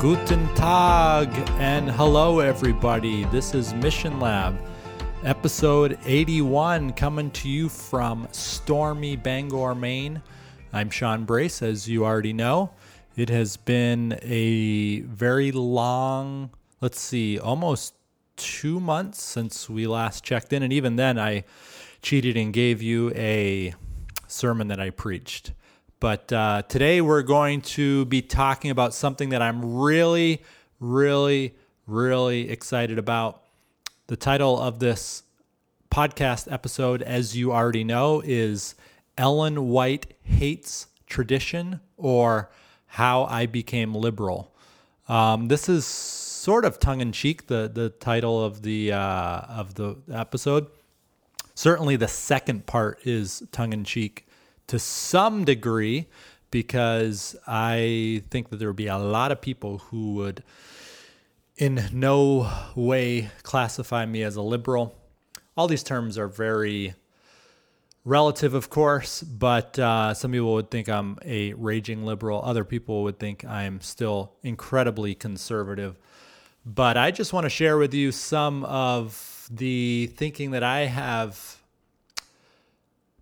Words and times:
Guten 0.00 0.48
Tag 0.54 1.28
and 1.58 1.90
hello, 1.90 2.38
everybody. 2.40 3.24
This 3.24 3.52
is 3.54 3.74
Mission 3.74 4.18
Lab, 4.18 4.58
episode 5.24 5.98
81, 6.06 6.94
coming 6.94 7.30
to 7.32 7.50
you 7.50 7.68
from 7.68 8.26
stormy 8.32 9.16
Bangor, 9.16 9.74
Maine. 9.74 10.22
I'm 10.72 10.88
Sean 10.88 11.26
Brace, 11.26 11.60
as 11.60 11.86
you 11.86 12.06
already 12.06 12.32
know. 12.32 12.70
It 13.14 13.28
has 13.28 13.58
been 13.58 14.18
a 14.22 15.00
very 15.00 15.52
long, 15.52 16.48
let's 16.80 16.98
see, 16.98 17.38
almost 17.38 17.92
two 18.36 18.80
months 18.80 19.22
since 19.22 19.68
we 19.68 19.86
last 19.86 20.24
checked 20.24 20.54
in. 20.54 20.62
And 20.62 20.72
even 20.72 20.96
then, 20.96 21.18
I 21.18 21.44
cheated 22.00 22.38
and 22.38 22.54
gave 22.54 22.80
you 22.80 23.12
a 23.14 23.74
sermon 24.26 24.68
that 24.68 24.80
I 24.80 24.88
preached. 24.88 25.52
But 26.00 26.32
uh, 26.32 26.62
today 26.66 27.02
we're 27.02 27.20
going 27.20 27.60
to 27.60 28.06
be 28.06 28.22
talking 28.22 28.70
about 28.70 28.94
something 28.94 29.28
that 29.28 29.42
I'm 29.42 29.74
really, 29.78 30.42
really, 30.80 31.54
really 31.86 32.48
excited 32.48 32.98
about. 32.98 33.42
The 34.06 34.16
title 34.16 34.58
of 34.58 34.78
this 34.78 35.24
podcast 35.90 36.50
episode, 36.50 37.02
as 37.02 37.36
you 37.36 37.52
already 37.52 37.84
know, 37.84 38.22
is 38.24 38.76
Ellen 39.18 39.68
White 39.68 40.14
Hates 40.22 40.86
Tradition 41.06 41.80
or 41.98 42.50
How 42.86 43.24
I 43.24 43.44
Became 43.44 43.94
Liberal. 43.94 44.54
Um, 45.06 45.48
this 45.48 45.68
is 45.68 45.84
sort 45.84 46.64
of 46.64 46.78
tongue 46.78 47.02
in 47.02 47.12
cheek, 47.12 47.46
the, 47.48 47.70
the 47.70 47.90
title 47.90 48.42
of 48.42 48.62
the, 48.62 48.92
uh, 48.92 49.40
of 49.50 49.74
the 49.74 49.98
episode. 50.10 50.66
Certainly, 51.54 51.96
the 51.96 52.08
second 52.08 52.64
part 52.64 53.06
is 53.06 53.42
tongue 53.52 53.74
in 53.74 53.84
cheek 53.84 54.26
to 54.70 54.78
some 54.78 55.44
degree 55.44 56.06
because 56.52 57.34
I 57.44 58.22
think 58.30 58.50
that 58.50 58.58
there 58.58 58.68
would 58.68 58.76
be 58.76 58.86
a 58.86 58.98
lot 58.98 59.32
of 59.32 59.40
people 59.40 59.78
who 59.78 60.14
would 60.14 60.44
in 61.56 61.88
no 61.92 62.48
way 62.76 63.30
classify 63.42 64.06
me 64.06 64.22
as 64.22 64.36
a 64.36 64.42
liberal. 64.42 64.94
All 65.56 65.66
these 65.66 65.82
terms 65.82 66.16
are 66.16 66.28
very 66.28 66.94
relative, 68.04 68.54
of 68.54 68.70
course, 68.70 69.24
but 69.24 69.76
uh, 69.76 70.14
some 70.14 70.30
people 70.30 70.54
would 70.54 70.70
think 70.70 70.88
I'm 70.88 71.18
a 71.24 71.52
raging 71.54 72.04
liberal. 72.04 72.40
Other 72.44 72.64
people 72.64 73.02
would 73.02 73.18
think 73.18 73.44
I'm 73.44 73.80
still 73.80 74.34
incredibly 74.44 75.16
conservative. 75.16 75.98
But 76.64 76.96
I 76.96 77.10
just 77.10 77.32
want 77.32 77.44
to 77.44 77.50
share 77.50 77.76
with 77.76 77.92
you 77.92 78.12
some 78.12 78.64
of 78.64 79.48
the 79.50 80.12
thinking 80.14 80.52
that 80.52 80.62
I 80.62 80.86
have 80.86 81.60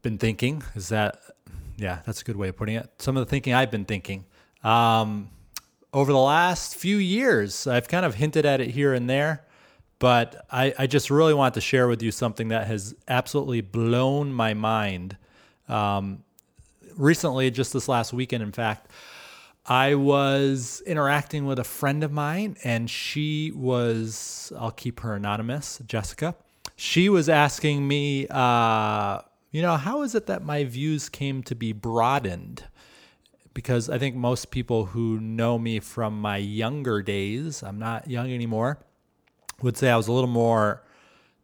been 0.03 0.19
thinking. 0.19 0.63
Is 0.75 0.89
that, 0.89 1.19
yeah, 1.79 2.01
that's 2.05 2.21
a 2.21 2.25
good 2.25 2.37
way 2.37 2.49
of 2.49 2.57
putting 2.57 2.75
it. 2.75 2.91
Some 2.99 3.17
of 3.17 3.25
the 3.25 3.31
thinking 3.31 3.55
I've 3.55 3.71
been 3.71 3.85
thinking. 3.85 4.27
Um, 4.65 5.31
over 5.93 6.13
the 6.13 6.19
last 6.19 6.77
few 6.77 6.97
years, 6.99 7.67
I've 7.67 7.89
kind 7.89 8.05
of 8.05 8.17
hinted 8.17 8.45
at 8.45 8.61
it 8.61 8.71
here 8.71 8.93
and 8.93 9.09
there, 9.09 9.47
but 9.99 10.45
I, 10.51 10.75
I 10.79 10.87
just 10.87 11.09
really 11.09 11.35
want 11.35 11.55
to 11.55 11.61
share 11.61 11.89
with 11.89 12.03
you 12.03 12.11
something 12.11 12.49
that 12.49 12.67
has 12.67 12.95
absolutely 13.07 13.61
blown 13.61 14.33
my 14.33 14.55
mind. 14.55 15.17
Um, 15.69 16.25
recently, 16.97 17.51
just 17.51 17.73
this 17.73 17.89
last 17.89 18.13
weekend, 18.13 18.43
in 18.43 18.53
fact, 18.53 18.91
I 19.65 19.95
was 19.95 20.83
interacting 20.85 21.47
with 21.47 21.59
a 21.59 21.65
friend 21.65 22.03
of 22.03 22.11
mine, 22.11 22.57
and 22.65 22.91
she 22.91 23.53
was, 23.55 24.53
I'll 24.59 24.71
keep 24.73 25.01
her 25.01 25.15
anonymous, 25.15 25.81
Jessica. 25.87 26.35
She 26.75 27.09
was 27.09 27.29
asking 27.29 27.87
me, 27.87 28.27
uh, 28.29 29.21
you 29.59 29.63
know, 29.63 29.77
how 29.77 30.03
is 30.03 30.15
it 30.15 30.27
that 30.27 30.45
my 30.45 30.63
views 30.63 31.09
came 31.09 31.43
to 31.43 31.53
be 31.57 31.73
broadened? 31.73 32.63
Because 33.55 33.91
I 33.91 33.99
think 33.99 34.15
most 34.15 34.53
people 34.53 34.85
who 34.85 35.19
know 35.19 35.59
me 35.59 35.81
from 35.81 36.21
my 36.21 36.37
younger 36.37 37.03
days, 37.03 37.65
I'm 37.65 37.81
not 37.81 38.09
young 38.09 38.33
anymore, 38.33 38.79
would 39.61 39.77
say 39.77 39.91
I 39.91 39.97
was 39.97 40.07
a 40.07 40.13
little 40.13 40.31
more 40.31 40.85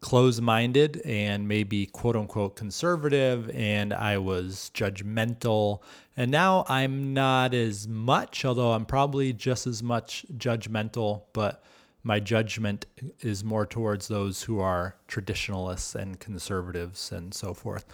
closed 0.00 0.41
minded 0.41 1.02
and 1.04 1.48
maybe 1.48 1.86
quote 1.86 2.14
unquote 2.14 2.54
conservative, 2.54 3.50
and 3.50 3.92
I 3.92 4.19
was 4.19 4.70
judgmental. 4.72 5.82
And 6.16 6.31
now 6.31 6.64
I'm 6.69 7.14
not 7.14 7.52
as 7.52 7.88
much, 7.88 8.44
although 8.44 8.75
I'm 8.75 8.86
probably 8.86 9.32
just 9.32 9.66
as 9.66 9.82
much 9.82 10.25
judgmental, 10.36 11.22
but 11.32 11.64
my 12.04 12.20
judgment 12.20 12.87
is 13.20 13.42
more 13.42 13.66
towards 13.66 14.09
those 14.09 14.42
who 14.42 14.60
are 14.60 14.94
traditionalists 15.09 15.94
and 15.94 16.20
conservatives 16.20 17.10
and 17.10 17.32
so 17.32 17.54
forth. 17.54 17.87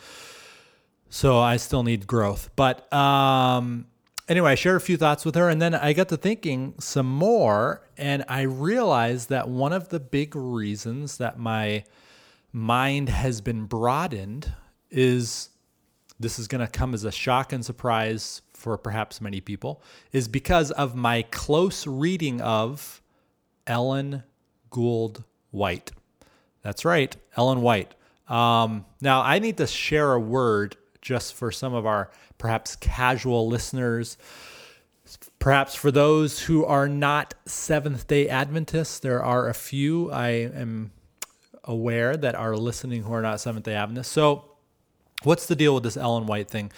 So 1.09 1.39
I 1.39 1.57
still 1.57 1.85
need 1.85 2.07
growth. 2.07 2.51
But 2.57 2.93
um, 2.93 3.87
anyway, 4.29 4.53
I 4.53 4.55
shared 4.57 4.77
a 4.77 4.81
few 4.81 4.97
thoughts 4.97 5.25
with 5.25 5.37
her, 5.37 5.49
and 5.49 5.63
then 5.63 5.75
I 5.75 5.93
got 5.93 6.09
to 6.09 6.17
thinking 6.17 6.75
some 6.81 7.07
more, 7.07 7.83
and 7.97 8.25
I 8.29 8.43
realized 8.43 9.29
that 9.29 9.49
one 9.49 9.73
of 9.73 9.89
the 9.89 10.01
big 10.01 10.35
reasons 10.35 11.19
that 11.19 11.39
my 11.39 11.85
mind 12.53 13.09
has 13.09 13.41
been 13.41 13.67
broadened 13.67 14.53
is 14.91 15.51
this 16.19 16.39
is 16.39 16.49
going 16.49 16.65
to 16.65 16.71
come 16.71 16.95
as 16.95 17.05
a 17.05 17.13
shock 17.13 17.53
and 17.53 17.65
surprise 17.65 18.43
for 18.53 18.77
perhaps 18.77 19.21
many 19.21 19.41
people 19.41 19.83
is 20.13 20.29
because 20.29 20.71
of 20.73 20.95
my 20.95 21.23
close 21.23 21.87
reading 21.87 22.41
of 22.41 23.00
Ellen 23.71 24.25
Gould 24.69 25.23
White. 25.53 25.93
That's 26.63 26.85
right, 26.85 27.17
Ellen 27.37 27.63
White. 27.63 27.95
Um, 28.29 28.85
now, 29.01 29.23
I 29.23 29.39
need 29.39 29.59
to 29.59 29.67
share 29.67 30.13
a 30.13 30.21
word 30.21 30.77
just 31.01 31.35
for 31.35 31.53
some 31.53 31.73
of 31.73 31.87
our 31.87 32.11
perhaps 32.37 32.75
casual 32.77 33.47
listeners. 33.47 34.19
Perhaps 35.39 35.77
for 35.77 35.93
those 35.93 36.41
who 36.41 36.65
are 36.65 36.89
not 36.89 37.35
Seventh 37.47 38.09
day 38.09 38.29
Adventists, 38.29 38.99
there 38.99 39.23
are 39.23 39.49
a 39.49 39.55
few 39.55 40.11
I 40.11 40.31
am 40.31 40.91
aware 41.63 42.17
that 42.17 42.35
are 42.35 42.57
listening 42.57 43.05
who 43.05 43.13
are 43.13 43.23
not 43.23 43.41
Seventh 43.41 43.65
day 43.65 43.75
Adventists. 43.75 44.09
So, 44.09 44.45
what's 45.23 45.47
the 45.47 45.57
deal 45.57 45.75
with 45.75 45.85
this 45.85 45.97
Ellen 45.97 46.27
White 46.27 46.49
thing? 46.49 46.73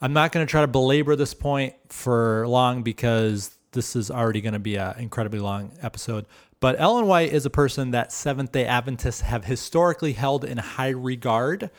I'm 0.00 0.12
not 0.12 0.30
going 0.30 0.46
to 0.46 0.50
try 0.50 0.60
to 0.60 0.68
belabor 0.68 1.16
this 1.16 1.34
point 1.34 1.74
for 1.88 2.46
long 2.46 2.84
because 2.84 3.57
this 3.72 3.94
is 3.96 4.10
already 4.10 4.40
going 4.40 4.54
to 4.54 4.58
be 4.58 4.76
an 4.76 4.98
incredibly 4.98 5.40
long 5.40 5.72
episode. 5.82 6.26
But 6.60 6.80
Ellen 6.80 7.06
White 7.06 7.32
is 7.32 7.46
a 7.46 7.50
person 7.50 7.92
that 7.92 8.12
Seventh 8.12 8.52
day 8.52 8.66
Adventists 8.66 9.20
have 9.20 9.44
historically 9.44 10.12
held 10.12 10.44
in 10.44 10.58
high 10.58 10.88
regard. 10.88 11.70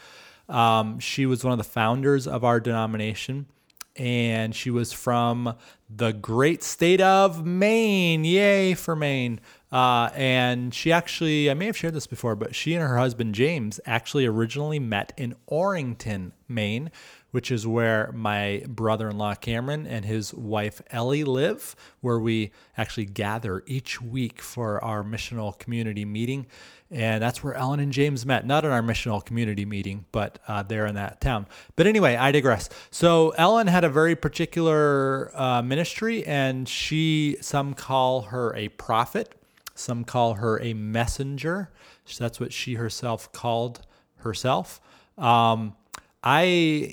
Um, 0.48 1.00
she 1.00 1.26
was 1.26 1.44
one 1.44 1.52
of 1.52 1.58
the 1.58 1.64
founders 1.64 2.28
of 2.28 2.44
our 2.44 2.60
denomination, 2.60 3.48
and 3.96 4.56
she 4.56 4.72
was 4.72 4.94
from 4.94 5.56
the 5.90 6.12
great 6.14 6.64
state 6.64 7.02
of 7.02 7.46
Maine. 7.46 8.24
Yay 8.24 8.74
for 8.74 8.96
Maine. 8.96 9.42
Uh, 9.72 10.10
and 10.16 10.74
she 10.74 10.92
actually, 10.92 11.52
I 11.52 11.54
may 11.54 11.68
have 11.68 11.78
shared 11.78 11.94
this 11.94 12.08
before, 12.08 12.36
but 12.36 12.56
she 12.56 12.74
and 12.74 12.82
her 12.82 12.98
husband 12.98 13.36
James 13.36 13.80
actually 13.86 14.26
originally 14.26 14.80
met 14.80 15.14
in 15.18 15.36
Orrington, 15.48 16.32
Maine, 16.48 16.90
which 17.32 17.52
is 17.52 17.68
where 17.68 18.12
my 18.14 18.64
brother 18.68 19.10
in 19.10 19.18
law 19.18 19.36
Cameron 19.36 19.86
and 19.86 20.06
his 20.06 20.34
wife 20.34 20.82
Ellie 20.90 21.24
live, 21.24 21.76
where 22.02 22.20
we 22.20 22.52
actually 22.78 23.06
gather 23.06 23.64
each 23.66 24.02
week 24.02 24.42
for 24.42 24.84
our 24.84 25.04
missional 25.04 25.58
community 25.58 26.06
meeting. 26.06 26.48
And 26.92 27.22
that's 27.22 27.44
where 27.44 27.54
Ellen 27.54 27.80
and 27.80 27.94
James 27.94 28.26
met, 28.26 28.48
not 28.48 28.66
in 28.66 28.72
our 28.72 28.82
missional 28.82 29.24
community 29.24 29.64
meeting, 29.64 30.06
but 30.12 30.40
uh, 30.48 30.64
there 30.64 30.88
in 30.88 30.96
that 30.96 31.22
town. 31.22 31.46
But 31.76 31.86
anyway, 31.86 32.16
I 32.16 32.32
digress. 32.32 32.68
So 32.90 33.30
Ellen 33.32 33.68
had 33.68 33.84
a 33.84 33.90
very 33.90 34.16
particular 34.16 35.32
uh, 35.40 35.62
ministry, 35.62 36.26
and 36.26 36.68
she, 36.68 37.38
some 37.42 37.76
call 37.76 38.24
her 38.24 38.56
a 38.56 38.70
prophet, 38.70 39.36
some 39.76 40.04
call 40.04 40.36
her 40.36 40.60
a 40.62 40.74
messenger. 40.74 41.70
That's 42.18 42.40
what 42.40 42.52
she 42.52 42.74
herself 42.74 43.32
called 43.32 43.86
herself. 44.18 44.82
Um, 45.16 45.76
I, 46.24 46.44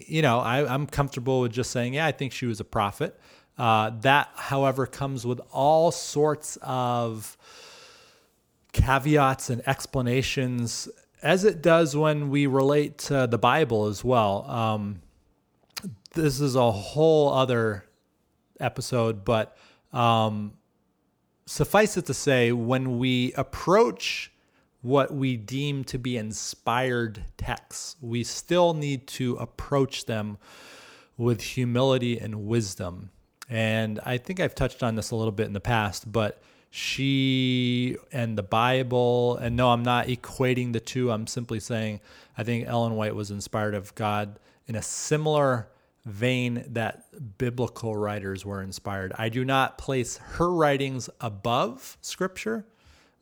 you 0.06 0.22
know, 0.22 0.38
I, 0.38 0.72
I'm 0.72 0.86
comfortable 0.86 1.40
with 1.40 1.52
just 1.52 1.70
saying, 1.70 1.94
yeah, 1.94 2.06
I 2.06 2.12
think 2.12 2.32
she 2.32 2.46
was 2.46 2.60
a 2.60 2.64
prophet. 2.64 3.18
Uh, 3.58 3.90
that, 4.02 4.28
however, 4.34 4.86
comes 4.86 5.26
with 5.26 5.40
all 5.50 5.90
sorts 5.90 6.58
of 6.62 7.36
caveats 8.72 9.50
and 9.50 9.66
explanations, 9.66 10.88
as 11.22 11.44
it 11.44 11.62
does 11.62 11.96
when 11.96 12.28
we 12.30 12.46
relate 12.46 12.98
to 12.98 13.26
the 13.26 13.38
Bible 13.38 13.86
as 13.86 14.04
well. 14.04 14.48
Um, 14.48 15.00
this 16.14 16.40
is 16.40 16.54
a 16.54 16.70
whole 16.70 17.32
other 17.32 17.84
episode, 18.60 19.24
but 19.24 19.56
um, 19.92 20.52
suffice 21.46 21.96
it 21.96 22.06
to 22.06 22.14
say, 22.14 22.52
when 22.52 22.98
we 22.98 23.32
approach 23.32 24.30
what 24.86 25.12
we 25.12 25.36
deem 25.36 25.82
to 25.82 25.98
be 25.98 26.16
inspired 26.16 27.24
texts, 27.36 27.96
we 28.00 28.22
still 28.22 28.72
need 28.72 29.06
to 29.08 29.34
approach 29.36 30.06
them 30.06 30.38
with 31.16 31.40
humility 31.40 32.18
and 32.18 32.46
wisdom. 32.46 33.10
And 33.50 33.98
I 34.04 34.16
think 34.18 34.38
I've 34.38 34.54
touched 34.54 34.84
on 34.84 34.94
this 34.94 35.10
a 35.10 35.16
little 35.16 35.32
bit 35.32 35.46
in 35.46 35.54
the 35.54 35.60
past, 35.60 36.10
but 36.10 36.40
she 36.70 37.96
and 38.12 38.38
the 38.38 38.44
Bible, 38.44 39.36
and 39.38 39.56
no, 39.56 39.70
I'm 39.70 39.82
not 39.82 40.06
equating 40.06 40.72
the 40.72 40.80
two. 40.80 41.10
I'm 41.10 41.26
simply 41.26 41.58
saying 41.58 42.00
I 42.38 42.44
think 42.44 42.68
Ellen 42.68 42.94
White 42.94 43.14
was 43.16 43.32
inspired 43.32 43.74
of 43.74 43.92
God 43.96 44.38
in 44.68 44.76
a 44.76 44.82
similar 44.82 45.68
vein 46.04 46.64
that 46.68 47.06
biblical 47.38 47.96
writers 47.96 48.44
were 48.44 48.62
inspired. 48.62 49.12
I 49.18 49.30
do 49.30 49.44
not 49.44 49.78
place 49.78 50.18
her 50.18 50.52
writings 50.52 51.10
above 51.20 51.98
scripture. 52.02 52.64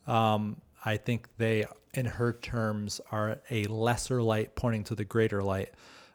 Um, 0.07 0.61
I 0.85 0.97
think 0.97 1.29
they, 1.39 1.65
in 1.95 2.07
her 2.07 2.33
terms, 2.33 3.01
are 3.11 3.41
a 3.51 3.65
lesser 3.65 4.23
light 4.23 4.55
pointing 4.55 4.85
to 4.85 4.95
the 4.95 5.05
greater 5.05 5.43
light. 5.43 5.71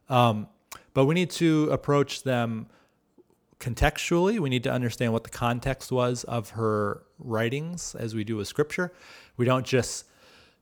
Um, 0.09 0.47
but 0.93 1.05
we 1.05 1.15
need 1.15 1.29
to 1.31 1.69
approach 1.71 2.23
them 2.23 2.67
contextually. 3.59 4.39
We 4.39 4.49
need 4.49 4.63
to 4.63 4.71
understand 4.71 5.13
what 5.13 5.23
the 5.23 5.29
context 5.29 5.91
was 5.91 6.23
of 6.23 6.51
her 6.51 7.03
writings 7.17 7.95
as 7.95 8.15
we 8.15 8.23
do 8.23 8.37
with 8.37 8.47
scripture. 8.47 8.93
We 9.37 9.45
don't 9.45 9.65
just 9.65 10.05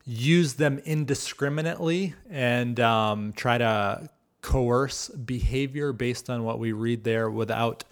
use 0.06 0.54
them 0.54 0.80
indiscriminately 0.80 2.16
and 2.30 2.80
um, 2.80 3.34
try 3.34 3.58
to 3.58 4.10
coerce 4.42 5.10
behavior 5.10 5.92
based 5.92 6.30
on 6.30 6.44
what 6.44 6.60
we 6.60 6.72
read 6.72 7.04
there 7.04 7.30
without 7.30 7.84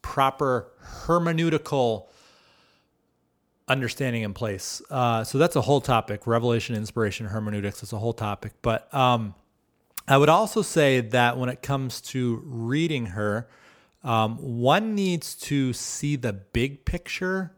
proper 0.00 0.68
hermeneutical 1.06 2.06
understanding 3.68 4.22
in 4.22 4.34
place. 4.34 4.82
Uh, 4.90 5.24
so 5.24 5.38
that's 5.38 5.56
a 5.56 5.62
whole 5.62 5.80
topic 5.80 6.26
revelation, 6.26 6.74
inspiration, 6.74 7.26
hermeneutics. 7.26 7.82
It's 7.82 7.92
a 7.92 7.98
whole 7.98 8.12
topic. 8.12 8.52
But 8.62 8.92
um, 8.94 9.34
I 10.06 10.18
would 10.18 10.28
also 10.28 10.62
say 10.62 11.00
that 11.00 11.38
when 11.38 11.48
it 11.48 11.62
comes 11.62 12.00
to 12.02 12.42
reading 12.44 13.06
her, 13.06 13.48
um, 14.02 14.36
one 14.36 14.94
needs 14.94 15.34
to 15.34 15.72
see 15.72 16.16
the 16.16 16.34
big 16.34 16.84
picture, 16.84 17.54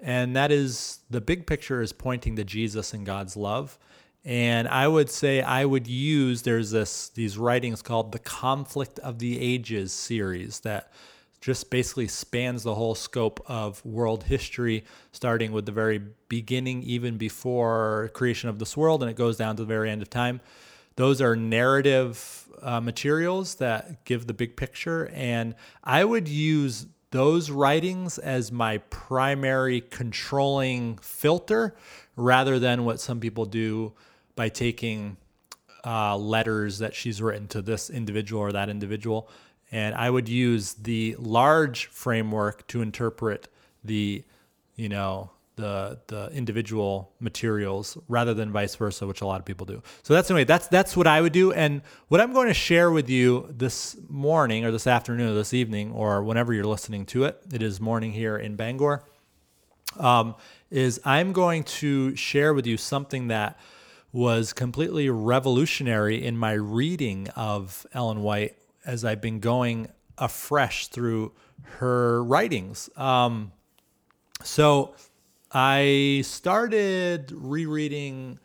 and 0.00 0.36
that 0.36 0.52
is 0.52 0.98
the 1.08 1.22
big 1.22 1.46
picture 1.46 1.80
is 1.80 1.94
pointing 1.94 2.36
to 2.36 2.44
Jesus 2.44 2.92
and 2.92 3.06
God's 3.06 3.36
love. 3.36 3.78
And 4.22 4.68
I 4.68 4.86
would 4.86 5.08
say 5.08 5.40
I 5.40 5.64
would 5.64 5.86
use 5.86 6.42
there's 6.42 6.70
this 6.70 7.08
these 7.08 7.38
writings 7.38 7.80
called 7.80 8.12
the 8.12 8.18
Conflict 8.18 8.98
of 8.98 9.18
the 9.18 9.40
Ages 9.40 9.90
series 9.90 10.60
that 10.60 10.92
just 11.40 11.70
basically 11.70 12.08
spans 12.08 12.62
the 12.62 12.74
whole 12.74 12.94
scope 12.94 13.40
of 13.46 13.84
world 13.84 14.24
history, 14.24 14.84
starting 15.12 15.52
with 15.52 15.66
the 15.66 15.72
very 15.72 16.00
beginning, 16.28 16.82
even 16.82 17.16
before 17.16 18.10
creation 18.12 18.48
of 18.48 18.58
this 18.58 18.76
world, 18.76 19.02
and 19.02 19.10
it 19.10 19.16
goes 19.16 19.36
down 19.36 19.56
to 19.56 19.62
the 19.62 19.66
very 19.66 19.90
end 19.90 20.02
of 20.02 20.10
time. 20.10 20.40
Those 20.96 21.20
are 21.22 21.36
narrative 21.36 22.48
uh, 22.60 22.80
materials 22.80 23.56
that 23.56 24.04
give 24.04 24.26
the 24.26 24.34
big 24.34 24.56
picture, 24.56 25.08
and 25.14 25.54
I 25.84 26.04
would 26.04 26.26
use 26.26 26.86
those 27.10 27.50
writings 27.50 28.18
as 28.18 28.52
my 28.52 28.78
primary 28.78 29.80
controlling 29.80 30.98
filter 30.98 31.74
rather 32.16 32.58
than 32.58 32.84
what 32.84 33.00
some 33.00 33.20
people 33.20 33.46
do 33.46 33.92
by 34.34 34.48
taking 34.48 35.16
uh, 35.86 36.16
letters 36.16 36.80
that 36.80 36.94
she's 36.94 37.22
written 37.22 37.46
to 37.48 37.62
this 37.62 37.88
individual 37.88 38.42
or 38.42 38.52
that 38.52 38.68
individual 38.68 39.30
and 39.70 39.94
I 39.94 40.10
would 40.10 40.28
use 40.28 40.74
the 40.74 41.16
large 41.18 41.86
framework 41.86 42.66
to 42.68 42.82
interpret 42.82 43.48
the, 43.84 44.24
you 44.76 44.88
know, 44.88 45.30
the 45.58 45.98
the 46.06 46.30
individual 46.32 47.12
materials 47.20 47.98
rather 48.08 48.32
than 48.32 48.50
vice 48.52 48.74
versa, 48.76 49.06
which 49.06 49.20
a 49.20 49.26
lot 49.26 49.40
of 49.40 49.44
people 49.44 49.66
do. 49.66 49.82
So 50.02 50.14
that's 50.14 50.30
anyway, 50.30 50.44
that's 50.44 50.68
that's 50.68 50.96
what 50.96 51.06
I 51.06 51.20
would 51.20 51.32
do. 51.32 51.52
And 51.52 51.82
what 52.06 52.20
I'm 52.20 52.32
going 52.32 52.48
to 52.48 52.54
share 52.54 52.90
with 52.90 53.10
you 53.10 53.48
this 53.50 53.96
morning 54.08 54.64
or 54.64 54.70
this 54.70 54.86
afternoon 54.86 55.30
or 55.30 55.34
this 55.34 55.52
evening 55.52 55.92
or 55.92 56.22
whenever 56.22 56.54
you're 56.54 56.64
listening 56.64 57.04
to 57.06 57.24
it, 57.24 57.40
it 57.52 57.62
is 57.62 57.80
morning 57.80 58.12
here 58.12 58.38
in 58.38 58.56
Bangor. 58.56 59.02
Um, 59.98 60.36
is 60.70 61.00
I'm 61.04 61.32
going 61.32 61.64
to 61.64 62.14
share 62.14 62.54
with 62.54 62.66
you 62.66 62.76
something 62.76 63.28
that 63.28 63.58
was 64.12 64.52
completely 64.52 65.10
revolutionary 65.10 66.24
in 66.24 66.36
my 66.36 66.52
reading 66.52 67.28
of 67.30 67.86
Ellen 67.92 68.22
White 68.22 68.56
as 68.88 69.04
I've 69.04 69.20
been 69.20 69.38
going 69.38 69.88
afresh 70.16 70.88
through 70.88 71.32
her 71.78 72.24
writings. 72.24 72.88
Um, 72.96 73.52
so 74.42 74.94
I 75.52 76.22
started 76.24 77.30
rereading 77.30 78.38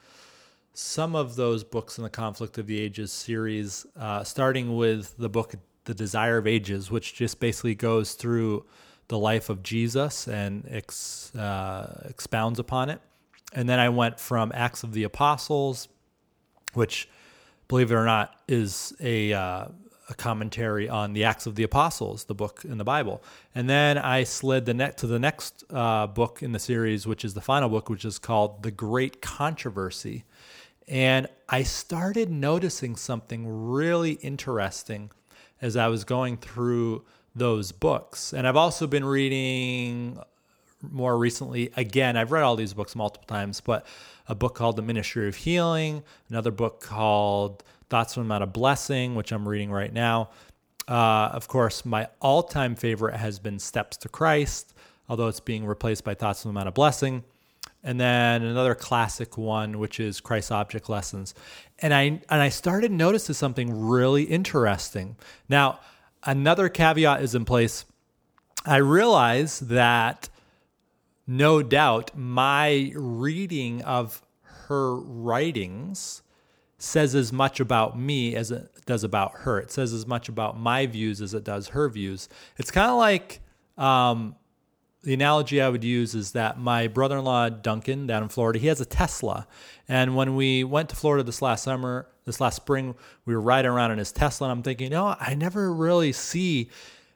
some 0.73 1.15
of 1.15 1.37
those 1.37 1.63
books 1.63 1.97
in 1.97 2.03
the 2.03 2.09
Conflict 2.09 2.57
of 2.57 2.67
the 2.67 2.77
Ages 2.77 3.13
series, 3.13 3.85
uh, 3.97 4.25
starting 4.25 4.75
with 4.75 5.15
the 5.17 5.29
book 5.29 5.55
The 5.85 5.93
Desire 5.93 6.39
of 6.39 6.45
Ages, 6.47 6.91
which 6.91 7.13
just 7.13 7.39
basically 7.39 7.75
goes 7.75 8.13
through 8.13 8.65
the 9.07 9.17
life 9.17 9.49
of 9.49 9.63
Jesus 9.63 10.27
and 10.27 10.65
ex, 10.69 11.33
uh, 11.35 12.05
expounds 12.09 12.59
upon 12.59 12.89
it. 12.89 12.99
And 13.53 13.69
then 13.69 13.79
I 13.79 13.87
went 13.87 14.19
from 14.19 14.51
Acts 14.53 14.83
of 14.83 14.91
the 14.91 15.03
Apostles, 15.03 15.87
which, 16.73 17.07
believe 17.69 17.91
it 17.91 17.95
or 17.95 18.05
not, 18.05 18.35
is 18.49 18.93
a 18.99 19.31
uh, 19.31 19.67
a 20.13 20.15
commentary 20.15 20.87
on 20.87 21.13
the 21.13 21.25
Acts 21.25 21.45
of 21.45 21.55
the 21.55 21.63
Apostles, 21.63 22.25
the 22.25 22.33
book 22.33 22.63
in 22.63 22.77
the 22.77 22.83
Bible. 22.83 23.21
And 23.53 23.69
then 23.69 23.97
I 23.97 24.23
slid 24.23 24.65
the 24.65 24.73
net 24.73 24.97
to 24.99 25.07
the 25.07 25.19
next 25.19 25.63
uh, 25.69 26.07
book 26.07 26.41
in 26.41 26.53
the 26.53 26.59
series, 26.59 27.05
which 27.05 27.25
is 27.25 27.33
the 27.33 27.41
final 27.41 27.67
book, 27.67 27.89
which 27.89 28.05
is 28.05 28.19
called 28.19 28.63
The 28.63 28.71
Great 28.71 29.21
Controversy. 29.21 30.23
And 30.87 31.27
I 31.49 31.63
started 31.63 32.29
noticing 32.29 32.95
something 32.95 33.45
really 33.47 34.13
interesting 34.13 35.11
as 35.61 35.75
I 35.75 35.87
was 35.87 36.03
going 36.03 36.37
through 36.37 37.03
those 37.35 37.71
books. 37.71 38.33
And 38.33 38.47
I've 38.47 38.57
also 38.57 38.85
been 38.87 39.05
reading 39.05 40.19
more 40.81 41.17
recently, 41.17 41.71
again, 41.77 42.17
I've 42.17 42.31
read 42.31 42.43
all 42.43 42.55
these 42.55 42.73
books 42.73 42.95
multiple 42.95 43.27
times, 43.27 43.61
but 43.61 43.85
a 44.27 44.35
book 44.35 44.55
called 44.55 44.75
The 44.75 44.81
Ministry 44.81 45.27
of 45.27 45.35
Healing, 45.35 46.03
another 46.29 46.51
book 46.51 46.81
called 46.81 47.63
Thoughts 47.93 48.15
from 48.15 48.27
Mount 48.27 48.41
of 48.41 48.51
Blessing, 48.51 49.13
which 49.13 49.31
I'm 49.31 49.47
reading 49.47 49.69
right 49.69 49.93
now. 49.93 50.31
Uh, 50.87 51.29
of 51.31 51.47
course, 51.47 51.85
my 51.85 52.07
all 52.19 52.41
time 52.41 52.73
favorite 52.75 53.15
has 53.15 53.37
been 53.37 53.59
Steps 53.59 53.97
to 53.97 54.09
Christ, 54.09 54.73
although 55.07 55.27
it's 55.27 55.39
being 55.39 55.63
replaced 55.63 56.03
by 56.03 56.15
Thoughts 56.15 56.41
from 56.41 56.55
Mount 56.55 56.67
of 56.67 56.73
Blessing. 56.73 57.23
And 57.83 57.99
then 57.99 58.41
another 58.41 58.73
classic 58.73 59.37
one, 59.37 59.77
which 59.77 59.99
is 59.99 60.21
Christ 60.21 60.51
Object 60.51 60.89
Lessons. 60.89 61.35
And 61.77 61.93
I 61.93 62.01
and 62.03 62.41
I 62.41 62.49
started 62.49 62.91
noticing 62.91 63.35
something 63.35 63.87
really 63.87 64.23
interesting. 64.23 65.15
Now, 65.47 65.79
another 66.23 66.69
caveat 66.69 67.21
is 67.21 67.35
in 67.35 67.45
place. 67.45 67.85
I 68.65 68.77
realize 68.77 69.59
that 69.59 70.29
no 71.27 71.61
doubt 71.61 72.17
my 72.17 72.91
reading 72.95 73.83
of 73.83 74.23
her 74.41 74.95
writings 74.95 76.22
says 76.83 77.15
as 77.15 77.31
much 77.31 77.59
about 77.59 77.97
me 77.97 78.35
as 78.35 78.51
it 78.51 78.69
does 78.85 79.03
about 79.03 79.31
her. 79.39 79.57
It 79.59 79.71
says 79.71 79.93
as 79.93 80.05
much 80.05 80.27
about 80.27 80.59
my 80.59 80.85
views 80.85 81.21
as 81.21 81.33
it 81.33 81.43
does 81.43 81.69
her 81.69 81.87
views. 81.89 82.27
It's 82.57 82.71
kind 82.71 82.91
of 82.91 82.97
like 82.97 83.39
um, 83.77 84.35
the 85.03 85.13
analogy 85.13 85.61
I 85.61 85.69
would 85.69 85.83
use 85.83 86.13
is 86.13 86.33
that 86.33 86.59
my 86.59 86.87
brother 86.87 87.17
in 87.17 87.23
law, 87.23 87.49
Duncan, 87.49 88.05
down 88.05 88.23
in 88.23 88.29
Florida, 88.29 88.59
he 88.59 88.67
has 88.67 88.81
a 88.81 88.85
Tesla. 88.85 89.47
And 89.87 90.15
when 90.15 90.35
we 90.35 90.63
went 90.65 90.89
to 90.89 90.95
Florida 90.95 91.23
this 91.23 91.41
last 91.41 91.63
summer, 91.63 92.07
this 92.25 92.41
last 92.41 92.57
spring, 92.57 92.95
we 93.25 93.33
were 93.33 93.41
riding 93.41 93.71
around 93.71 93.91
in 93.91 93.97
his 93.97 94.11
Tesla. 94.11 94.47
And 94.47 94.51
I'm 94.51 94.63
thinking, 94.63 94.85
you 94.85 94.91
know, 94.91 95.15
I 95.19 95.35
never 95.35 95.73
really 95.73 96.11
see 96.11 96.69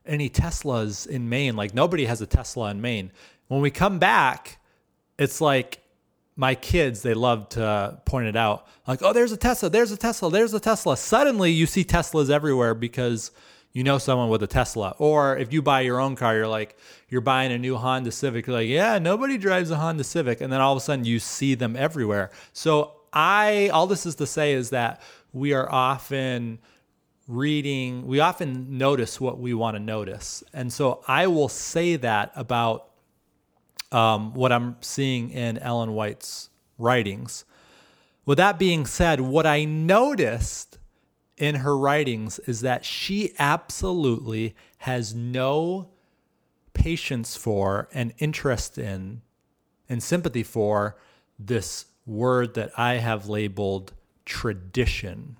any 0.05 0.29
Teslas 0.29 1.07
in 1.07 1.27
Maine. 1.27 1.57
Like 1.57 1.73
nobody 1.73 2.05
has 2.05 2.21
a 2.21 2.27
Tesla 2.27 2.71
in 2.71 2.79
Maine. 2.79 3.11
When 3.49 3.61
we 3.61 3.71
come 3.71 3.99
back, 3.99 4.59
it's 5.19 5.41
like 5.41 5.79
my 6.37 6.53
kids, 6.53 7.01
they 7.01 7.15
love 7.15 7.49
to 7.49 7.99
point 8.05 8.27
it 8.27 8.35
out. 8.35 8.67
Like, 8.87 9.01
oh, 9.01 9.11
there's 9.11 9.31
a 9.31 9.37
Tesla, 9.37 9.69
there's 9.69 9.91
a 9.91 9.97
Tesla, 9.97 10.29
there's 10.29 10.53
a 10.53 10.59
Tesla. 10.59 10.95
Suddenly 10.95 11.51
you 11.51 11.65
see 11.65 11.83
Teslas 11.83 12.29
everywhere 12.29 12.75
because 12.75 13.31
you 13.73 13.83
know 13.83 13.97
someone 13.97 14.29
with 14.29 14.43
a 14.43 14.47
Tesla. 14.47 14.95
Or 14.99 15.35
if 15.35 15.51
you 15.51 15.63
buy 15.63 15.81
your 15.81 15.99
own 15.99 16.15
car, 16.15 16.35
you're 16.35 16.47
like, 16.47 16.77
you're 17.09 17.21
buying 17.21 17.51
a 17.51 17.57
new 17.57 17.75
Honda 17.75 18.11
Civic. 18.11 18.45
You're 18.45 18.55
like, 18.55 18.69
yeah, 18.69 18.99
nobody 18.99 19.37
drives 19.37 19.71
a 19.71 19.77
Honda 19.77 20.03
Civic. 20.03 20.39
And 20.39 20.53
then 20.53 20.61
all 20.61 20.73
of 20.73 20.77
a 20.77 20.81
sudden 20.81 21.05
you 21.05 21.19
see 21.19 21.55
them 21.55 21.75
everywhere. 21.75 22.29
So 22.53 22.93
I, 23.11 23.69
all 23.69 23.87
this 23.87 24.05
is 24.05 24.15
to 24.15 24.27
say 24.27 24.53
is 24.53 24.69
that 24.69 25.01
we 25.33 25.53
are 25.53 25.69
often 25.71 26.59
reading, 27.27 28.05
we 28.05 28.19
often 28.19 28.77
notice 28.77 29.19
what 29.19 29.39
we 29.39 29.53
want 29.53 29.75
to 29.75 29.79
notice. 29.79 30.43
And 30.53 30.71
so 30.71 31.03
I 31.07 31.27
will 31.27 31.49
say 31.49 31.95
that 31.97 32.31
about 32.35 32.89
um, 33.91 34.33
what 34.33 34.51
I'm 34.51 34.75
seeing 34.81 35.29
in 35.31 35.57
Ellen 35.57 35.93
White's 35.93 36.49
writings. 36.77 37.45
With 38.25 38.37
that 38.37 38.59
being 38.59 38.85
said, 38.85 39.21
what 39.21 39.45
I 39.45 39.63
noticed 39.63 40.77
in 41.37 41.55
her 41.55 41.77
writings 41.77 42.39
is 42.39 42.61
that 42.61 42.83
she 42.83 43.33
absolutely 43.39 44.55
has 44.79 45.13
no 45.13 45.89
patience 46.73 47.35
for 47.35 47.87
and 47.93 48.13
interest 48.17 48.77
in 48.77 49.21
and 49.89 50.03
sympathy 50.03 50.43
for 50.43 50.97
this 51.39 51.85
word 52.05 52.53
that 52.55 52.71
I 52.77 52.95
have 52.95 53.27
labeled 53.27 53.93
tradition. 54.25 55.37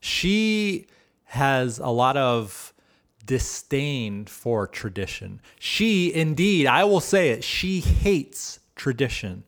She 0.00 0.86
has 1.24 1.78
a 1.78 1.88
lot 1.88 2.16
of 2.16 2.72
disdain 3.28 4.24
for 4.24 4.66
tradition. 4.66 5.40
She, 5.60 6.12
indeed, 6.12 6.66
I 6.66 6.82
will 6.84 7.00
say 7.00 7.28
it, 7.28 7.44
she 7.44 7.80
hates 7.80 8.58
tradition. 8.74 9.44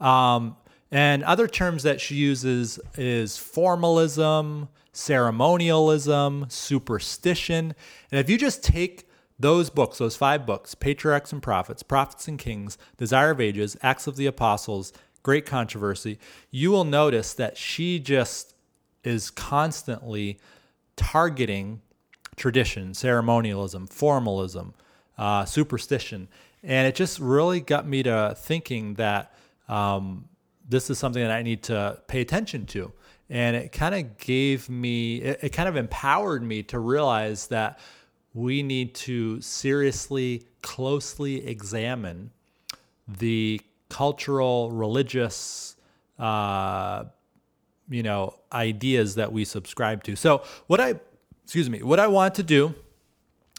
Um, 0.00 0.56
and 0.92 1.24
other 1.24 1.48
terms 1.48 1.82
that 1.82 2.00
she 2.00 2.14
uses 2.14 2.78
is 2.96 3.36
formalism, 3.36 4.68
ceremonialism, 4.92 6.46
superstition. 6.48 7.74
And 8.12 8.20
if 8.20 8.30
you 8.30 8.38
just 8.38 8.62
take 8.62 9.08
those 9.38 9.70
books, 9.70 9.98
those 9.98 10.16
five 10.16 10.46
books, 10.46 10.76
Patriarchs 10.76 11.32
and 11.32 11.42
Prophets, 11.42 11.82
Prophets 11.82 12.28
and 12.28 12.38
Kings, 12.38 12.78
Desire 12.96 13.32
of 13.32 13.40
Ages, 13.40 13.76
Acts 13.82 14.06
of 14.06 14.14
the 14.16 14.26
Apostles, 14.26 14.92
Great 15.24 15.44
Controversy, 15.44 16.20
you 16.52 16.70
will 16.70 16.84
notice 16.84 17.34
that 17.34 17.58
she 17.58 17.98
just 17.98 18.54
is 19.02 19.30
constantly 19.30 20.38
targeting 20.94 21.82
tradition, 22.36 22.94
ceremonialism, 22.94 23.86
formalism, 23.86 24.74
uh, 25.18 25.44
superstition. 25.44 26.28
And 26.62 26.86
it 26.86 26.94
just 26.94 27.18
really 27.18 27.60
got 27.60 27.86
me 27.86 28.02
to 28.02 28.34
thinking 28.36 28.94
that 28.94 29.34
um, 29.68 30.28
this 30.68 30.90
is 30.90 30.98
something 30.98 31.22
that 31.22 31.30
I 31.30 31.42
need 31.42 31.62
to 31.64 32.00
pay 32.06 32.20
attention 32.20 32.66
to. 32.66 32.92
And 33.28 33.56
it 33.56 33.72
kind 33.72 33.94
of 33.94 34.18
gave 34.18 34.68
me, 34.68 35.16
it, 35.16 35.40
it 35.42 35.48
kind 35.50 35.68
of 35.68 35.76
empowered 35.76 36.42
me 36.42 36.62
to 36.64 36.78
realize 36.78 37.48
that 37.48 37.78
we 38.34 38.62
need 38.62 38.94
to 38.94 39.40
seriously, 39.40 40.44
closely 40.62 41.46
examine 41.46 42.30
the 43.08 43.60
cultural, 43.88 44.70
religious, 44.70 45.76
uh, 46.18 47.04
you 47.88 48.02
know, 48.02 48.34
ideas 48.52 49.14
that 49.14 49.32
we 49.32 49.44
subscribe 49.44 50.02
to. 50.04 50.16
So, 50.16 50.42
what 50.66 50.80
I, 50.80 50.96
excuse 51.46 51.70
me, 51.70 51.80
what 51.80 52.00
I 52.00 52.08
want 52.08 52.34
to 52.34 52.42
do 52.42 52.74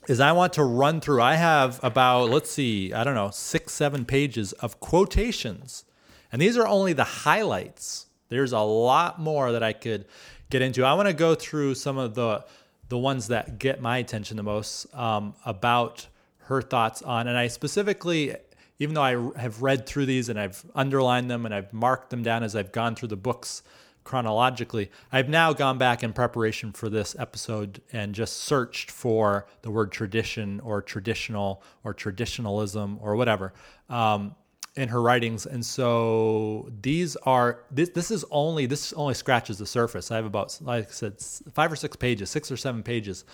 is 0.10 0.20
I 0.20 0.34
want 0.34 0.52
to 0.54 0.64
run 0.66 1.00
through. 1.00 1.22
I 1.22 1.36
have 1.36 1.80
about, 1.82 2.30
let's 2.30 2.52
see, 2.52 2.92
I 2.92 3.06
don't 3.06 3.16
know, 3.16 3.30
six, 3.30 3.72
seven 3.72 4.04
pages 4.04 4.52
of 4.52 4.82
quotations. 4.82 5.86
And 6.30 6.42
these 6.42 6.58
are 6.58 6.68
only 6.68 6.92
the 6.92 7.06
highlights. 7.06 8.08
There's 8.28 8.52
a 8.52 8.60
lot 8.60 9.22
more 9.22 9.54
that 9.54 9.64
I 9.64 9.72
could 9.72 10.04
get 10.50 10.62
into. 10.62 10.84
I 10.84 10.96
want 10.96 11.08
to 11.08 11.14
go 11.14 11.34
through 11.34 11.76
some 11.76 11.98
of 11.98 12.14
the 12.14 12.44
the 12.90 12.98
ones 12.98 13.30
that 13.30 13.58
get 13.58 13.82
my 13.82 14.00
attention 14.00 14.36
the 14.36 14.44
most 14.44 14.94
um, 14.94 15.34
about 15.46 16.08
her 16.40 16.62
thoughts 16.62 17.02
on, 17.02 17.30
and 17.30 17.38
I 17.38 17.48
specifically, 17.48 18.36
even 18.80 18.96
though 18.96 19.02
I 19.02 19.40
have 19.40 19.62
read 19.62 19.86
through 19.86 20.08
these 20.08 20.28
and 20.28 20.38
I've 20.38 20.66
underlined 20.76 21.32
them 21.32 21.46
and 21.46 21.56
I've 21.56 21.72
marked 21.72 22.10
them 22.10 22.22
down 22.22 22.44
as 22.44 22.54
I've 22.54 22.74
gone 22.74 22.96
through 22.96 23.10
the 23.10 23.16
books 23.16 23.64
chronologically, 24.08 24.90
I've 25.12 25.28
now 25.28 25.52
gone 25.52 25.78
back 25.78 26.02
in 26.02 26.14
preparation 26.14 26.72
for 26.72 26.88
this 26.88 27.14
episode 27.20 27.82
and 27.92 28.16
just 28.16 28.38
searched 28.38 28.90
for 28.90 29.46
the 29.64 29.70
word 29.70 29.92
tradition 29.92 30.62
or 30.62 30.82
traditional 30.82 31.62
or 31.84 31.94
traditionalism 31.94 33.00
or 33.02 33.18
whatever. 33.18 33.54
Um, 33.90 34.36
in 34.78 34.90
her 34.90 35.02
writings. 35.02 35.48
And 35.48 35.66
so 35.66 36.70
these 36.82 37.16
are 37.18 37.64
this 37.72 37.90
this 37.90 38.12
is 38.12 38.24
only 38.30 38.68
this 38.68 38.94
only 38.94 39.16
scratches 39.16 39.58
the 39.58 39.66
surface. 39.66 40.12
I 40.12 40.18
have 40.18 40.26
about 40.26 40.56
like 40.62 40.88
i 40.88 40.92
said 40.92 41.20
five 41.52 41.72
or 41.72 41.76
six 41.76 41.96
pages 41.96 42.30
six 42.30 42.52
or 42.52 42.58
seven 42.58 42.84
pages 42.84 43.26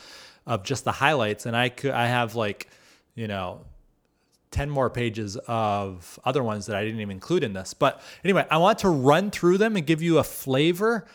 of 0.47 0.63
just 0.63 0.85
the 0.85 0.93
highlights. 0.93 1.45
And 1.45 1.53
i 1.55 1.67
could 1.67 1.91
i 1.91 2.07
have 2.07 2.35
like 2.35 2.69
you 3.13 3.27
know 3.27 3.65
10 4.53 4.69
more 4.69 4.89
pages 4.89 5.35
of 5.47 6.17
other 6.23 6.43
ones 6.43 6.67
that 6.67 6.75
i 6.77 6.83
didn't 6.83 7.01
even 7.01 7.11
include 7.11 7.43
in 7.43 7.51
this 7.53 7.73
but 7.73 8.01
anyway 8.23 8.45
i 8.49 8.57
want 8.57 8.79
to 8.79 8.87
run 8.87 9.29
through 9.29 9.57
them 9.57 9.75
and 9.75 9.85
give 9.85 10.01
you 10.01 10.17
a 10.17 10.23
flavor 10.23 11.05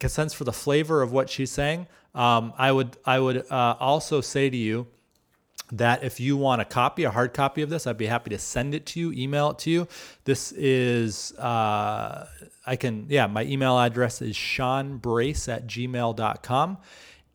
a 0.00 0.08
sense 0.08 0.32
for 0.32 0.44
the 0.44 0.52
flavor 0.52 1.00
of 1.02 1.10
what 1.12 1.30
she's 1.30 1.50
saying 1.50 1.86
um, 2.14 2.52
i 2.58 2.70
would 2.70 2.96
i 3.06 3.18
would 3.18 3.50
uh, 3.50 3.76
also 3.80 4.20
say 4.20 4.50
to 4.50 4.56
you 4.56 4.86
that 5.72 6.02
if 6.02 6.18
you 6.18 6.36
want 6.36 6.62
a 6.62 6.64
copy, 6.64 7.04
a 7.04 7.10
hard 7.10 7.34
copy 7.34 7.62
of 7.62 7.70
this, 7.70 7.86
I'd 7.86 7.98
be 7.98 8.06
happy 8.06 8.30
to 8.30 8.38
send 8.38 8.74
it 8.74 8.86
to 8.86 9.00
you, 9.00 9.12
email 9.12 9.50
it 9.50 9.58
to 9.60 9.70
you. 9.70 9.88
This 10.24 10.52
is, 10.52 11.32
uh, 11.38 12.26
I 12.66 12.76
can, 12.76 13.06
yeah, 13.08 13.26
my 13.26 13.44
email 13.44 13.78
address 13.78 14.22
is 14.22 14.34
seanbrace 14.34 15.48
at 15.52 15.66
gmail.com. 15.66 16.78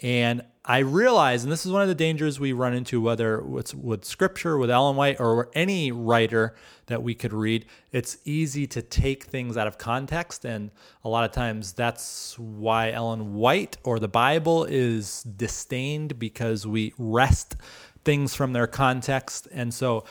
And 0.02 0.44
I 0.66 0.80
realize, 0.80 1.44
and 1.44 1.52
this 1.52 1.66
is 1.66 1.74
one 1.74 1.82
of 1.82 1.90
the 1.90 1.96
dangers 1.96 2.40
we 2.40 2.54
run 2.54 2.74
into, 2.74 3.02
whether 3.02 3.44
it's 3.58 3.74
with 3.74 4.06
scripture, 4.06 4.58
with 4.58 4.72
Ellen 4.72 4.96
White, 4.96 5.20
or 5.20 5.50
any 5.54 5.92
writer 5.92 6.56
that 6.86 7.04
we 7.04 7.14
could 7.14 7.34
read, 7.34 7.66
it's 7.92 8.18
easy 8.24 8.66
to 8.68 8.82
take 8.82 9.26
things 9.26 9.58
out 9.58 9.68
of 9.68 9.78
context. 9.78 10.46
And 10.46 10.72
a 11.04 11.10
lot 11.10 11.26
of 11.26 11.32
times 11.32 11.74
that's 11.74 12.40
why 12.40 12.92
Ellen 12.92 13.34
White 13.34 13.76
or 13.84 14.00
the 14.00 14.08
Bible 14.08 14.64
is 14.64 15.24
disdained 15.24 16.18
because 16.18 16.66
we 16.66 16.94
wrest 16.98 17.58
things 18.06 18.34
from 18.34 18.54
their 18.54 18.68
context. 18.68 19.50
And 19.52 19.74
so 19.74 20.06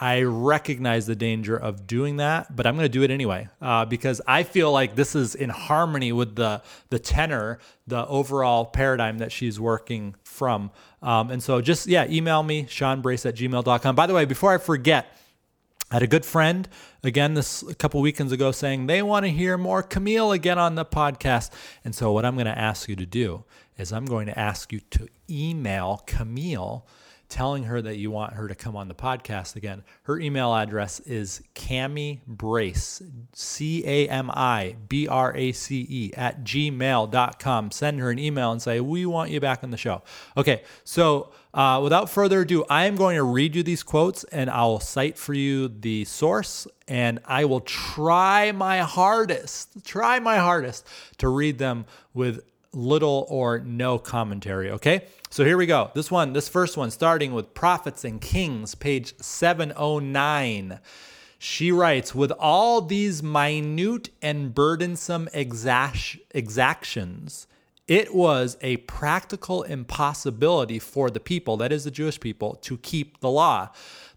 I 0.00 0.22
recognize 0.22 1.06
the 1.06 1.16
danger 1.16 1.56
of 1.56 1.86
doing 1.86 2.18
that, 2.18 2.54
but 2.54 2.66
I'm 2.66 2.76
going 2.76 2.84
to 2.84 2.88
do 2.88 3.02
it 3.02 3.10
anyway 3.10 3.48
uh, 3.60 3.84
because 3.84 4.20
I 4.26 4.44
feel 4.44 4.70
like 4.70 4.94
this 4.94 5.16
is 5.16 5.34
in 5.34 5.50
harmony 5.50 6.12
with 6.12 6.36
the 6.36 6.62
the 6.90 7.00
tenor, 7.00 7.58
the 7.86 8.06
overall 8.06 8.64
paradigm 8.64 9.18
that 9.18 9.32
she's 9.32 9.58
working 9.58 10.14
from. 10.22 10.70
Um, 11.02 11.30
and 11.30 11.42
so 11.42 11.60
just, 11.60 11.86
yeah, 11.86 12.06
email 12.08 12.42
me, 12.42 12.64
seanbrace 12.64 13.26
at 13.26 13.34
gmail.com. 13.34 13.96
By 13.96 14.06
the 14.06 14.14
way, 14.14 14.24
before 14.24 14.52
I 14.52 14.58
forget, 14.58 15.16
I 15.90 15.96
had 15.96 16.02
a 16.02 16.08
good 16.08 16.24
friend 16.24 16.68
again 17.02 17.34
this 17.34 17.62
a 17.62 17.74
couple 17.74 18.00
weekends 18.00 18.32
ago 18.32 18.52
saying 18.52 18.86
they 18.86 19.02
want 19.02 19.24
to 19.24 19.30
hear 19.30 19.56
more 19.56 19.82
Camille 19.82 20.32
again 20.32 20.58
on 20.58 20.74
the 20.74 20.84
podcast. 20.84 21.50
And 21.84 21.94
so 21.94 22.12
what 22.12 22.24
I'm 22.24 22.34
going 22.34 22.46
to 22.46 22.58
ask 22.58 22.88
you 22.88 22.96
to 22.96 23.06
do 23.06 23.44
is 23.78 23.92
I'm 23.92 24.04
going 24.04 24.26
to 24.26 24.38
ask 24.38 24.72
you 24.72 24.80
to 24.90 25.08
email 25.30 26.02
Camille 26.06 26.86
telling 27.28 27.64
her 27.64 27.80
that 27.82 27.96
you 27.96 28.10
want 28.10 28.32
her 28.32 28.48
to 28.48 28.54
come 28.54 28.74
on 28.76 28.88
the 28.88 28.94
podcast 28.94 29.56
again. 29.56 29.84
Her 30.04 30.18
email 30.18 30.54
address 30.54 31.00
is 31.00 31.42
Cami 31.54 32.20
Brace, 32.26 33.02
C 33.34 33.84
A 33.86 34.08
M 34.08 34.30
I 34.32 34.76
B 34.88 35.06
R 35.06 35.36
A 35.36 35.52
C 35.52 35.86
E, 35.88 36.12
at 36.16 36.42
gmail.com. 36.44 37.70
Send 37.70 38.00
her 38.00 38.10
an 38.10 38.18
email 38.18 38.52
and 38.52 38.62
say, 38.62 38.80
We 38.80 39.06
want 39.06 39.30
you 39.30 39.40
back 39.40 39.62
on 39.62 39.70
the 39.70 39.76
show. 39.76 40.02
Okay, 40.36 40.62
so 40.84 41.30
uh, 41.52 41.80
without 41.82 42.08
further 42.10 42.42
ado, 42.42 42.64
I 42.70 42.86
am 42.86 42.96
going 42.96 43.16
to 43.16 43.24
read 43.24 43.56
you 43.56 43.62
these 43.62 43.82
quotes 43.82 44.24
and 44.24 44.48
I'll 44.50 44.80
cite 44.80 45.18
for 45.18 45.34
you 45.34 45.68
the 45.68 46.04
source 46.04 46.66
and 46.86 47.20
I 47.24 47.44
will 47.44 47.60
try 47.60 48.52
my 48.52 48.78
hardest, 48.78 49.84
try 49.84 50.18
my 50.18 50.38
hardest 50.38 50.86
to 51.18 51.28
read 51.28 51.58
them 51.58 51.86
with 52.14 52.40
little 52.72 53.26
or 53.28 53.60
no 53.60 53.98
commentary, 53.98 54.70
okay? 54.70 55.04
So 55.30 55.44
here 55.44 55.56
we 55.56 55.66
go. 55.66 55.90
This 55.94 56.10
one, 56.10 56.32
this 56.32 56.48
first 56.48 56.76
one, 56.76 56.90
starting 56.90 57.32
with 57.32 57.54
Prophets 57.54 58.04
and 58.04 58.20
Kings, 58.20 58.74
page 58.74 59.14
709. 59.20 60.80
She 61.38 61.70
writes, 61.70 62.14
with 62.14 62.32
all 62.32 62.80
these 62.80 63.22
minute 63.22 64.10
and 64.20 64.54
burdensome 64.54 65.28
exactions, 65.32 67.46
it 67.86 68.14
was 68.14 68.56
a 68.60 68.78
practical 68.78 69.62
impossibility 69.62 70.78
for 70.78 71.10
the 71.10 71.20
people, 71.20 71.56
that 71.58 71.72
is 71.72 71.84
the 71.84 71.90
Jewish 71.90 72.20
people, 72.20 72.56
to 72.56 72.76
keep 72.76 73.20
the 73.20 73.30
law. 73.30 73.70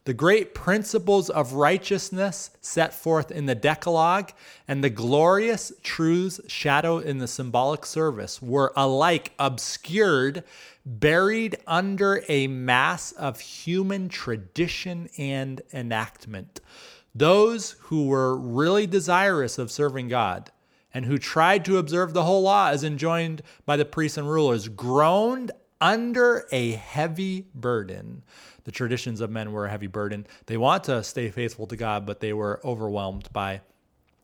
The 0.05 0.13
great 0.15 0.55
principles 0.55 1.29
of 1.29 1.53
righteousness 1.53 2.49
set 2.59 2.91
forth 2.91 3.29
in 3.29 3.45
the 3.45 3.53
Decalogue 3.53 4.31
and 4.67 4.83
the 4.83 4.89
glorious 4.89 5.71
truths 5.83 6.41
shadowed 6.47 7.05
in 7.05 7.19
the 7.19 7.27
symbolic 7.27 7.85
service 7.85 8.41
were 8.41 8.73
alike 8.75 9.31
obscured, 9.37 10.43
buried 10.83 11.57
under 11.67 12.23
a 12.27 12.47
mass 12.47 13.11
of 13.11 13.39
human 13.39 14.09
tradition 14.09 15.07
and 15.19 15.61
enactment. 15.71 16.61
Those 17.13 17.75
who 17.81 18.07
were 18.07 18.35
really 18.35 18.87
desirous 18.87 19.59
of 19.59 19.69
serving 19.69 20.07
God 20.07 20.49
and 20.95 21.05
who 21.05 21.19
tried 21.19 21.63
to 21.65 21.77
observe 21.77 22.13
the 22.13 22.23
whole 22.23 22.41
law 22.41 22.69
as 22.69 22.83
enjoined 22.83 23.43
by 23.67 23.77
the 23.77 23.85
priests 23.85 24.17
and 24.17 24.27
rulers 24.27 24.67
groaned 24.67 25.51
under 25.79 26.47
a 26.51 26.71
heavy 26.71 27.47
burden. 27.53 28.23
The 28.63 28.71
traditions 28.71 29.21
of 29.21 29.29
men 29.29 29.51
were 29.51 29.65
a 29.65 29.69
heavy 29.69 29.87
burden. 29.87 30.27
They 30.45 30.57
want 30.57 30.83
to 30.85 31.03
stay 31.03 31.29
faithful 31.29 31.67
to 31.67 31.75
God, 31.75 32.05
but 32.05 32.19
they 32.19 32.33
were 32.33 32.59
overwhelmed 32.63 33.27
by. 33.33 33.61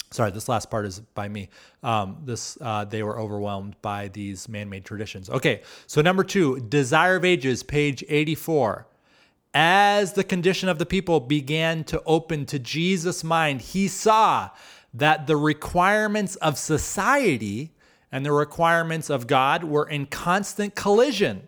Sorry, 0.10 0.32
this 0.32 0.48
last 0.48 0.70
part 0.70 0.86
is 0.86 1.01
by 1.01 1.27
me. 1.27 1.50
Um, 1.84 2.20
this 2.24 2.58
uh, 2.62 2.86
they 2.86 3.03
were 3.03 3.20
overwhelmed 3.20 3.75
by 3.82 4.08
these 4.08 4.48
man-made 4.48 4.86
traditions. 4.86 5.29
Okay, 5.29 5.63
so 5.86 6.01
number 6.01 6.24
two, 6.24 6.62
Desire 6.62 7.17
of 7.17 7.25
Ages, 7.25 7.62
page 7.63 8.06
eighty-four. 8.08 8.88
As 9.53 10.13
the 10.13 10.24
condition 10.24 10.70
of 10.70 10.77
the 10.77 10.86
people 10.86 11.20
began 11.20 11.84
to 11.86 12.01
open 12.06 12.46
to 12.46 12.60
Jesus' 12.60 13.24
mind, 13.24 13.62
he 13.62 13.88
saw 13.88 14.51
that 14.94 15.27
the 15.27 15.36
requirements 15.36 16.36
of 16.38 16.58
society 16.58 17.74
and 18.12 18.25
the 18.25 18.32
requirements 18.32 19.10
of 19.10 19.27
God 19.27 19.63
were 19.63 19.89
in 19.89 20.06
constant 20.06 20.75
collision. 20.75 21.48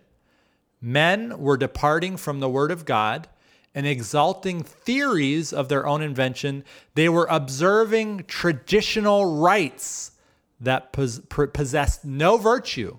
Men 0.80 1.38
were 1.38 1.56
departing 1.56 2.16
from 2.16 2.40
the 2.40 2.48
word 2.48 2.70
of 2.70 2.84
God 2.84 3.28
and 3.74 3.86
exalting 3.86 4.62
theories 4.62 5.52
of 5.52 5.68
their 5.68 5.86
own 5.86 6.02
invention, 6.02 6.64
they 6.94 7.08
were 7.08 7.26
observing 7.30 8.24
traditional 8.26 9.38
rites 9.40 10.12
that 10.60 10.92
pos- 10.92 11.20
possessed 11.52 12.04
no 12.04 12.36
virtue. 12.36 12.98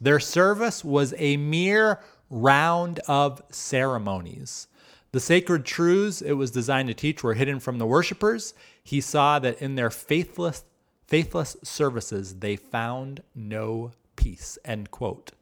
Their 0.00 0.20
service 0.20 0.84
was 0.84 1.14
a 1.16 1.36
mere 1.36 2.00
round 2.28 3.00
of 3.08 3.42
ceremonies. 3.50 4.66
The 5.12 5.20
sacred 5.20 5.64
truths 5.64 6.22
it 6.22 6.32
was 6.32 6.50
designed 6.50 6.88
to 6.88 6.94
teach 6.94 7.22
were 7.22 7.34
hidden 7.34 7.60
from 7.60 7.78
the 7.78 7.86
worshippers. 7.86 8.54
He 8.82 9.00
saw 9.00 9.38
that 9.38 9.60
in 9.60 9.74
their 9.74 9.90
faithless, 9.90 10.64
faithless 11.06 11.56
services 11.62 12.36
they 12.36 12.56
found 12.56 13.22
no 13.34 13.92
peace. 14.16 14.58
End 14.64 14.90
quote. 14.90 15.32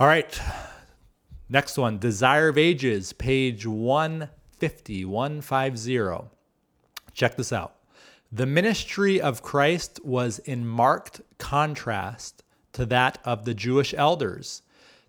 All 0.00 0.06
right. 0.06 0.40
Next 1.48 1.76
one 1.76 1.98
Desire 1.98 2.48
of 2.48 2.56
Ages, 2.56 3.12
page 3.12 3.66
150, 3.66 5.04
150. 5.04 6.28
Check 7.12 7.36
this 7.36 7.52
out. 7.52 7.74
The 8.32 8.46
ministry 8.46 9.20
of 9.20 9.42
Christ 9.42 10.00
was 10.02 10.38
in 10.38 10.66
marked 10.66 11.20
contrast 11.36 12.42
to 12.72 12.86
that 12.86 13.18
of 13.26 13.44
the 13.44 13.52
Jewish 13.52 13.92
elders. 13.92 14.62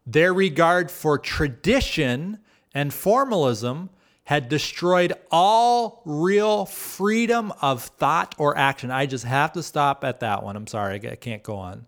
Their 0.06 0.34
regard 0.34 0.92
for 0.92 1.18
tradition 1.18 2.40
and 2.74 2.94
formalism 2.94 3.90
had 4.26 4.50
destroyed 4.50 5.14
all 5.32 6.02
real 6.04 6.66
freedom 6.66 7.54
of 7.62 7.84
thought 7.84 8.36
or 8.38 8.58
action. 8.58 8.92
I 8.92 9.06
just 9.06 9.24
have 9.24 9.54
to 9.54 9.64
stop 9.64 10.04
at 10.04 10.20
that 10.20 10.44
one. 10.44 10.58
I'm 10.58 10.68
sorry, 10.68 10.96
I 11.10 11.16
can't 11.16 11.44
go 11.44 11.56
on. 11.56 11.86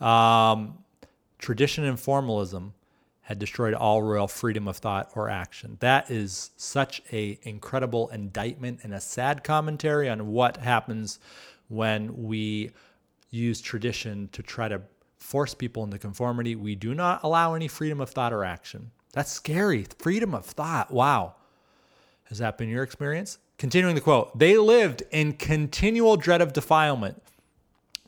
Um, 0.00 0.78
tradition 1.44 1.84
and 1.84 2.00
formalism 2.00 2.72
had 3.20 3.38
destroyed 3.38 3.74
all 3.74 4.02
royal 4.02 4.26
freedom 4.26 4.66
of 4.66 4.78
thought 4.78 5.10
or 5.14 5.28
action. 5.28 5.76
That 5.80 6.10
is 6.10 6.52
such 6.56 7.02
a 7.12 7.38
incredible 7.42 8.08
indictment 8.08 8.80
and 8.82 8.94
a 8.94 9.00
sad 9.00 9.44
commentary 9.44 10.08
on 10.08 10.28
what 10.28 10.56
happens 10.56 11.18
when 11.68 12.24
we 12.24 12.70
use 13.28 13.60
tradition 13.60 14.30
to 14.32 14.42
try 14.42 14.68
to 14.68 14.80
force 15.18 15.52
people 15.52 15.84
into 15.84 15.98
conformity. 15.98 16.56
We 16.56 16.76
do 16.76 16.94
not 16.94 17.20
allow 17.22 17.52
any 17.52 17.68
freedom 17.68 18.00
of 18.00 18.08
thought 18.08 18.32
or 18.32 18.42
action. 18.42 18.90
That's 19.12 19.30
scary. 19.30 19.86
Freedom 19.98 20.34
of 20.34 20.46
thought. 20.46 20.90
Wow. 20.90 21.34
Has 22.24 22.38
that 22.38 22.56
been 22.56 22.70
your 22.70 22.82
experience? 22.82 23.36
Continuing 23.58 23.94
the 23.94 24.00
quote, 24.00 24.38
they 24.38 24.56
lived 24.56 25.02
in 25.10 25.34
continual 25.34 26.16
dread 26.16 26.40
of 26.40 26.54
defilement 26.54 27.22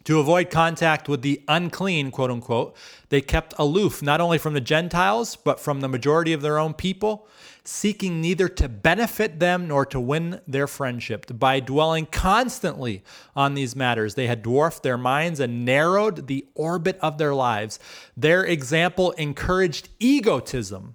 to 0.06 0.20
avoid 0.20 0.50
contact 0.50 1.08
with 1.08 1.22
the 1.22 1.42
unclean, 1.48 2.12
quote 2.12 2.30
unquote, 2.30 2.76
they 3.08 3.20
kept 3.20 3.52
aloof 3.58 4.02
not 4.02 4.20
only 4.20 4.38
from 4.38 4.54
the 4.54 4.60
Gentiles, 4.60 5.34
but 5.34 5.58
from 5.58 5.80
the 5.80 5.88
majority 5.88 6.32
of 6.32 6.42
their 6.42 6.58
own 6.58 6.74
people, 6.74 7.26
seeking 7.64 8.20
neither 8.20 8.48
to 8.48 8.68
benefit 8.68 9.40
them 9.40 9.66
nor 9.66 9.84
to 9.84 9.98
win 9.98 10.40
their 10.46 10.68
friendship. 10.68 11.26
By 11.36 11.58
dwelling 11.58 12.06
constantly 12.06 13.02
on 13.34 13.54
these 13.54 13.74
matters, 13.74 14.14
they 14.14 14.28
had 14.28 14.44
dwarfed 14.44 14.84
their 14.84 14.96
minds 14.96 15.40
and 15.40 15.64
narrowed 15.64 16.28
the 16.28 16.46
orbit 16.54 16.98
of 17.02 17.18
their 17.18 17.34
lives. 17.34 17.80
Their 18.16 18.44
example 18.44 19.10
encouraged 19.12 19.88
egotism 19.98 20.94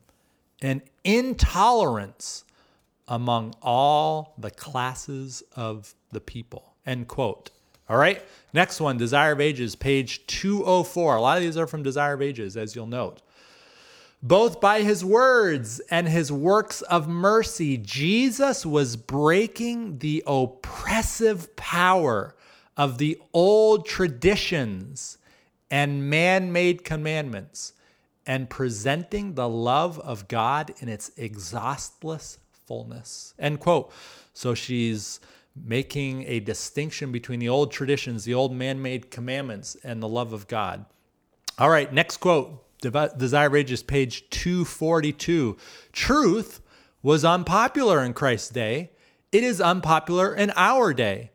and 0.62 0.82
intolerance 1.03 2.46
among 3.10 3.56
all 3.62 4.36
the 4.38 4.51
classes 4.51 5.44
of 5.53 5.96
the 6.13 6.22
people. 6.22 6.75
End 6.86 7.10
quote. 7.10 7.51
All 7.91 7.98
right. 7.98 8.24
Next 8.53 8.79
one, 8.79 8.95
Desire 8.95 9.33
of 9.33 9.41
Ages, 9.41 9.75
page 9.75 10.25
204. 10.27 11.17
A 11.17 11.21
lot 11.21 11.36
of 11.36 11.43
these 11.43 11.57
are 11.57 11.67
from 11.67 11.83
Desire 11.83 12.13
of 12.13 12.21
Ages, 12.21 12.55
as 12.55 12.74
you'll 12.74 12.88
note. 12.88 13.21
Both 14.24 14.62
by 14.62 14.83
his 14.83 15.03
words 15.03 15.81
and 15.91 16.07
his 16.07 16.31
works 16.31 16.81
of 16.83 17.10
mercy, 17.10 17.75
Jesus 17.75 18.65
was 18.65 18.95
breaking 18.95 19.98
the 19.98 20.24
oppressive 20.25 21.53
power 21.57 22.34
of 22.77 22.97
the 22.97 23.19
old 23.34 23.86
traditions 23.86 25.17
and 25.69 26.10
man 26.10 26.54
made 26.54 26.86
commandments 26.86 27.73
and 28.25 28.49
presenting 28.49 29.34
the 29.34 29.49
love 29.49 29.99
of 29.99 30.30
God 30.30 30.73
in 30.80 30.88
its 30.88 31.12
exhaustless 31.17 32.38
fullness. 32.65 33.34
End 33.38 33.60
quote. 33.60 33.91
So 34.34 34.54
she's 34.54 35.19
making 35.55 36.23
a 36.27 36.39
distinction 36.39 37.11
between 37.11 37.39
the 37.39 37.49
old 37.49 37.71
traditions, 37.71 38.23
the 38.23 38.33
old 38.33 38.53
man 38.53 38.81
made 38.81 39.11
commandments, 39.11 39.75
and 39.83 40.01
the 40.01 40.07
love 40.07 40.33
of 40.33 40.47
God. 40.47 40.85
All 41.57 41.69
right, 41.69 41.91
next 41.91 42.17
quote 42.17 42.63
Desire 42.81 43.47
of 43.47 43.55
Ages, 43.55 43.83
page 43.83 44.29
242. 44.29 45.57
Truth 45.91 46.61
was 47.03 47.25
unpopular 47.25 48.03
in 48.03 48.13
Christ's 48.13 48.49
day, 48.49 48.91
it 49.31 49.43
is 49.43 49.61
unpopular 49.61 50.33
in 50.33 50.51
our 50.55 50.93
day. 50.93 51.31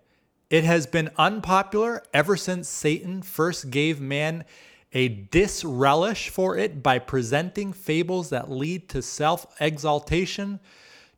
It 0.50 0.64
has 0.64 0.86
been 0.86 1.10
unpopular 1.16 2.02
ever 2.12 2.36
since 2.36 2.68
Satan 2.68 3.22
first 3.22 3.70
gave 3.70 4.00
man 4.00 4.44
a 4.92 5.08
disrelish 5.08 6.28
for 6.28 6.56
it 6.56 6.82
by 6.82 6.98
presenting 6.98 7.72
fables 7.72 8.30
that 8.30 8.50
lead 8.50 8.88
to 8.90 9.02
self 9.02 9.46
exaltation 9.60 10.60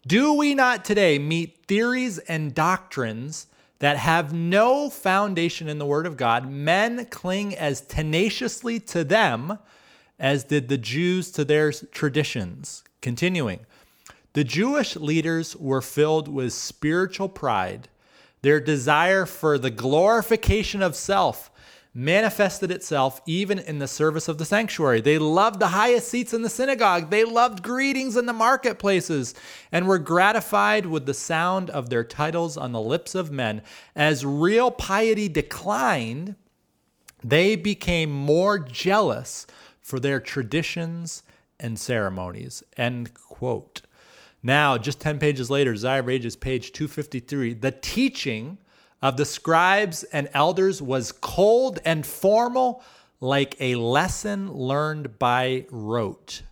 do 0.07 0.33
we 0.33 0.55
not 0.55 0.85
today 0.85 1.19
meet 1.19 1.67
theories 1.67 2.19
and 2.19 2.55
doctrines 2.55 3.47
that 3.81 3.97
have 3.97 4.33
no 4.33 4.91
foundation 4.91 5.69
in 5.69 5.79
the 5.79 5.87
Word 5.87 6.07
of 6.07 6.17
God? 6.17 6.51
Men 6.51 7.05
cling 7.07 7.55
as 7.55 7.81
tenaciously 7.81 8.81
to 8.81 9.05
them 9.05 9.59
as 10.19 10.45
did 10.45 10.69
the 10.69 10.79
Jews 10.79 11.31
to 11.33 11.45
their 11.45 11.73
traditions. 11.73 12.83
Continuing, 13.01 13.61
the 14.33 14.45
Jewish 14.45 14.97
leaders 14.97 15.55
were 15.57 15.83
filled 15.83 16.29
with 16.29 16.53
spiritual 16.53 17.29
pride. 17.29 17.89
Their 18.43 18.61
desire 18.61 19.27
for 19.27 19.59
the 19.59 19.71
glorification 19.71 20.83
of 20.83 20.95
self 20.95 21.51
manifested 21.99 22.71
itself 22.71 23.21
even 23.27 23.59
in 23.59 23.81
the 23.81 23.89
service 23.89 24.29
of 24.29 24.39
the 24.39 24.45
sanctuary. 24.45 25.01
They 25.01 25.19
loved 25.19 25.59
the 25.59 25.67
highest 25.67 26.07
seats 26.07 26.33
in 26.33 26.43
the 26.43 26.49
synagogue. 26.49 27.11
They 27.11 27.25
loved 27.25 27.61
greetings 27.61 28.17
in 28.17 28.27
the 28.27 28.33
marketplaces 28.33 29.35
and 29.73 29.89
were 29.89 29.99
gratified 29.99 30.87
with 30.87 31.07
the 31.07 31.15
sound 31.15 31.71
of 31.71 31.91
their 31.91 32.05
titles 32.05 32.57
on 32.57 32.71
the 32.71 32.81
lips 32.81 33.17
of 33.17 33.33
men. 33.33 33.63
As 33.97 34.25
real 34.25 34.71
piety 34.71 35.29
declined, 35.29 36.37
they 37.25 37.57
became 37.57 38.13
more 38.13 38.61
jealous 38.61 39.45
for 39.81 39.99
their 39.99 40.21
traditions 40.21 41.25
and 41.59 41.77
ceremonies. 41.81 42.63
End 42.77 43.13
quote. 43.13 43.83
Now, 44.41 44.79
just 44.79 45.01
10 45.01 45.19
pages 45.19 45.51
later, 45.51 45.75
of 45.75 46.37
page 46.37 46.71
253, 46.71 47.55
the 47.55 47.73
teaching 47.73 48.59
of 49.01 49.17
the 49.17 49.25
scribes 49.25 50.03
and 50.05 50.29
elders 50.35 50.83
was 50.83 51.13
cold 51.13 51.79
and 51.85 52.05
formal, 52.05 52.83
like 53.21 53.57
a 53.61 53.77
lesson 53.77 54.53
learned 54.53 55.19
by 55.19 55.67
rote. 55.71 56.43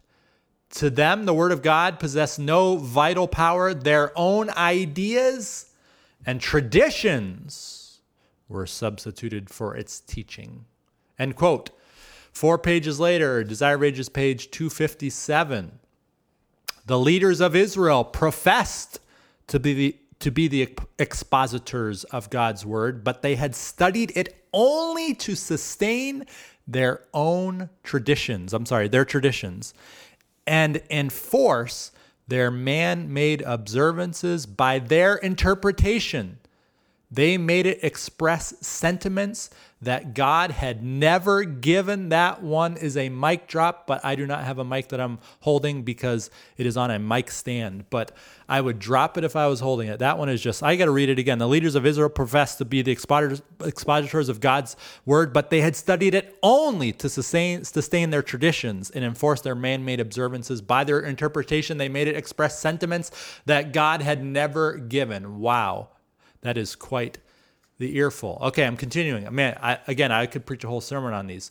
To 0.70 0.90
them, 0.90 1.24
the 1.24 1.35
Word 1.35 1.52
of 1.52 1.62
God 1.62 1.98
possessed 1.98 2.38
no 2.38 2.76
vital 2.76 3.28
power. 3.28 3.72
Their 3.72 4.12
own 4.16 4.50
ideas 4.50 5.70
and 6.24 6.40
traditions 6.40 8.00
were 8.48 8.66
substituted 8.66 9.48
for 9.48 9.76
its 9.76 10.00
teaching. 10.00 10.64
End 11.18 11.37
quote. 11.37 11.70
Four 12.32 12.59
pages 12.59 13.00
later, 13.00 13.42
Desire 13.42 13.76
of 13.76 13.82
Ages, 13.82 14.09
page 14.09 14.50
257. 14.50 15.78
The 16.85 16.98
leaders 16.98 17.40
of 17.40 17.56
Israel 17.56 18.04
professed 18.04 19.00
to 19.46 19.59
be 19.59 19.72
the 19.72 19.96
to 20.20 20.31
be 20.31 20.48
the 20.48 20.76
expositors 20.98 22.05
of 22.05 22.31
God's 22.31 22.64
word, 22.64 23.05
but 23.05 23.22
they 23.22 23.35
had 23.35 23.55
studied 23.55 24.12
it 24.16 24.44
only 24.52 25.14
to 25.14 25.35
sustain 25.35 26.24
their 26.66 27.02
own 27.12 27.68
traditions. 27.83 28.52
I'm 28.52 28.66
sorry, 28.66 28.88
their 28.88 29.05
traditions, 29.05 29.74
and 30.46 30.83
enforce 30.90 31.92
their 32.29 32.50
man 32.50 33.12
made 33.12 33.42
observances 33.42 34.46
by 34.46 34.79
their 34.79 35.16
interpretation. 35.16 36.38
They 37.11 37.38
made 37.38 37.66
it 37.66 37.85
express 37.85 38.55
sentiments 38.61 39.51
that 39.81 40.14
God 40.14 40.51
had 40.51 40.83
never 40.83 41.45
given. 41.45 42.09
That 42.09 42.42
one 42.42 42.77
is 42.77 42.97
a 42.97 43.11
mic 43.11 43.47
drop, 43.47 43.87
but 43.87 44.05
I 44.05 44.16
do 44.16 44.27
not 44.27 44.42
have 44.42 44.59
a 44.59 44.64
mic 44.64 44.88
that 44.88 45.01
I'm 45.01 45.21
holding 45.40 45.83
because 45.83 46.31
it 46.57 46.66
is 46.66 46.77
on 46.77 46.90
a 46.90 46.99
mic 46.99 47.31
stand. 47.31 47.88
But 47.90 48.11
I 48.49 48.61
would 48.61 48.81
drop 48.81 49.16
it 49.16 49.23
if 49.23 49.37
I 49.37 49.47
was 49.47 49.61
holding 49.61 49.88
it. 49.88 50.01
That 50.01 50.19
one 50.19 50.29
is 50.29 50.40
just, 50.42 50.62
I 50.62 50.75
got 50.75 50.87
to 50.87 50.90
read 50.90 51.09
it 51.09 51.19
again. 51.19 51.38
The 51.38 51.47
leaders 51.47 51.77
of 51.77 51.87
Israel 51.87 52.09
professed 52.09 52.59
to 52.59 52.64
be 52.64 52.83
the 52.83 52.90
expositors 52.90 54.29
of 54.29 54.40
God's 54.40 54.77
word, 55.05 55.33
but 55.33 55.51
they 55.51 55.61
had 55.61 55.77
studied 55.77 56.14
it 56.14 56.37
only 56.42 56.90
to 56.95 57.09
sustain, 57.09 57.62
sustain 57.64 58.11
their 58.11 58.23
traditions 58.23 58.90
and 58.90 59.05
enforce 59.05 59.42
their 59.42 59.55
man 59.55 59.85
made 59.85 60.01
observances. 60.01 60.61
By 60.61 60.83
their 60.83 61.01
interpretation, 61.01 61.79
they 61.79 61.88
made 61.88 62.09
it 62.09 62.16
express 62.16 62.59
sentiments 62.59 63.12
that 63.45 63.73
God 63.73 64.03
had 64.03 64.25
never 64.25 64.79
given. 64.79 65.38
Wow. 65.38 65.90
That 66.46 66.56
is 66.56 66.76
quite 66.76 67.18
the 67.78 67.96
earful. 67.96 68.38
Okay, 68.40 68.64
I'm 68.64 68.76
continuing. 68.76 69.35
Man, 69.35 69.59
I, 69.61 69.80
again, 69.88 70.12
I 70.12 70.26
could 70.26 70.46
preach 70.46 70.62
a 70.62 70.68
whole 70.68 70.80
sermon 70.80 71.12
on 71.12 71.26
these. 71.26 71.50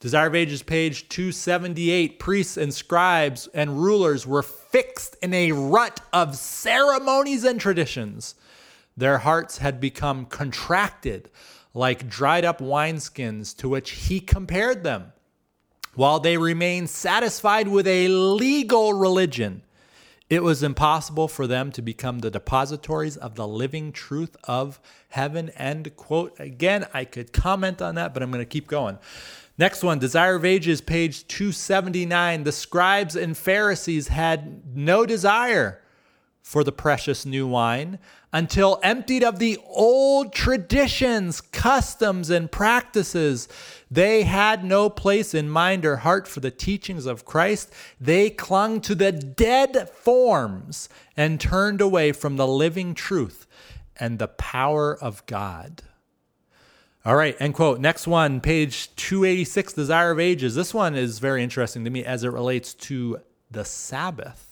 Desire 0.00 0.26
of 0.26 0.34
Ages, 0.34 0.64
page 0.64 1.08
278. 1.10 2.18
Priests 2.18 2.56
and 2.56 2.74
scribes 2.74 3.46
and 3.54 3.80
rulers 3.80 4.26
were 4.26 4.42
fixed 4.42 5.14
in 5.22 5.32
a 5.32 5.52
rut 5.52 6.00
of 6.12 6.34
ceremonies 6.34 7.44
and 7.44 7.60
traditions. 7.60 8.34
Their 8.96 9.18
hearts 9.18 9.58
had 9.58 9.80
become 9.80 10.26
contracted 10.26 11.30
like 11.72 12.08
dried 12.08 12.44
up 12.44 12.58
wineskins, 12.58 13.56
to 13.58 13.68
which 13.68 13.90
he 13.90 14.18
compared 14.18 14.82
them. 14.82 15.12
While 15.94 16.18
they 16.18 16.36
remained 16.36 16.90
satisfied 16.90 17.68
with 17.68 17.86
a 17.86 18.08
legal 18.08 18.92
religion, 18.92 19.62
it 20.32 20.42
was 20.42 20.62
impossible 20.62 21.28
for 21.28 21.46
them 21.46 21.70
to 21.70 21.82
become 21.82 22.20
the 22.20 22.30
depositories 22.30 23.18
of 23.18 23.34
the 23.34 23.46
living 23.46 23.92
truth 23.92 24.34
of 24.44 24.80
heaven. 25.10 25.50
End 25.50 25.94
quote. 25.94 26.34
Again, 26.40 26.86
I 26.94 27.04
could 27.04 27.34
comment 27.34 27.82
on 27.82 27.96
that, 27.96 28.14
but 28.14 28.22
I'm 28.22 28.30
going 28.30 28.40
to 28.40 28.48
keep 28.48 28.66
going. 28.66 28.98
Next 29.58 29.82
one, 29.82 29.98
Desire 29.98 30.36
of 30.36 30.46
Ages, 30.46 30.80
page 30.80 31.28
279. 31.28 32.44
The 32.44 32.52
scribes 32.52 33.14
and 33.14 33.36
Pharisees 33.36 34.08
had 34.08 34.74
no 34.74 35.04
desire 35.04 35.82
for 36.42 36.64
the 36.64 36.72
precious 36.72 37.24
new 37.24 37.46
wine 37.46 37.98
until 38.32 38.80
emptied 38.82 39.22
of 39.22 39.38
the 39.38 39.58
old 39.66 40.32
traditions, 40.32 41.40
customs, 41.40 42.30
and 42.30 42.50
practices. 42.50 43.48
They 43.90 44.24
had 44.24 44.64
no 44.64 44.90
place 44.90 45.34
in 45.34 45.48
mind 45.48 45.86
or 45.86 45.96
heart 45.98 46.26
for 46.26 46.40
the 46.40 46.50
teachings 46.50 47.06
of 47.06 47.24
Christ. 47.24 47.72
They 48.00 48.28
clung 48.28 48.80
to 48.82 48.94
the 48.94 49.12
dead 49.12 49.88
forms 49.90 50.88
and 51.16 51.40
turned 51.40 51.80
away 51.80 52.12
from 52.12 52.36
the 52.36 52.48
living 52.48 52.94
truth 52.94 53.46
and 53.96 54.18
the 54.18 54.28
power 54.28 54.96
of 54.96 55.24
God. 55.26 55.82
All 57.04 57.16
right, 57.16 57.36
end 57.40 57.54
quote. 57.54 57.80
Next 57.80 58.06
one, 58.06 58.40
page 58.40 58.94
286, 58.96 59.72
Desire 59.72 60.12
of 60.12 60.20
Ages. 60.20 60.54
This 60.54 60.72
one 60.72 60.94
is 60.94 61.18
very 61.18 61.42
interesting 61.42 61.84
to 61.84 61.90
me 61.90 62.04
as 62.04 62.24
it 62.24 62.28
relates 62.28 62.74
to 62.74 63.20
the 63.50 63.64
Sabbath. 63.64 64.51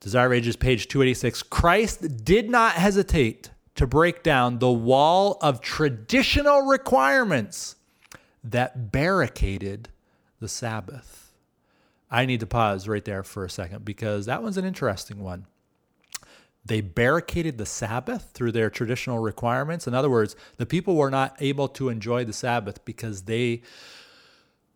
Desire 0.00 0.32
Ages, 0.32 0.56
page 0.56 0.88
286. 0.88 1.42
Christ 1.44 2.24
did 2.24 2.48
not 2.48 2.72
hesitate 2.74 3.50
to 3.74 3.86
break 3.86 4.22
down 4.22 4.58
the 4.58 4.70
wall 4.70 5.38
of 5.40 5.60
traditional 5.60 6.62
requirements 6.62 7.76
that 8.44 8.92
barricaded 8.92 9.88
the 10.40 10.48
Sabbath. 10.48 11.32
I 12.10 12.26
need 12.26 12.40
to 12.40 12.46
pause 12.46 12.88
right 12.88 13.04
there 13.04 13.22
for 13.22 13.44
a 13.44 13.50
second 13.50 13.84
because 13.84 14.26
that 14.26 14.42
one's 14.42 14.56
an 14.56 14.64
interesting 14.64 15.22
one. 15.22 15.46
They 16.64 16.80
barricaded 16.80 17.58
the 17.58 17.66
Sabbath 17.66 18.30
through 18.34 18.52
their 18.52 18.70
traditional 18.70 19.18
requirements. 19.18 19.86
In 19.86 19.94
other 19.94 20.10
words, 20.10 20.36
the 20.56 20.66
people 20.66 20.96
were 20.96 21.10
not 21.10 21.36
able 21.40 21.68
to 21.68 21.88
enjoy 21.88 22.24
the 22.24 22.32
Sabbath 22.32 22.84
because 22.84 23.22
they 23.22 23.62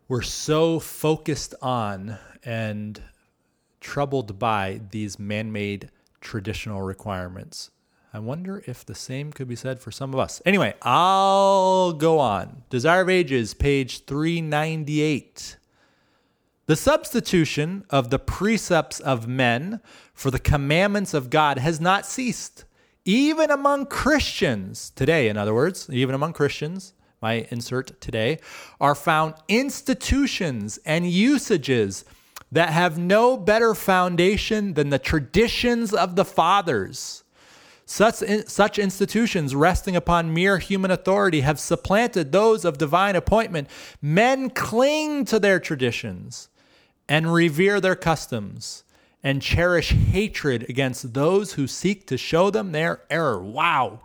were 0.07 0.21
so 0.21 0.79
focused 0.79 1.55
on 1.61 2.17
and 2.43 3.01
troubled 3.83 4.39
by 4.39 4.81
these 4.89 5.19
man 5.19 5.51
made 5.51 5.91
traditional 6.21 6.81
requirements. 6.81 7.69
I 8.13 8.19
wonder 8.19 8.63
if 8.65 8.85
the 8.85 8.95
same 8.95 9.33
could 9.33 9.47
be 9.47 9.55
said 9.55 9.79
for 9.79 9.91
some 9.91 10.13
of 10.13 10.19
us. 10.19 10.41
Anyway, 10.45 10.73
I'll 10.81 11.93
go 11.93 12.19
on. 12.19 12.63
Desire 12.69 13.01
of 13.01 13.09
Ages, 13.09 13.53
page 13.53 14.05
398. 14.05 15.57
The 16.65 16.75
substitution 16.75 17.83
of 17.89 18.09
the 18.09 18.19
precepts 18.19 18.99
of 18.99 19.27
men 19.27 19.81
for 20.13 20.31
the 20.31 20.39
commandments 20.39 21.13
of 21.13 21.29
God 21.29 21.57
has 21.57 21.81
not 21.81 22.05
ceased. 22.05 22.65
Even 23.03 23.51
among 23.51 23.87
Christians 23.87 24.91
today, 24.91 25.27
in 25.27 25.35
other 25.35 25.53
words, 25.53 25.89
even 25.91 26.15
among 26.15 26.33
Christians, 26.33 26.93
my 27.21 27.47
insert 27.49 27.99
today, 27.99 28.39
are 28.79 28.95
found 28.95 29.33
institutions 29.49 30.79
and 30.85 31.09
usages 31.09 32.05
that 32.53 32.69
have 32.69 32.97
no 32.97 33.35
better 33.35 33.73
foundation 33.73 34.75
than 34.75 34.89
the 34.89 34.99
traditions 34.99 35.93
of 35.93 36.15
the 36.15 36.25
fathers. 36.25 37.23
Such, 37.85 38.15
such 38.47 38.79
institutions 38.79 39.53
resting 39.53 39.95
upon 39.95 40.33
mere 40.33 40.59
human 40.59 40.91
authority 40.91 41.41
have 41.41 41.59
supplanted 41.59 42.31
those 42.31 42.63
of 42.63 42.77
divine 42.77 43.15
appointment. 43.15 43.69
Men 44.01 44.49
cling 44.49 45.25
to 45.25 45.39
their 45.39 45.59
traditions 45.59 46.49
and 47.09 47.33
revere 47.33 47.81
their 47.81 47.95
customs 47.95 48.83
and 49.23 49.41
cherish 49.41 49.91
hatred 49.91 50.69
against 50.69 51.13
those 51.13 51.53
who 51.53 51.67
seek 51.67 52.05
to 52.07 52.17
show 52.17 52.49
them 52.49 52.71
their 52.71 53.01
error. 53.09 53.41
Wow. 53.43 54.01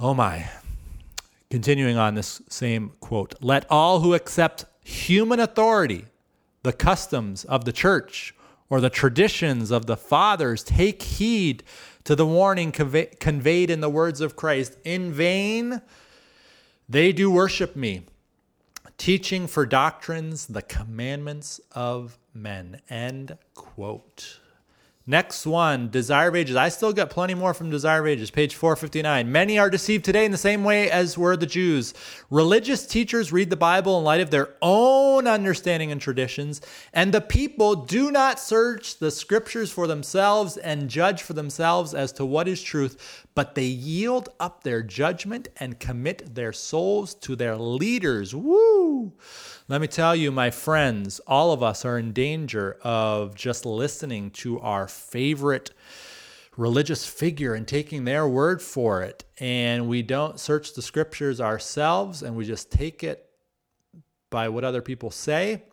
Oh 0.00 0.14
my. 0.14 0.48
Continuing 1.50 1.96
on 1.96 2.14
this 2.14 2.40
same 2.48 2.92
quote 3.00 3.34
Let 3.40 3.66
all 3.70 4.00
who 4.00 4.14
accept 4.14 4.64
human 4.84 5.40
authority, 5.40 6.06
the 6.64 6.72
customs 6.72 7.44
of 7.44 7.64
the 7.64 7.72
church, 7.72 8.34
or 8.68 8.80
the 8.80 8.90
traditions 8.90 9.70
of 9.70 9.86
the 9.86 9.96
fathers, 9.96 10.64
take 10.64 11.00
heed 11.02 11.62
to 12.02 12.16
the 12.16 12.26
warning 12.26 12.72
convey- 12.72 13.14
conveyed 13.20 13.70
in 13.70 13.80
the 13.80 13.88
words 13.88 14.20
of 14.20 14.34
Christ. 14.34 14.76
In 14.82 15.12
vain 15.12 15.80
they 16.88 17.12
do 17.12 17.30
worship 17.30 17.76
me 17.76 18.02
teaching 18.98 19.46
for 19.46 19.66
doctrines 19.66 20.46
the 20.46 20.62
commandments 20.62 21.60
of 21.72 22.18
men. 22.32 22.80
End 22.88 23.36
quote. 23.54 24.40
Next 25.06 25.46
one, 25.46 25.90
Desire 25.90 26.28
of 26.28 26.34
Ages. 26.34 26.56
I 26.56 26.70
still 26.70 26.94
got 26.94 27.10
plenty 27.10 27.34
more 27.34 27.52
from 27.52 27.68
Desire 27.68 28.00
of 28.00 28.06
Ages, 28.06 28.30
page 28.30 28.54
459. 28.54 29.30
Many 29.30 29.58
are 29.58 29.68
deceived 29.68 30.02
today 30.02 30.24
in 30.24 30.32
the 30.32 30.38
same 30.38 30.64
way 30.64 30.90
as 30.90 31.18
were 31.18 31.36
the 31.36 31.44
Jews. 31.44 31.92
Religious 32.30 32.86
teachers 32.86 33.30
read 33.30 33.50
the 33.50 33.56
Bible 33.56 33.98
in 33.98 34.04
light 34.04 34.22
of 34.22 34.30
their 34.30 34.54
own 34.62 35.26
understanding 35.26 35.92
and 35.92 36.00
traditions, 36.00 36.62
and 36.94 37.12
the 37.12 37.20
people 37.20 37.74
do 37.74 38.10
not 38.10 38.40
search 38.40 38.98
the 38.98 39.10
scriptures 39.10 39.70
for 39.70 39.86
themselves 39.86 40.56
and 40.56 40.88
judge 40.88 41.22
for 41.22 41.34
themselves 41.34 41.92
as 41.92 42.10
to 42.12 42.24
what 42.24 42.48
is 42.48 42.62
truth, 42.62 43.23
but 43.34 43.54
they 43.54 43.64
yield 43.64 44.28
up 44.38 44.62
their 44.62 44.82
judgment 44.82 45.48
and 45.56 45.80
commit 45.80 46.34
their 46.34 46.52
souls 46.52 47.14
to 47.14 47.34
their 47.34 47.56
leaders. 47.56 48.34
Woo! 48.34 49.12
Let 49.68 49.80
me 49.80 49.86
tell 49.86 50.14
you, 50.14 50.30
my 50.30 50.50
friends, 50.50 51.20
all 51.26 51.52
of 51.52 51.62
us 51.62 51.84
are 51.84 51.98
in 51.98 52.12
danger 52.12 52.78
of 52.82 53.34
just 53.34 53.66
listening 53.66 54.30
to 54.32 54.60
our 54.60 54.86
favorite 54.86 55.72
religious 56.56 57.06
figure 57.06 57.54
and 57.54 57.66
taking 57.66 58.04
their 58.04 58.28
word 58.28 58.62
for 58.62 59.02
it. 59.02 59.24
And 59.38 59.88
we 59.88 60.02
don't 60.02 60.38
search 60.38 60.74
the 60.74 60.82
scriptures 60.82 61.40
ourselves 61.40 62.22
and 62.22 62.36
we 62.36 62.44
just 62.44 62.70
take 62.70 63.02
it 63.02 63.28
by 64.30 64.48
what 64.48 64.64
other 64.64 64.82
people 64.82 65.10
say. 65.10 65.64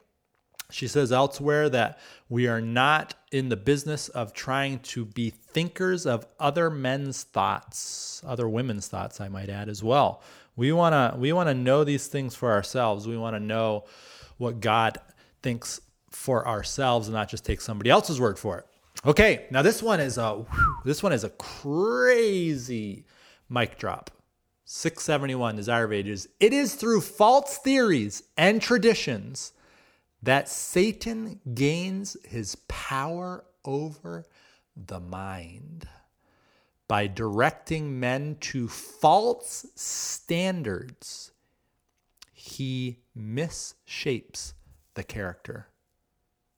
She 0.71 0.87
says 0.87 1.11
elsewhere 1.11 1.69
that 1.69 1.99
we 2.31 2.47
are 2.47 2.61
not 2.61 3.13
in 3.33 3.49
the 3.49 3.57
business 3.57 4.07
of 4.07 4.31
trying 4.31 4.79
to 4.79 5.03
be 5.03 5.29
thinkers 5.29 6.05
of 6.05 6.25
other 6.39 6.69
men's 6.69 7.23
thoughts, 7.23 8.21
other 8.25 8.47
women's 8.47 8.87
thoughts, 8.87 9.19
I 9.19 9.27
might 9.27 9.49
add 9.49 9.67
as 9.67 9.83
well. 9.83 10.21
We 10.55 10.71
want 10.71 10.93
to 10.93 11.19
we 11.19 11.33
want 11.33 11.49
to 11.49 11.53
know 11.53 11.83
these 11.83 12.07
things 12.07 12.33
for 12.33 12.53
ourselves. 12.53 13.05
We 13.05 13.17
want 13.17 13.35
to 13.35 13.39
know 13.41 13.83
what 14.37 14.61
God 14.61 14.97
thinks 15.43 15.81
for 16.09 16.47
ourselves 16.47 17.09
and 17.09 17.15
not 17.15 17.27
just 17.27 17.43
take 17.43 17.59
somebody 17.59 17.89
else's 17.89 18.21
word 18.21 18.39
for 18.39 18.59
it. 18.59 18.65
Okay, 19.05 19.45
now 19.51 19.61
this 19.61 19.83
one 19.83 19.99
is 19.99 20.17
a 20.17 20.45
this 20.85 21.03
one 21.03 21.11
is 21.11 21.25
a 21.25 21.29
crazy 21.31 23.03
mic 23.49 23.77
drop. 23.77 24.09
671 24.63 25.57
Desire 25.57 25.83
of 25.83 25.91
Ages. 25.91 26.29
It 26.39 26.53
is 26.53 26.75
through 26.75 27.01
false 27.01 27.57
theories 27.57 28.23
and 28.37 28.61
traditions 28.61 29.51
that 30.23 30.49
Satan 30.49 31.39
gains 31.53 32.17
his 32.23 32.55
power 32.67 33.43
over 33.65 34.25
the 34.75 34.99
mind 34.99 35.87
by 36.87 37.07
directing 37.07 37.99
men 37.99 38.35
to 38.41 38.67
false 38.67 39.65
standards, 39.75 41.31
he 42.33 42.99
misshapes 43.17 44.53
the 44.95 45.03
character. 45.03 45.67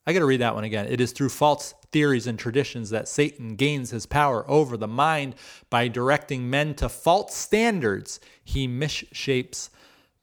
I 0.05 0.11
got 0.11 0.19
to 0.19 0.25
read 0.25 0.41
that 0.41 0.55
one 0.55 0.63
again. 0.63 0.87
It 0.87 0.99
is 0.99 1.11
through 1.11 1.29
false 1.29 1.73
theories 1.91 2.27
and 2.27 2.37
traditions 2.37 2.89
that 2.89 3.07
Satan 3.07 3.55
gains 3.55 3.91
his 3.91 4.05
power 4.05 4.43
over 4.49 4.75
the 4.75 4.87
mind 4.87 5.35
by 5.69 5.87
directing 5.87 6.49
men 6.49 6.73
to 6.75 6.89
false 6.89 7.35
standards. 7.35 8.19
He 8.43 8.67
misshapes 8.67 9.69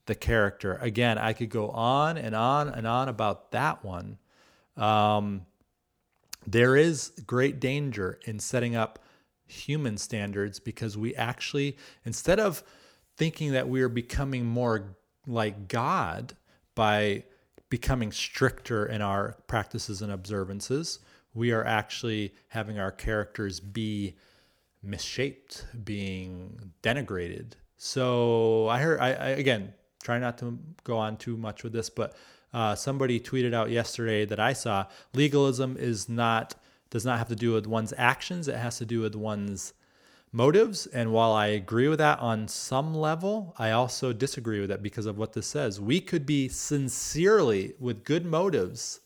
the 0.07 0.15
character. 0.15 0.79
Again, 0.81 1.19
I 1.19 1.33
could 1.33 1.51
go 1.51 1.71
on 1.71 2.19
and 2.19 2.35
on 2.35 2.69
and 2.69 2.87
on 2.87 3.09
about 3.09 3.53
that 3.53 3.85
one. 3.85 4.19
Um, 4.77 5.47
there 6.47 6.77
is 6.77 7.13
great 7.27 7.61
danger 7.61 8.19
in 8.25 8.39
setting 8.39 8.75
up 8.75 8.99
human 9.47 9.99
standards 9.99 10.59
because 10.61 10.97
we 10.97 11.15
actually, 11.17 11.77
instead 12.05 12.41
of 12.41 12.63
thinking 13.17 13.53
that 13.53 13.69
we 13.69 13.83
are 13.83 13.89
becoming 13.89 14.47
more 14.47 14.97
like 15.27 15.69
God 15.69 16.37
by 16.75 17.25
becoming 17.69 18.11
stricter 18.11 18.87
in 18.87 19.03
our 19.03 19.37
practices 19.47 20.03
and 20.03 20.11
observances, 20.11 21.01
we 21.35 21.53
are 21.53 21.65
actually 21.65 22.35
having 22.49 22.79
our 22.79 22.91
characters 22.91 23.61
be 23.61 24.17
misshaped, 24.83 25.67
being 25.85 26.73
denigrated. 26.83 27.53
So 27.77 28.69
I 28.69 28.81
heard, 28.81 29.01
I, 29.01 29.13
I 29.13 29.29
again, 29.31 29.75
try 30.03 30.19
not 30.19 30.39
to 30.39 30.59
go 30.85 30.99
on 30.99 31.17
too 31.17 31.37
much 31.37 31.63
with 31.63 31.73
this, 31.73 31.91
but 31.91 32.15
uh, 32.53 32.75
somebody 32.75 33.21
tweeted 33.21 33.55
out 33.55 33.71
yesterday 33.71 34.25
that 34.25 34.41
I 34.41 34.53
saw 34.53 34.87
legalism 35.15 35.77
is 35.79 36.09
not 36.09 36.55
does 36.91 37.05
not 37.05 37.19
have 37.19 37.29
to 37.29 37.37
do 37.37 37.53
with 37.53 37.67
one's 37.67 37.95
actions; 37.97 38.49
it 38.49 38.57
has 38.57 38.79
to 38.79 38.87
do 38.87 39.01
with 39.01 39.15
one's 39.15 39.73
motives. 40.33 40.87
And 40.87 41.13
while 41.13 41.33
I 41.33 41.49
agree 41.49 41.89
with 41.89 41.99
that 41.99 42.19
on 42.21 42.49
some 42.49 42.95
level, 42.95 43.55
I 43.59 43.71
also 43.71 44.13
disagree 44.13 44.61
with 44.61 44.71
that 44.71 44.83
because 44.83 45.07
of 45.07 45.19
what 45.19 45.33
this 45.33 45.47
says. 45.47 45.81
We 45.81 46.01
could 46.01 46.27
be 46.27 46.49
sincerely, 46.49 47.75
with 47.79 48.05
good 48.05 48.25
motives, 48.25 49.01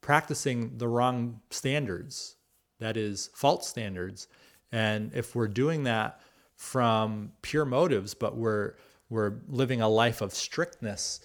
practicing 0.00 0.78
the 0.78 0.88
wrong 0.88 1.40
standards, 1.50 2.36
that 2.78 2.96
is, 2.96 3.30
false 3.34 3.68
standards. 3.68 4.28
And 4.72 5.12
if 5.14 5.34
we're 5.34 5.48
doing 5.48 5.84
that 5.84 6.20
from 6.56 7.32
pure 7.42 7.64
motives, 7.64 8.14
but 8.14 8.36
we're 8.36 8.74
we're 9.12 9.34
living 9.48 9.80
a 9.80 9.88
life 9.88 10.20
of 10.20 10.34
strictness, 10.34 11.20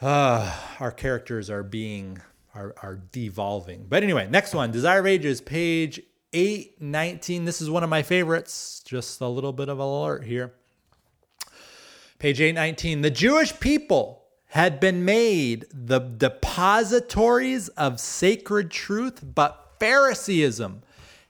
uh, 0.00 0.56
our 0.78 0.92
characters 0.92 1.50
are 1.50 1.62
being 1.62 2.22
are, 2.54 2.74
are 2.82 3.00
devolving. 3.12 3.86
But 3.88 4.02
anyway, 4.02 4.28
next 4.30 4.54
one, 4.54 4.70
Desire 4.70 5.00
of 5.00 5.06
Ages, 5.06 5.40
page 5.40 6.00
819. 6.32 7.44
This 7.44 7.60
is 7.60 7.70
one 7.70 7.84
of 7.84 7.90
my 7.90 8.02
favorites. 8.02 8.82
Just 8.84 9.20
a 9.20 9.28
little 9.28 9.52
bit 9.52 9.68
of 9.68 9.78
alert 9.78 10.24
here. 10.24 10.52
Page 12.18 12.40
819. 12.40 13.02
The 13.02 13.10
Jewish 13.10 13.58
people 13.60 14.24
had 14.48 14.80
been 14.80 15.04
made 15.04 15.66
the 15.72 16.00
depositories 16.00 17.68
of 17.70 18.00
sacred 18.00 18.70
truth, 18.70 19.20
but 19.34 19.74
Phariseeism 19.78 20.82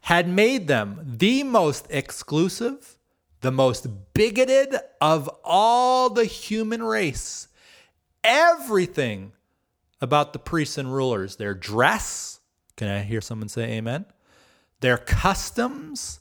had 0.02 0.28
made 0.28 0.66
them 0.66 1.00
the 1.04 1.42
most 1.42 1.86
exclusive, 1.90 2.96
the 3.40 3.50
most 3.50 3.86
bigoted 4.14 4.76
of 5.00 5.28
all 5.44 6.10
the 6.10 6.24
human 6.24 6.82
race. 6.82 7.48
Everything 8.22 9.32
about 10.00 10.32
the 10.32 10.38
priests 10.38 10.78
and 10.78 10.92
rulers, 10.92 11.36
their 11.36 11.54
dress, 11.54 12.40
can 12.76 12.88
I 12.88 13.02
hear 13.02 13.20
someone 13.20 13.48
say 13.48 13.72
amen? 13.72 14.06
Their 14.80 14.98
customs, 14.98 16.20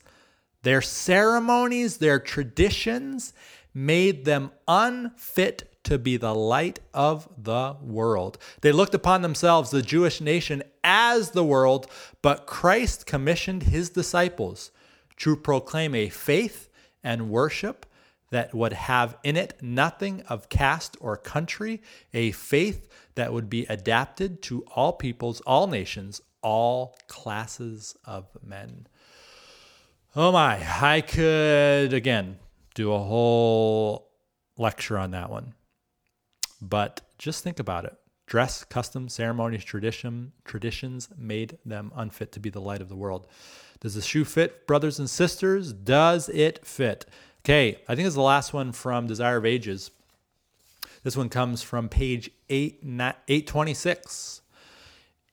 their 0.63 0.81
ceremonies, 0.81 1.97
their 1.97 2.19
traditions 2.19 3.33
made 3.73 4.25
them 4.25 4.51
unfit 4.67 5.69
to 5.83 5.97
be 5.97 6.17
the 6.17 6.35
light 6.35 6.79
of 6.93 7.27
the 7.37 7.75
world. 7.81 8.37
They 8.61 8.71
looked 8.71 8.93
upon 8.93 9.21
themselves, 9.21 9.71
the 9.71 9.81
Jewish 9.81 10.19
nation, 10.19 10.63
as 10.83 11.31
the 11.31 11.43
world, 11.43 11.87
but 12.21 12.45
Christ 12.45 13.05
commissioned 13.05 13.63
his 13.63 13.89
disciples 13.89 14.71
to 15.17 15.35
proclaim 15.35 15.95
a 15.95 16.09
faith 16.09 16.68
and 17.03 17.29
worship 17.29 17.85
that 18.31 18.53
would 18.53 18.73
have 18.73 19.17
in 19.23 19.35
it 19.35 19.57
nothing 19.61 20.21
of 20.23 20.49
caste 20.49 20.95
or 20.99 21.17
country, 21.17 21.81
a 22.13 22.31
faith 22.31 22.87
that 23.15 23.33
would 23.33 23.49
be 23.49 23.65
adapted 23.65 24.41
to 24.43 24.63
all 24.75 24.93
peoples, 24.93 25.41
all 25.41 25.67
nations, 25.67 26.21
all 26.41 26.97
classes 27.07 27.95
of 28.05 28.25
men. 28.43 28.87
Oh 30.15 30.31
my, 30.31 30.63
I 30.81 31.01
could 31.01 31.93
again 31.93 32.37
do 32.75 32.93
a 32.93 32.99
whole 32.99 34.09
lecture 34.57 34.97
on 34.97 35.11
that 35.11 35.29
one. 35.29 35.53
But 36.61 37.01
just 37.17 37.43
think 37.43 37.59
about 37.59 37.85
it. 37.85 37.95
Dress, 38.25 38.63
customs, 38.63 39.13
ceremonies, 39.13 39.63
tradition, 39.63 40.33
traditions 40.45 41.09
made 41.17 41.57
them 41.65 41.91
unfit 41.95 42.31
to 42.33 42.39
be 42.39 42.49
the 42.49 42.61
light 42.61 42.81
of 42.81 42.89
the 42.89 42.95
world. 42.95 43.27
Does 43.81 43.95
the 43.95 44.01
shoe 44.01 44.25
fit, 44.25 44.67
brothers 44.67 44.99
and 44.99 45.09
sisters? 45.09 45.71
Does 45.71 46.27
it 46.29 46.65
fit? 46.65 47.05
Okay, 47.45 47.79
I 47.87 47.95
think 47.95 48.05
it's 48.05 48.15
the 48.15 48.21
last 48.21 48.53
one 48.53 48.71
from 48.73 49.07
Desire 49.07 49.37
of 49.37 49.45
Ages. 49.45 49.91
This 51.03 51.15
one 51.15 51.29
comes 51.29 51.61
from 51.61 51.87
page 51.87 52.29
8, 52.49 52.79
826. 52.83 54.41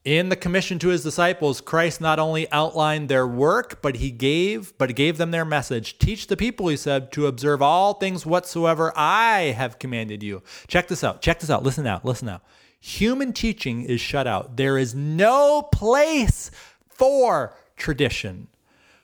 In 0.04 0.28
the 0.28 0.36
commission 0.36 0.78
to 0.78 0.88
his 0.88 1.02
disciples, 1.02 1.60
Christ 1.60 2.00
not 2.00 2.20
only 2.20 2.48
outlined 2.52 3.08
their 3.08 3.26
work, 3.26 3.82
but 3.82 3.96
he 3.96 4.12
gave, 4.12 4.78
but 4.78 4.94
gave 4.94 5.18
them 5.18 5.32
their 5.32 5.44
message. 5.44 5.98
Teach 5.98 6.28
the 6.28 6.36
people, 6.36 6.68
he 6.68 6.76
said, 6.76 7.10
to 7.10 7.26
observe 7.26 7.60
all 7.60 7.94
things 7.94 8.24
whatsoever 8.24 8.92
I 8.94 9.54
have 9.56 9.80
commanded 9.80 10.22
you. 10.22 10.44
Check 10.68 10.86
this 10.86 11.02
out. 11.02 11.22
Check 11.22 11.40
this 11.40 11.50
out. 11.50 11.64
Listen 11.64 11.82
now. 11.82 12.00
Listen 12.04 12.26
now. 12.26 12.40
Human 12.78 13.32
teaching 13.32 13.82
is 13.82 14.00
shut 14.00 14.28
out. 14.28 14.56
There 14.56 14.78
is 14.78 14.94
no 14.94 15.62
place 15.62 16.52
for 16.88 17.56
tradition, 17.76 18.48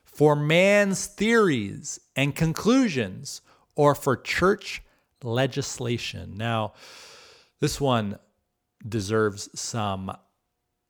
for 0.04 0.36
man's 0.36 1.06
theories 1.06 2.00
and 2.16 2.34
conclusions, 2.34 3.40
or 3.74 3.94
for 3.94 4.16
church 4.16 4.82
legislation. 5.22 6.36
Now, 6.36 6.74
this 7.60 7.80
one 7.80 8.18
deserves 8.86 9.48
some 9.58 10.14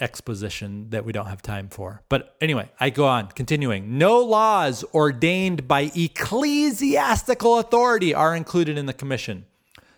exposition 0.00 0.90
that 0.90 1.04
we 1.04 1.12
don't 1.12 1.26
have 1.26 1.42
time 1.42 1.68
for. 1.68 2.02
But 2.08 2.34
anyway, 2.40 2.70
I 2.80 2.90
go 2.90 3.06
on, 3.06 3.28
continuing. 3.28 3.98
No 3.98 4.20
laws 4.20 4.84
ordained 4.92 5.68
by 5.68 5.92
ecclesiastical 5.94 7.58
authority 7.58 8.12
are 8.12 8.34
included 8.34 8.76
in 8.76 8.86
the 8.86 8.92
commission. 8.92 9.46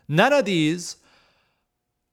None 0.06 0.32
of 0.32 0.44
these 0.44 0.96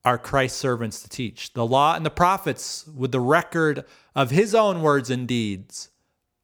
are 0.03 0.17
Christ's 0.17 0.59
servants 0.59 1.03
to 1.03 1.09
teach. 1.09 1.53
The 1.53 1.65
law 1.65 1.95
and 1.95 2.05
the 2.05 2.09
prophets, 2.09 2.87
with 2.87 3.11
the 3.11 3.19
record 3.19 3.85
of 4.15 4.31
his 4.31 4.55
own 4.55 4.81
words 4.81 5.09
and 5.09 5.27
deeds, 5.27 5.89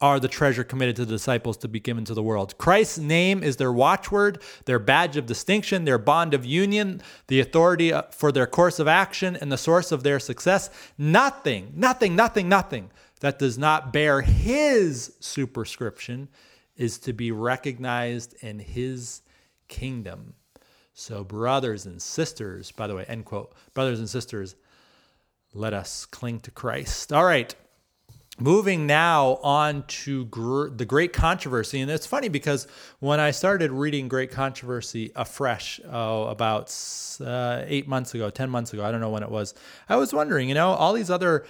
are 0.00 0.20
the 0.20 0.28
treasure 0.28 0.62
committed 0.62 0.94
to 0.94 1.04
the 1.04 1.14
disciples 1.14 1.56
to 1.56 1.66
be 1.66 1.80
given 1.80 2.04
to 2.04 2.14
the 2.14 2.22
world. 2.22 2.56
Christ's 2.56 2.98
name 2.98 3.42
is 3.42 3.56
their 3.56 3.72
watchword, 3.72 4.40
their 4.64 4.78
badge 4.78 5.16
of 5.16 5.26
distinction, 5.26 5.84
their 5.84 5.98
bond 5.98 6.34
of 6.34 6.44
union, 6.44 7.02
the 7.26 7.40
authority 7.40 7.92
for 8.12 8.30
their 8.30 8.46
course 8.46 8.78
of 8.78 8.86
action, 8.86 9.36
and 9.36 9.50
the 9.50 9.58
source 9.58 9.90
of 9.90 10.04
their 10.04 10.20
success. 10.20 10.70
Nothing, 10.96 11.72
nothing, 11.74 12.14
nothing, 12.14 12.48
nothing 12.48 12.90
that 13.20 13.40
does 13.40 13.58
not 13.58 13.92
bear 13.92 14.20
his 14.20 15.16
superscription 15.18 16.28
is 16.76 16.98
to 16.98 17.12
be 17.12 17.32
recognized 17.32 18.34
in 18.40 18.60
his 18.60 19.22
kingdom. 19.66 20.34
So, 20.98 21.22
brothers 21.22 21.86
and 21.86 22.02
sisters, 22.02 22.72
by 22.72 22.88
the 22.88 22.96
way, 22.96 23.04
end 23.06 23.24
quote, 23.24 23.54
brothers 23.72 24.00
and 24.00 24.10
sisters, 24.10 24.56
let 25.54 25.72
us 25.72 26.04
cling 26.04 26.40
to 26.40 26.50
Christ. 26.50 27.12
All 27.12 27.24
right. 27.24 27.54
Moving 28.40 28.84
now 28.88 29.36
on 29.44 29.84
to 29.86 30.24
gr- 30.24 30.66
the 30.70 30.84
Great 30.84 31.12
Controversy. 31.12 31.78
And 31.78 31.88
it's 31.88 32.04
funny 32.04 32.28
because 32.28 32.66
when 32.98 33.20
I 33.20 33.30
started 33.30 33.70
reading 33.70 34.08
Great 34.08 34.32
Controversy 34.32 35.12
afresh, 35.14 35.80
oh, 35.88 36.24
about 36.24 36.76
uh, 37.24 37.62
eight 37.68 37.86
months 37.86 38.14
ago, 38.14 38.28
10 38.28 38.50
months 38.50 38.72
ago, 38.72 38.84
I 38.84 38.90
don't 38.90 39.00
know 39.00 39.10
when 39.10 39.22
it 39.22 39.30
was, 39.30 39.54
I 39.88 39.94
was 39.94 40.12
wondering, 40.12 40.48
you 40.48 40.54
know, 40.56 40.70
all 40.70 40.94
these 40.94 41.10
other 41.10 41.46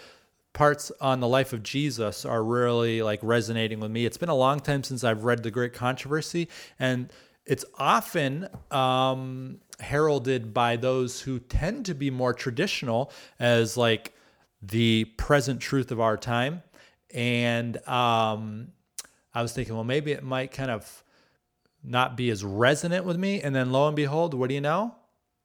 parts 0.52 0.92
on 1.00 1.20
the 1.20 1.28
life 1.28 1.54
of 1.54 1.62
Jesus 1.62 2.26
are 2.26 2.44
really 2.44 3.00
like 3.00 3.20
resonating 3.22 3.80
with 3.80 3.90
me. 3.90 4.04
It's 4.04 4.18
been 4.18 4.28
a 4.28 4.34
long 4.34 4.60
time 4.60 4.82
since 4.82 5.04
I've 5.04 5.24
read 5.24 5.42
the 5.42 5.50
Great 5.50 5.72
Controversy. 5.72 6.48
And 6.78 7.10
it's 7.48 7.64
often 7.78 8.48
um, 8.70 9.58
heralded 9.80 10.54
by 10.54 10.76
those 10.76 11.22
who 11.22 11.40
tend 11.40 11.86
to 11.86 11.94
be 11.94 12.10
more 12.10 12.32
traditional 12.32 13.10
as 13.40 13.76
like 13.76 14.14
the 14.62 15.04
present 15.16 15.60
truth 15.60 15.90
of 15.90 16.00
our 16.00 16.16
time 16.16 16.62
and 17.14 17.76
um, 17.88 18.68
I 19.34 19.42
was 19.42 19.52
thinking, 19.52 19.74
well, 19.74 19.84
maybe 19.84 20.12
it 20.12 20.22
might 20.22 20.52
kind 20.52 20.70
of 20.70 21.04
not 21.82 22.16
be 22.16 22.30
as 22.30 22.44
resonant 22.44 23.04
with 23.04 23.16
me. 23.16 23.40
And 23.40 23.54
then 23.54 23.70
lo 23.70 23.86
and 23.86 23.96
behold, 23.96 24.34
what 24.34 24.48
do 24.48 24.54
you 24.54 24.60
know? 24.60 24.94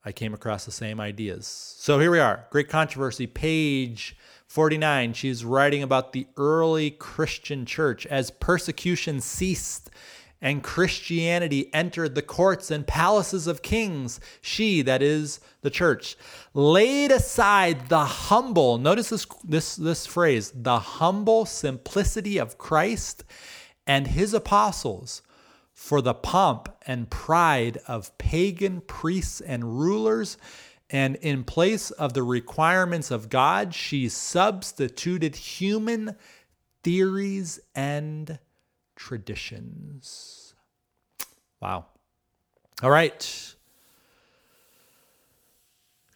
I 0.05 0.11
came 0.11 0.33
across 0.33 0.65
the 0.65 0.71
same 0.71 0.99
ideas. 0.99 1.47
So 1.47 1.99
here 1.99 2.11
we 2.11 2.19
are, 2.19 2.45
Great 2.49 2.67
Controversy, 2.67 3.25
page 3.27 4.17
49. 4.47 5.13
She's 5.13 5.45
writing 5.45 5.81
about 5.81 6.11
the 6.11 6.27
early 6.35 6.91
Christian 6.91 7.65
church 7.65 8.05
as 8.07 8.29
persecution 8.29 9.21
ceased 9.21 9.89
and 10.43 10.61
Christianity 10.61 11.73
entered 11.73 12.15
the 12.15 12.21
courts 12.21 12.69
and 12.69 12.85
palaces 12.85 13.47
of 13.47 13.61
kings. 13.61 14.19
She, 14.41 14.81
that 14.81 15.01
is 15.01 15.39
the 15.61 15.69
church, 15.69 16.17
laid 16.53 17.11
aside 17.11 17.87
the 17.87 18.03
humble, 18.03 18.77
notice 18.77 19.07
this, 19.07 19.25
this, 19.45 19.77
this 19.77 20.05
phrase, 20.05 20.51
the 20.53 20.79
humble 20.79 21.45
simplicity 21.45 22.37
of 22.37 22.57
Christ 22.57 23.23
and 23.87 24.07
his 24.07 24.33
apostles 24.33 25.21
for 25.73 26.01
the 26.01 26.13
pomp 26.13 26.67
and 26.85 27.09
pride 27.09 27.79
of 27.87 28.15
pagan 28.17 28.81
priests 28.81 29.39
and 29.39 29.79
rulers. 29.79 30.37
And 30.89 31.15
in 31.15 31.45
place 31.45 31.89
of 31.89 32.13
the 32.13 32.21
requirements 32.21 33.11
of 33.11 33.29
God, 33.29 33.73
she 33.73 34.09
substituted 34.09 35.37
human 35.37 36.17
theories 36.83 37.61
and 37.73 38.39
traditions. 39.03 40.55
Wow. 41.61 41.87
All 42.81 42.89
right. 42.89 43.53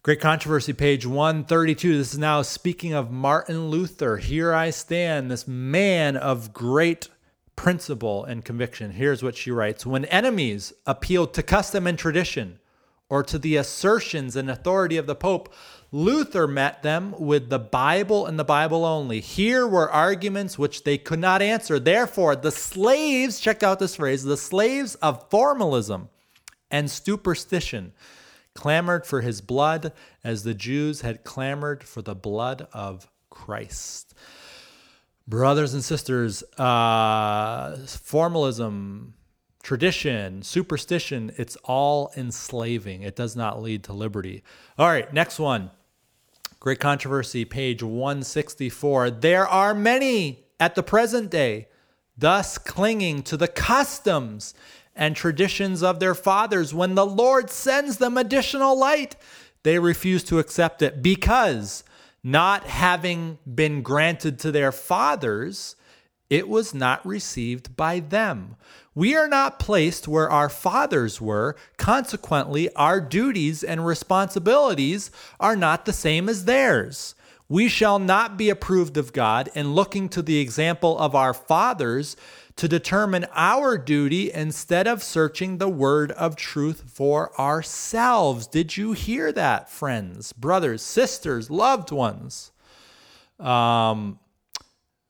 Great 0.04 0.22
controversy, 0.22 0.72
page 0.72 1.06
132. 1.06 1.98
This 1.98 2.14
is 2.14 2.20
now 2.20 2.42
speaking 2.44 2.94
of 2.94 3.12
Martin 3.12 3.68
Luther. 3.68 4.16
Here 4.16 4.54
I 4.54 4.70
stand, 4.70 5.30
this 5.30 5.46
man 5.46 6.16
of 6.16 6.54
great 6.54 7.10
principle 7.58 8.24
and 8.24 8.46
conviction. 8.46 8.92
Here's 8.92 9.22
what 9.22 9.36
she 9.36 9.52
writes 9.52 9.86
When 9.86 10.06
enemies 10.06 10.72
appeal 10.86 11.28
to 11.28 11.44
custom 11.44 11.88
and 11.88 12.00
tradition, 12.00 12.58
or 13.10 13.24
to 13.24 13.40
the 13.40 13.56
assertions 13.56 14.36
and 14.36 14.50
authority 14.50 14.98
of 14.98 15.08
the 15.08 15.16
Pope, 15.16 15.54
Luther 15.92 16.48
met 16.48 16.84
them 16.84 17.16
with 17.18 17.50
the 17.50 17.60
Bible 17.60 18.26
and 18.26 18.38
the 18.38 18.44
Bible 18.44 18.84
only. 18.84 19.22
Here 19.22 19.66
were 19.66 19.90
arguments 19.90 20.60
which 20.60 20.84
they 20.84 20.98
could 20.98 21.20
not 21.20 21.42
answer. 21.42 21.80
Therefore, 21.80 22.36
the 22.36 22.52
slaves, 22.52 23.40
check 23.40 23.64
out 23.64 23.80
this 23.80 23.96
phrase, 23.96 24.24
the 24.24 24.36
slaves 24.36 24.96
of 24.96 25.30
formalism 25.30 26.10
and 26.70 26.92
superstition 26.92 27.94
clamored 28.54 29.06
for 29.06 29.22
his 29.22 29.40
blood 29.40 29.94
as 30.24 30.44
the 30.44 30.54
Jews 30.54 31.02
had 31.02 31.24
clamored 31.24 31.84
for 31.84 32.02
the 32.02 32.16
blood 32.16 32.68
of 32.74 33.08
Christ. 33.30 34.14
Brothers 35.28 35.74
and 35.74 35.84
sisters, 35.84 36.42
uh, 36.58 37.78
formalism, 37.86 39.14
tradition, 39.68 40.42
superstition, 40.42 41.30
it's 41.36 41.58
all 41.66 42.10
enslaving. 42.16 43.02
It 43.02 43.18
does 43.18 43.36
not 43.36 43.62
lead 43.62 43.84
to 43.84 43.92
liberty. 43.92 44.42
All 44.78 44.88
right, 44.88 45.12
next 45.12 45.40
one. 45.40 45.72
Great 46.62 46.80
controversy, 46.80 47.44
page 47.44 47.84
164. 47.84 49.10
There 49.10 49.46
are 49.46 49.74
many 49.74 50.46
at 50.58 50.76
the 50.76 50.84
present 50.84 51.30
day, 51.30 51.68
thus 52.18 52.58
clinging 52.58 53.24
to 53.24 53.36
the 53.36 53.50
customs 53.50 54.54
and 54.96 55.18
traditions 55.18 55.84
of 55.84 56.00
their 56.00 56.16
fathers. 56.16 56.74
When 56.74 56.96
the 56.96 57.06
Lord 57.06 57.50
sends 57.50 57.98
them 57.98 58.18
additional 58.18 58.80
light, 58.80 59.18
they 59.64 59.80
refuse 59.80 60.24
to 60.24 60.40
accept 60.40 60.82
it 60.82 61.02
because, 61.02 61.84
not 62.24 62.64
having 62.64 63.38
been 63.54 63.82
granted 63.82 64.40
to 64.40 64.52
their 64.54 64.72
fathers, 64.72 65.76
it 66.30 66.48
was 66.48 66.74
not 66.74 67.06
received 67.06 67.76
by 67.76 68.00
them. 68.00 68.56
We 68.98 69.16
are 69.16 69.28
not 69.28 69.60
placed 69.60 70.08
where 70.08 70.28
our 70.28 70.50
fathers 70.50 71.22
were. 71.22 71.56
Consequently, 71.78 72.74
our 72.74 73.00
duties 73.00 73.64
and 73.64 73.86
responsibilities 73.86 75.12
are 75.40 75.56
not 75.56 75.86
the 75.86 75.94
same 75.94 76.28
as 76.28 76.46
theirs. 76.46 77.14
We 77.48 77.68
shall 77.68 78.00
not 78.00 78.38
be 78.38 78.50
approved 78.50 78.98
of 78.98 79.14
God 79.14 79.52
in 79.54 79.76
looking 79.76 80.10
to 80.10 80.24
the 80.24 80.40
example 80.40 80.98
of 80.98 81.14
our 81.14 81.36
fathers 81.36 82.18
to 82.56 82.68
determine 82.68 83.28
our 83.36 83.78
duty 83.78 84.32
instead 84.34 84.88
of 84.88 85.04
searching 85.04 85.60
the 85.60 85.70
word 85.70 86.12
of 86.14 86.36
truth 86.36 86.86
for 86.88 87.40
ourselves. 87.40 88.48
Did 88.48 88.78
you 88.78 88.94
hear 88.94 89.32
that, 89.32 89.70
friends, 89.70 90.34
brothers, 90.34 90.82
sisters, 90.82 91.52
loved 91.52 91.92
ones? 91.92 92.52
Um, 93.40 94.18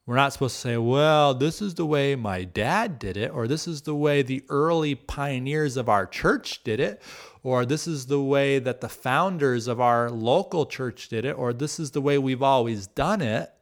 we're 0.08 0.16
not 0.16 0.32
supposed 0.32 0.54
to 0.54 0.60
say, 0.62 0.76
well, 0.78 1.34
this 1.34 1.60
is 1.60 1.74
the 1.74 1.84
way 1.84 2.16
my 2.16 2.42
dad 2.42 2.98
did 2.98 3.18
it, 3.18 3.30
or 3.30 3.46
this 3.46 3.68
is 3.68 3.82
the 3.82 3.94
way 3.94 4.22
the 4.22 4.42
early 4.48 4.94
pioneers 4.94 5.76
of 5.76 5.86
our 5.86 6.06
church 6.06 6.64
did 6.64 6.80
it, 6.80 7.02
or 7.42 7.66
this 7.66 7.86
is 7.86 8.06
the 8.06 8.18
way 8.18 8.58
that 8.58 8.80
the 8.80 8.88
founders 8.88 9.68
of 9.68 9.82
our 9.82 10.08
local 10.08 10.64
church 10.64 11.10
did 11.10 11.26
it, 11.26 11.32
or 11.32 11.52
this 11.52 11.78
is 11.78 11.90
the 11.90 12.00
way 12.00 12.16
we've 12.16 12.42
always 12.42 12.86
done 12.86 13.20
it. 13.20 13.52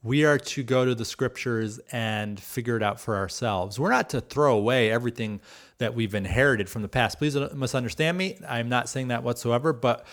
We 0.00 0.24
are 0.24 0.38
to 0.38 0.62
go 0.62 0.84
to 0.84 0.94
the 0.94 1.04
scriptures 1.04 1.80
and 1.90 2.38
figure 2.38 2.76
it 2.76 2.82
out 2.84 3.00
for 3.00 3.16
ourselves. 3.16 3.80
We're 3.80 3.90
not 3.90 4.08
to 4.10 4.20
throw 4.20 4.56
away 4.56 4.92
everything 4.92 5.40
that 5.78 5.92
we've 5.92 6.14
inherited 6.14 6.70
from 6.70 6.82
the 6.82 6.88
past. 6.88 7.18
Please 7.18 7.34
don't 7.34 7.56
misunderstand 7.56 8.16
me. 8.16 8.38
I'm 8.48 8.68
not 8.68 8.88
saying 8.88 9.08
that 9.08 9.24
whatsoever. 9.24 9.72
But 9.72 10.06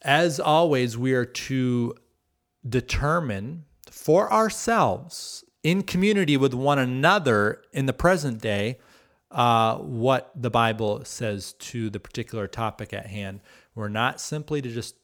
as 0.00 0.40
always, 0.40 0.96
we 0.96 1.12
are 1.12 1.26
to 1.26 1.96
determine 2.66 3.66
for 4.08 4.32
ourselves 4.32 5.44
in 5.62 5.82
community 5.82 6.34
with 6.34 6.54
one 6.54 6.78
another 6.78 7.60
in 7.74 7.84
the 7.84 7.92
present 7.92 8.40
day 8.40 8.78
uh, 9.30 9.76
what 9.76 10.32
the 10.34 10.48
Bible 10.48 11.04
says 11.04 11.52
to 11.52 11.90
the 11.90 12.00
particular 12.00 12.46
topic 12.46 12.94
at 12.94 13.04
hand. 13.04 13.42
We're 13.74 13.90
not 13.90 14.18
simply 14.18 14.62
to 14.62 14.70
just 14.70 14.94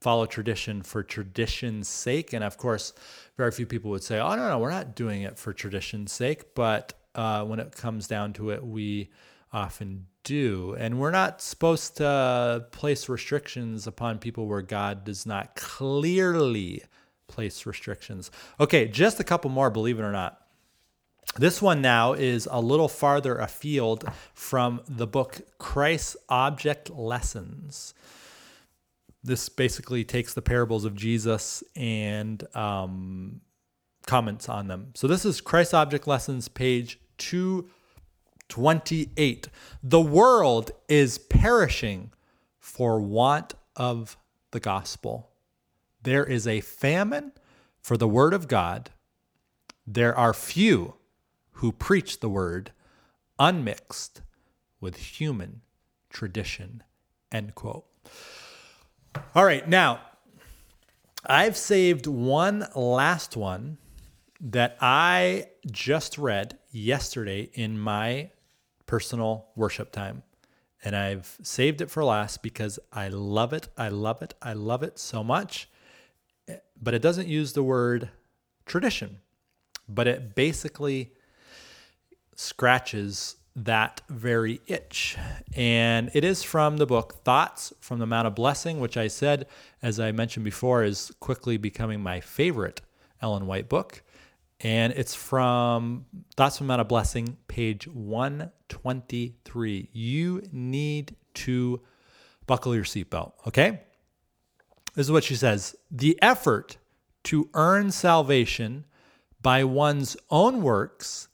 follow 0.00 0.26
tradition 0.26 0.82
for 0.82 1.02
tradition's 1.02 1.88
sake. 1.88 2.32
And 2.32 2.44
of 2.44 2.56
course, 2.56 2.92
very 3.36 3.50
few 3.50 3.66
people 3.66 3.90
would 3.90 4.04
say, 4.04 4.20
oh, 4.20 4.36
no, 4.36 4.48
no, 4.48 4.60
we're 4.60 4.70
not 4.70 4.94
doing 4.94 5.22
it 5.22 5.40
for 5.40 5.52
tradition's 5.52 6.12
sake. 6.12 6.54
But 6.54 6.92
uh, 7.16 7.44
when 7.44 7.58
it 7.58 7.74
comes 7.74 8.06
down 8.06 8.32
to 8.34 8.50
it, 8.50 8.64
we 8.64 9.10
often 9.52 10.06
do. 10.22 10.76
And 10.78 11.00
we're 11.00 11.10
not 11.10 11.42
supposed 11.42 11.96
to 11.96 12.64
place 12.70 13.08
restrictions 13.08 13.88
upon 13.88 14.20
people 14.20 14.46
where 14.46 14.62
God 14.62 15.02
does 15.02 15.26
not 15.26 15.56
clearly 15.56 16.84
place 17.32 17.66
restrictions. 17.66 18.30
Okay, 18.60 18.86
just 18.86 19.18
a 19.18 19.24
couple 19.24 19.50
more, 19.50 19.70
believe 19.70 19.98
it 19.98 20.02
or 20.02 20.12
not. 20.12 20.38
This 21.36 21.62
one 21.62 21.80
now 21.80 22.12
is 22.12 22.46
a 22.50 22.60
little 22.60 22.88
farther 22.88 23.38
afield 23.38 24.04
from 24.34 24.82
the 24.86 25.06
book 25.06 25.40
Christ's 25.58 26.18
Object 26.28 26.90
Lessons. 26.90 27.94
This 29.24 29.48
basically 29.48 30.04
takes 30.04 30.34
the 30.34 30.42
parables 30.42 30.84
of 30.84 30.94
Jesus 30.94 31.64
and 31.74 32.46
um, 32.54 33.40
comments 34.06 34.48
on 34.48 34.68
them. 34.68 34.92
So 34.94 35.06
this 35.06 35.24
is 35.24 35.40
Christ's 35.40 35.74
Object 35.74 36.06
Lessons, 36.06 36.48
page 36.48 37.00
228. 37.18 39.48
The 39.82 40.00
world 40.00 40.70
is 40.88 41.18
perishing 41.18 42.12
for 42.58 43.00
want 43.00 43.54
of 43.74 44.18
the 44.50 44.60
gospel. 44.60 45.31
There 46.02 46.24
is 46.24 46.46
a 46.46 46.60
famine 46.60 47.32
for 47.80 47.96
the 47.96 48.08
word 48.08 48.34
of 48.34 48.48
God. 48.48 48.90
There 49.86 50.16
are 50.16 50.34
few 50.34 50.94
who 51.52 51.70
preach 51.72 52.20
the 52.20 52.28
word 52.28 52.72
unmixed 53.38 54.22
with 54.80 54.96
human 54.96 55.62
tradition. 56.10 56.82
End 57.30 57.54
quote. 57.54 57.84
All 59.34 59.44
right, 59.44 59.68
now 59.68 60.00
I've 61.24 61.56
saved 61.56 62.06
one 62.06 62.66
last 62.74 63.36
one 63.36 63.78
that 64.40 64.76
I 64.80 65.48
just 65.70 66.18
read 66.18 66.58
yesterday 66.72 67.50
in 67.54 67.78
my 67.78 68.30
personal 68.86 69.46
worship 69.54 69.92
time. 69.92 70.24
And 70.84 70.96
I've 70.96 71.38
saved 71.42 71.80
it 71.80 71.92
for 71.92 72.02
last 72.02 72.42
because 72.42 72.80
I 72.92 73.06
love 73.06 73.52
it. 73.52 73.68
I 73.78 73.88
love 73.88 74.20
it. 74.20 74.34
I 74.42 74.52
love 74.52 74.82
it 74.82 74.98
so 74.98 75.22
much 75.22 75.68
but 76.82 76.94
it 76.94 77.00
doesn't 77.00 77.28
use 77.28 77.52
the 77.52 77.62
word 77.62 78.10
tradition, 78.66 79.18
but 79.88 80.08
it 80.08 80.34
basically 80.34 81.12
scratches 82.34 83.36
that 83.54 84.00
very 84.08 84.60
itch. 84.66 85.16
And 85.54 86.10
it 86.14 86.24
is 86.24 86.42
from 86.42 86.78
the 86.78 86.86
book 86.86 87.22
Thoughts 87.24 87.72
from 87.80 87.98
the 87.98 88.06
Mount 88.06 88.26
of 88.26 88.34
Blessing, 88.34 88.80
which 88.80 88.96
I 88.96 89.08
said, 89.08 89.46
as 89.82 90.00
I 90.00 90.10
mentioned 90.10 90.44
before, 90.44 90.82
is 90.82 91.12
quickly 91.20 91.56
becoming 91.56 92.02
my 92.02 92.20
favorite 92.20 92.80
Ellen 93.20 93.46
White 93.46 93.68
book. 93.68 94.02
And 94.60 94.92
it's 94.94 95.14
from 95.14 96.06
Thoughts 96.36 96.58
from 96.58 96.66
the 96.66 96.72
Mount 96.72 96.80
of 96.80 96.88
Blessing, 96.88 97.36
page 97.46 97.86
123. 97.86 99.88
You 99.92 100.42
need 100.50 101.14
to 101.34 101.80
buckle 102.46 102.74
your 102.74 102.84
seatbelt, 102.84 103.32
okay? 103.46 103.82
This 104.94 105.06
is 105.06 105.12
what 105.12 105.24
she 105.24 105.36
says 105.36 105.74
The 105.90 106.18
effort 106.22 106.78
to 107.24 107.48
earn 107.54 107.90
salvation 107.90 108.84
by 109.40 109.64
one's 109.64 110.16
own 110.30 110.62
works 110.62 111.28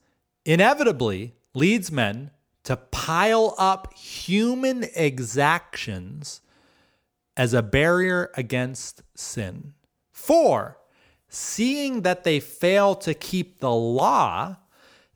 inevitably 0.45 1.35
leads 1.55 1.91
men 1.91 2.31
to 2.65 2.77
pile 2.77 3.55
up 3.59 3.93
human 3.95 4.85
exactions 4.95 6.41
as 7.37 7.55
a 7.55 7.63
barrier 7.63 8.31
against 8.35 9.03
sin. 9.15 9.75
For, 10.11 10.79
seeing 11.29 12.03
that 12.03 12.25
they 12.25 12.41
fail 12.41 12.95
to 12.97 13.15
keep 13.15 13.61
the 13.61 13.73
law, 13.73 14.57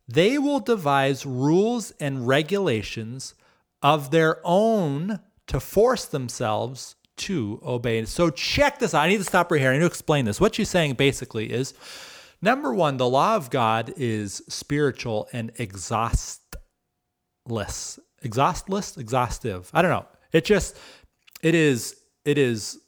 they 0.07 0.39
will 0.39 0.61
devise 0.61 1.27
rules 1.27 1.93
and 1.99 2.27
regulations 2.27 3.35
of 3.83 4.11
their 4.11 4.41
own 4.45 5.21
to 5.49 5.61
force 5.61 6.05
themselves 6.05 6.95
to 7.17 7.61
obey. 7.65 8.05
So 8.05 8.31
check 8.31 8.79
this 8.79 8.95
out. 8.95 9.03
I 9.03 9.09
need 9.09 9.19
to 9.19 9.25
stop 9.25 9.51
right 9.51 9.61
here. 9.61 9.71
I 9.71 9.75
need 9.75 9.81
to 9.81 9.87
explain 9.87 10.25
this. 10.25 10.41
What 10.41 10.55
she's 10.55 10.71
saying 10.71 10.95
basically 10.95 11.53
is 11.53 11.75
number 12.41 12.75
one, 12.75 12.97
the 12.97 13.09
law 13.09 13.37
of 13.37 13.51
God 13.51 13.93
is 13.97 14.43
spiritual 14.49 15.29
and 15.33 15.53
exhaustless. 15.57 16.41
Exhaustless? 18.23 18.97
Exhaustive. 18.97 19.71
I 19.75 19.83
don't 19.83 19.91
know. 19.91 20.07
It 20.33 20.45
just 20.45 20.77
it 21.43 21.55
is 21.55 21.97
it 22.25 22.39
is 22.39 22.79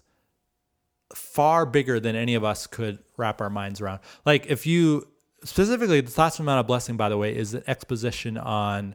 far 1.15 1.67
bigger 1.67 2.01
than 2.01 2.17
any 2.17 2.35
of 2.35 2.45
us 2.45 2.67
could 2.67 2.99
wrap 3.17 3.41
our 3.41 3.51
minds 3.51 3.81
around. 3.81 4.01
Like 4.25 4.47
if 4.47 4.67
you 4.67 5.07
specifically 5.45 6.01
the 6.01 6.11
thoughts 6.11 6.37
from 6.37 6.47
Mount 6.47 6.61
of 6.61 6.67
Blessing, 6.67 6.97
by 6.97 7.09
the 7.09 7.19
way, 7.19 7.37
is 7.37 7.55
an 7.55 7.63
exposition 7.67 8.39
on 8.39 8.95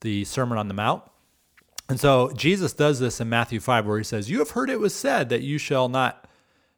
the 0.00 0.24
Sermon 0.24 0.58
on 0.58 0.68
the 0.68 0.74
Mount. 0.74 1.02
And 1.88 1.98
so 1.98 2.30
Jesus 2.36 2.72
does 2.72 3.00
this 3.00 3.20
in 3.20 3.28
Matthew 3.28 3.60
5 3.60 3.86
where 3.86 3.98
he 3.98 4.04
says, 4.04 4.30
"You 4.30 4.40
have 4.40 4.50
heard 4.50 4.70
it 4.70 4.80
was 4.80 4.94
said 4.94 5.30
that 5.30 5.42
you 5.42 5.58
shall 5.58 5.88
not, 5.88 6.28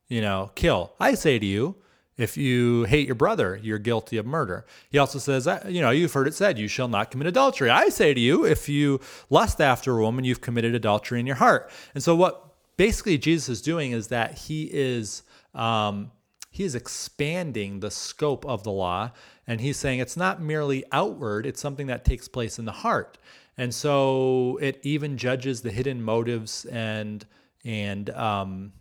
you 0.08 0.20
know, 0.20 0.52
kill. 0.54 0.92
I 1.00 1.14
say 1.14 1.38
to 1.38 1.46
you, 1.46 1.76
if 2.20 2.36
you 2.36 2.84
hate 2.84 3.06
your 3.06 3.14
brother, 3.14 3.58
you're 3.62 3.78
guilty 3.78 4.18
of 4.18 4.26
murder. 4.26 4.66
He 4.90 4.98
also 4.98 5.18
says, 5.18 5.48
you 5.66 5.80
know, 5.80 5.88
you've 5.90 6.12
heard 6.12 6.28
it 6.28 6.34
said, 6.34 6.58
you 6.58 6.68
shall 6.68 6.86
not 6.86 7.10
commit 7.10 7.26
adultery. 7.26 7.70
I 7.70 7.88
say 7.88 8.12
to 8.12 8.20
you, 8.20 8.44
if 8.44 8.68
you 8.68 9.00
lust 9.30 9.58
after 9.58 9.96
a 9.96 10.02
woman, 10.02 10.24
you've 10.24 10.42
committed 10.42 10.74
adultery 10.74 11.18
in 11.18 11.26
your 11.26 11.36
heart. 11.36 11.70
And 11.94 12.02
so, 12.02 12.14
what 12.14 12.44
basically 12.76 13.16
Jesus 13.16 13.48
is 13.48 13.62
doing 13.62 13.92
is 13.92 14.08
that 14.08 14.36
he 14.36 14.68
is. 14.70 15.22
Um, 15.54 16.12
he 16.52 16.64
is 16.64 16.74
expanding 16.74 17.78
the 17.78 17.92
scope 17.92 18.44
of 18.44 18.64
the 18.64 18.72
law 18.72 19.12
and 19.46 19.60
he's 19.60 19.76
saying 19.76 20.00
it's 20.00 20.16
not 20.16 20.42
merely 20.42 20.84
outward 20.90 21.46
it's 21.46 21.60
something 21.60 21.86
that 21.86 22.04
takes 22.04 22.26
place 22.26 22.58
in 22.58 22.64
the 22.64 22.72
heart 22.72 23.18
and 23.60 23.74
so 23.74 24.58
it 24.62 24.80
even 24.82 25.18
judges 25.18 25.60
the 25.60 25.70
hidden 25.70 26.02
motives 26.02 26.64
and 26.64 27.26
and 27.62 28.08
um, 28.08 28.72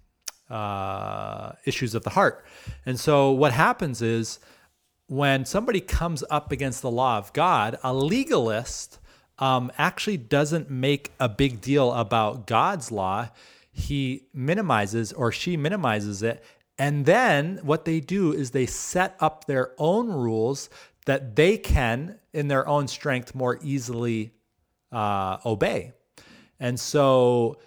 uh, 0.49 1.51
issues 1.65 1.95
of 1.95 2.03
the 2.03 2.11
heart. 2.11 2.45
And 2.85 2.97
so 2.97 3.31
what 3.31 3.51
happens 3.51 4.01
is 4.01 4.39
when 5.07 5.43
somebody 5.43 5.81
comes 5.81 6.23
up 6.29 6.53
against 6.53 6.81
the 6.81 6.89
law 6.89 7.17
of 7.17 7.33
God, 7.33 7.77
a 7.83 7.93
legalist 7.93 8.99
um, 9.37 9.69
actually 9.77 10.15
doesn't 10.15 10.69
make 10.69 11.11
a 11.19 11.27
big 11.27 11.59
deal 11.59 11.91
about 11.91 12.47
God's 12.47 12.89
law. 12.89 13.27
He 13.73 14.27
minimizes 14.33 15.11
or 15.11 15.33
she 15.33 15.57
minimizes 15.57 16.23
it. 16.23 16.41
And 16.77 17.05
then 17.05 17.59
what 17.63 17.83
they 17.83 17.99
do 17.99 18.31
is 18.31 18.51
they 18.51 18.65
set 18.65 19.17
up 19.19 19.43
their 19.43 19.73
own 19.77 20.07
rules 20.07 20.69
that 21.05 21.35
they 21.35 21.57
can, 21.57 22.17
in 22.31 22.47
their 22.47 22.65
own 22.65 22.87
strength, 22.87 23.35
more 23.35 23.59
easily 23.61 24.31
uh, 24.91 25.37
obey. 25.45 25.93
And 26.59 26.79
so 26.79 27.57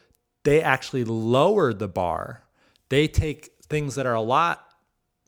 they 0.44 0.60
actually 0.60 1.04
lower 1.04 1.72
the 1.72 1.88
bar. 1.88 2.42
They 2.88 3.08
take 3.08 3.50
things 3.62 3.94
that 3.94 4.06
are 4.06 4.14
a 4.14 4.20
lot 4.20 4.68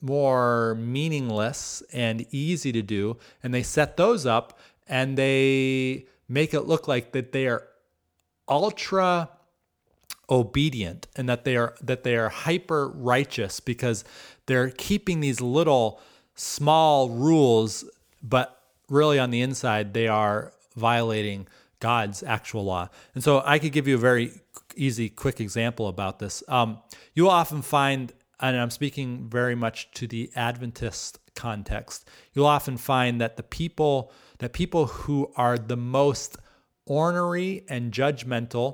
more 0.02 0.74
meaningless 0.74 1.82
and 1.92 2.26
easy 2.30 2.72
to 2.72 2.82
do, 2.82 3.16
and 3.42 3.54
they 3.54 3.62
set 3.62 3.96
those 3.96 4.26
up 4.26 4.58
and 4.86 5.16
they 5.16 6.06
make 6.28 6.52
it 6.52 6.62
look 6.62 6.86
like 6.86 7.12
that 7.12 7.32
they 7.32 7.46
are 7.46 7.66
ultra 8.48 9.30
obedient 10.30 11.06
and 11.16 11.28
that 11.28 11.44
they 11.44 11.56
are 11.56 11.74
that 11.82 12.02
they 12.02 12.16
are 12.16 12.28
hyper 12.28 12.88
righteous 12.88 13.60
because 13.60 14.04
they're 14.46 14.70
keeping 14.70 15.20
these 15.20 15.40
little 15.40 16.00
small 16.34 17.10
rules 17.10 17.84
but 18.22 18.62
really 18.88 19.18
on 19.18 19.30
the 19.30 19.40
inside 19.40 19.92
they 19.92 20.08
are 20.08 20.52
violating 20.76 21.46
God's 21.84 22.22
actual 22.22 22.64
law. 22.64 22.88
And 23.14 23.22
so 23.22 23.42
I 23.44 23.58
could 23.58 23.72
give 23.72 23.86
you 23.86 23.96
a 23.96 24.04
very 24.10 24.26
easy, 24.74 25.10
quick 25.10 25.38
example 25.38 25.88
about 25.88 26.18
this. 26.18 26.42
Um, 26.48 26.78
you 27.12 27.28
often 27.28 27.60
find, 27.60 28.10
and 28.40 28.56
I'm 28.56 28.70
speaking 28.70 29.28
very 29.28 29.54
much 29.54 29.90
to 29.98 30.06
the 30.06 30.30
Adventist 30.34 31.18
context, 31.34 32.08
you'll 32.32 32.46
often 32.46 32.78
find 32.78 33.20
that 33.20 33.36
the 33.36 33.42
people 33.42 34.10
that 34.38 34.54
people 34.54 34.86
who 34.86 35.30
are 35.36 35.58
the 35.58 35.76
most 35.76 36.38
ornery 36.86 37.64
and 37.68 37.92
judgmental 37.92 38.68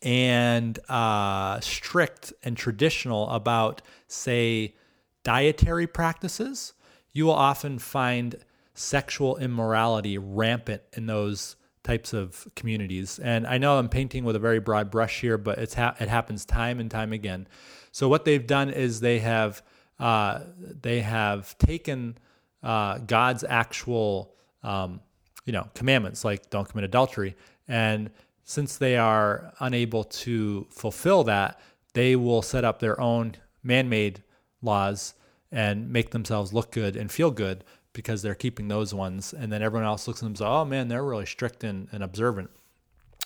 and 0.00 0.78
uh, 0.88 1.58
strict 1.58 2.32
and 2.44 2.56
traditional 2.56 3.28
about, 3.30 3.82
say, 4.06 4.76
dietary 5.24 5.88
practices, 5.88 6.72
you 7.12 7.26
will 7.26 7.40
often 7.50 7.80
find 7.80 8.36
sexual 8.74 9.36
immorality 9.38 10.16
rampant 10.18 10.82
in 10.92 11.06
those 11.06 11.56
types 11.86 12.12
of 12.12 12.46
communities. 12.56 13.18
And 13.18 13.46
I 13.46 13.58
know 13.58 13.78
I'm 13.78 13.88
painting 13.88 14.24
with 14.24 14.36
a 14.36 14.40
very 14.40 14.58
broad 14.58 14.90
brush 14.90 15.20
here, 15.20 15.38
but 15.38 15.58
it's 15.58 15.74
ha- 15.74 15.94
it 16.00 16.08
happens 16.08 16.44
time 16.44 16.80
and 16.80 16.90
time 16.90 17.12
again. 17.12 17.46
So 17.92 18.08
what 18.08 18.24
they've 18.24 18.46
done 18.46 18.70
is 18.70 19.00
they 19.00 19.20
have 19.20 19.62
uh, 19.98 20.40
they 20.82 21.00
have 21.00 21.56
taken 21.58 22.18
uh, 22.62 22.98
God's 22.98 23.44
actual 23.48 24.34
um, 24.62 25.00
you 25.44 25.52
know 25.52 25.68
commandments 25.74 26.24
like 26.24 26.50
don't 26.50 26.68
commit 26.68 26.84
adultery, 26.84 27.36
and 27.68 28.10
since 28.44 28.76
they 28.76 28.96
are 28.96 29.52
unable 29.60 30.04
to 30.04 30.66
fulfill 30.70 31.24
that, 31.24 31.60
they 31.94 32.16
will 32.16 32.42
set 32.42 32.64
up 32.64 32.80
their 32.80 33.00
own 33.00 33.34
man-made 33.62 34.22
laws 34.62 35.14
and 35.50 35.90
make 35.90 36.10
themselves 36.10 36.52
look 36.52 36.70
good 36.72 36.96
and 36.96 37.10
feel 37.10 37.30
good 37.30 37.64
because 37.96 38.20
they're 38.20 38.34
keeping 38.34 38.68
those 38.68 38.92
ones. 38.92 39.32
And 39.32 39.50
then 39.50 39.62
everyone 39.62 39.86
else 39.86 40.06
looks 40.06 40.20
at 40.20 40.24
them 40.24 40.32
and 40.32 40.38
says, 40.38 40.46
oh 40.46 40.66
man, 40.66 40.88
they're 40.88 41.02
really 41.02 41.24
strict 41.24 41.64
and, 41.64 41.88
and 41.92 42.04
observant. 42.04 42.50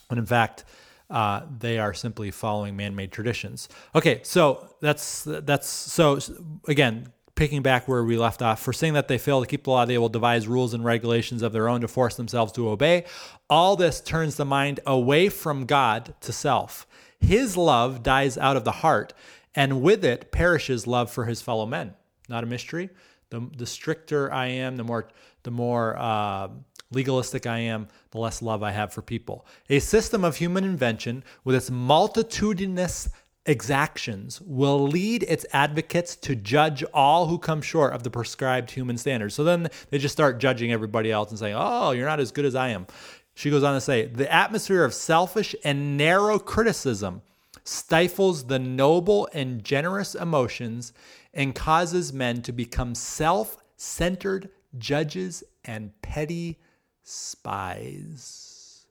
When 0.07 0.18
in 0.18 0.27
fact, 0.27 0.64
uh, 1.11 1.43
they 1.59 1.81
are 1.81 1.93
simply 1.93 2.31
following 2.31 2.77
man-made 2.77 3.11
traditions. 3.11 3.68
Okay, 3.97 4.21
so 4.23 4.73
that's 4.81 5.25
that's 5.25 5.68
so 5.68 6.21
again 6.68 7.09
picking 7.35 7.62
back 7.62 7.89
where 7.89 8.05
we 8.05 8.16
left 8.16 8.43
off. 8.43 8.62
For 8.62 8.73
saying 8.73 8.95
that 8.95 9.09
they 9.09 9.18
fail 9.18 9.41
to 9.41 9.47
keep 9.47 9.64
the 9.64 9.71
law, 9.71 9.85
they 9.85 9.99
will 9.99 10.09
devise 10.09 10.47
rules 10.47 10.73
and 10.73 10.85
regulations 10.85 11.43
of 11.43 11.53
their 11.53 11.68
own 11.68 11.81
to 11.81 11.89
force 11.89 12.14
themselves 12.14 12.53
to 12.53 12.68
obey. 12.68 13.07
All 13.49 13.75
this 13.75 14.01
turns 14.01 14.37
the 14.37 14.45
mind 14.45 14.79
away 14.87 15.29
from 15.29 15.66
God 15.66 16.14
to 16.21 16.33
self. 16.33 16.87
His 17.18 17.57
love 17.57 18.05
dies 18.05 18.39
out 18.39 18.57
of 18.57 18.64
the 18.64 18.71
heart, 18.71 19.12
and 19.53 19.83
with 19.83 20.05
it 20.05 20.31
perishes 20.31 20.87
love 20.87 21.11
for 21.11 21.25
his 21.25 21.43
fellow 21.43 21.66
men. 21.66 21.95
Not 22.29 22.45
a 22.45 22.47
mystery 22.47 22.91
the, 23.31 23.49
the 23.57 23.66
stricter 23.66 24.33
I 24.33 24.47
am, 24.47 24.76
the 24.76 24.85
more 24.85 25.09
the 25.43 25.51
more 25.51 25.97
uh, 25.99 26.49
legalistic 26.91 27.47
I 27.47 27.59
am, 27.59 27.89
the 28.11 28.18
less 28.18 28.43
love 28.43 28.62
I 28.62 28.72
have 28.72 28.93
for 28.93 29.03
people. 29.03 29.47
A 29.70 29.78
system 29.78 30.24
of 30.24 30.37
human 30.37 30.64
invention 30.64 31.24
with 31.45 31.55
its 31.55 31.70
multitudinous 31.70 33.09
exactions 33.47 34.41
will 34.43 34.87
lead 34.87 35.22
its 35.22 35.47
advocates 35.53 36.14
to 36.14 36.37
judge 36.37 36.85
all 36.93 37.26
who 37.26 37.39
come 37.39 37.62
short 37.62 37.95
of 37.95 38.03
the 38.03 38.11
prescribed 38.11 38.70
human 38.70 38.99
standards. 38.99 39.35
So 39.35 39.45
then 39.45 39.68
they 39.89 39.99
just 39.99 40.12
start 40.12 40.39
judging 40.39 40.72
everybody 40.72 41.11
else 41.11 41.31
and 41.31 41.39
saying, 41.39 41.57
"Oh, 41.57 41.93
you're 41.93 42.07
not 42.07 42.20
as 42.20 42.33
good 42.33 42.45
as 42.45 42.55
I 42.55 42.68
am." 42.68 42.87
She 43.35 43.51
goes 43.51 43.62
on 43.62 43.74
to 43.74 43.81
say, 43.81 44.07
"The 44.07 44.31
atmosphere 44.31 44.85
of 44.85 44.93
selfish 44.93 45.55
and 45.64 45.97
narrow 45.97 46.39
criticism 46.39 47.22
stifles 47.71 48.45
the 48.45 48.59
noble 48.59 49.29
and 49.33 49.62
generous 49.62 50.16
emotions 50.16 50.93
and 51.33 51.55
causes 51.55 52.12
men 52.12 52.43
to 52.43 52.53
become 52.53 52.95
self 52.95 53.57
centered 53.77 54.51
judges 54.77 55.45
and 55.64 55.93
petty 56.03 56.59
spies. 57.03 58.87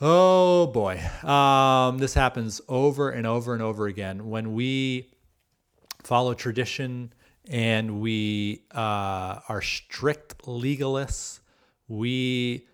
Oh 0.00 0.66
boy. 0.66 0.98
Um, 1.22 1.98
this 1.98 2.14
happens 2.14 2.60
over 2.68 3.10
and 3.10 3.26
over 3.26 3.52
and 3.52 3.62
over 3.62 3.86
again. 3.86 4.30
When 4.30 4.54
we 4.54 5.12
follow 6.02 6.32
tradition 6.34 7.12
and 7.48 8.00
we 8.00 8.64
uh, 8.74 9.40
are 9.48 9.62
strict 9.62 10.38
legalists, 10.46 11.40
we 11.86 12.66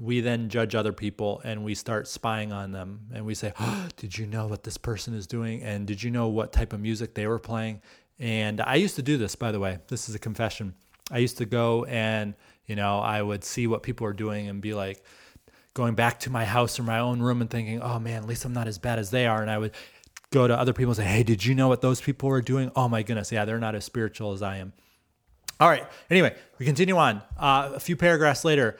we 0.00 0.20
then 0.20 0.48
judge 0.48 0.74
other 0.74 0.92
people 0.92 1.40
and 1.44 1.62
we 1.62 1.74
start 1.74 2.08
spying 2.08 2.52
on 2.52 2.72
them 2.72 3.00
and 3.12 3.26
we 3.26 3.34
say, 3.34 3.52
oh, 3.60 3.88
Did 3.96 4.16
you 4.16 4.26
know 4.26 4.46
what 4.46 4.64
this 4.64 4.78
person 4.78 5.14
is 5.14 5.26
doing? 5.26 5.62
And 5.62 5.86
did 5.86 6.02
you 6.02 6.10
know 6.10 6.28
what 6.28 6.52
type 6.52 6.72
of 6.72 6.80
music 6.80 7.14
they 7.14 7.26
were 7.26 7.38
playing? 7.38 7.82
And 8.18 8.60
I 8.60 8.76
used 8.76 8.96
to 8.96 9.02
do 9.02 9.16
this, 9.16 9.34
by 9.34 9.52
the 9.52 9.60
way. 9.60 9.78
This 9.88 10.08
is 10.08 10.14
a 10.14 10.18
confession. 10.18 10.74
I 11.10 11.18
used 11.18 11.38
to 11.38 11.44
go 11.44 11.84
and, 11.84 12.34
you 12.66 12.76
know, 12.76 12.98
I 12.98 13.20
would 13.20 13.44
see 13.44 13.66
what 13.66 13.82
people 13.82 14.04
were 14.04 14.12
doing 14.12 14.48
and 14.48 14.60
be 14.60 14.74
like, 14.74 15.02
going 15.74 15.94
back 15.94 16.18
to 16.20 16.30
my 16.30 16.44
house 16.44 16.80
or 16.80 16.82
my 16.82 16.98
own 16.98 17.20
room 17.20 17.40
and 17.40 17.48
thinking, 17.48 17.80
oh 17.80 17.98
man, 17.98 18.22
at 18.22 18.28
least 18.28 18.44
I'm 18.44 18.52
not 18.52 18.66
as 18.66 18.78
bad 18.78 18.98
as 18.98 19.10
they 19.10 19.26
are. 19.26 19.40
And 19.40 19.50
I 19.50 19.58
would 19.58 19.72
go 20.30 20.48
to 20.48 20.58
other 20.58 20.72
people 20.72 20.90
and 20.90 20.96
say, 20.96 21.04
hey, 21.04 21.22
did 21.22 21.44
you 21.44 21.54
know 21.54 21.68
what 21.68 21.80
those 21.80 22.00
people 22.00 22.28
were 22.28 22.42
doing? 22.42 22.72
Oh 22.74 22.88
my 22.88 23.02
goodness. 23.02 23.30
Yeah, 23.30 23.44
they're 23.44 23.58
not 23.58 23.74
as 23.74 23.84
spiritual 23.84 24.32
as 24.32 24.42
I 24.42 24.56
am. 24.56 24.72
All 25.60 25.68
right. 25.68 25.86
Anyway, 26.10 26.34
we 26.58 26.66
continue 26.66 26.96
on. 26.96 27.22
Uh, 27.38 27.72
a 27.74 27.80
few 27.80 27.96
paragraphs 27.96 28.44
later, 28.44 28.78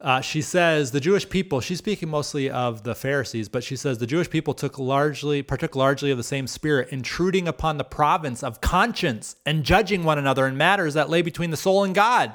uh, 0.00 0.20
she 0.20 0.40
says 0.40 0.92
the 0.92 1.00
Jewish 1.00 1.28
people, 1.28 1.60
she's 1.60 1.78
speaking 1.78 2.08
mostly 2.08 2.48
of 2.48 2.84
the 2.84 2.94
Pharisees, 2.94 3.48
but 3.48 3.62
she 3.62 3.76
says 3.76 3.98
the 3.98 4.06
Jewish 4.06 4.30
people 4.30 4.54
took 4.54 4.78
largely, 4.78 5.42
partook 5.42 5.76
largely 5.76 6.10
of 6.10 6.16
the 6.16 6.24
same 6.24 6.46
spirit, 6.46 6.88
intruding 6.90 7.46
upon 7.46 7.76
the 7.76 7.84
province 7.84 8.42
of 8.42 8.60
conscience 8.60 9.36
and 9.44 9.62
judging 9.62 10.02
one 10.02 10.18
another 10.18 10.46
in 10.46 10.56
matters 10.56 10.94
that 10.94 11.10
lay 11.10 11.20
between 11.20 11.50
the 11.50 11.56
soul 11.56 11.84
and 11.84 11.94
God. 11.94 12.34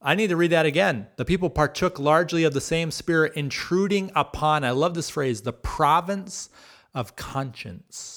I 0.00 0.14
need 0.14 0.28
to 0.28 0.36
read 0.36 0.52
that 0.52 0.66
again. 0.66 1.08
The 1.16 1.24
people 1.24 1.50
partook 1.50 1.98
largely 1.98 2.44
of 2.44 2.54
the 2.54 2.60
same 2.60 2.90
spirit, 2.90 3.32
intruding 3.34 4.10
upon, 4.14 4.64
I 4.64 4.70
love 4.70 4.94
this 4.94 5.10
phrase, 5.10 5.42
the 5.42 5.52
province 5.52 6.48
of 6.94 7.16
conscience 7.16 8.13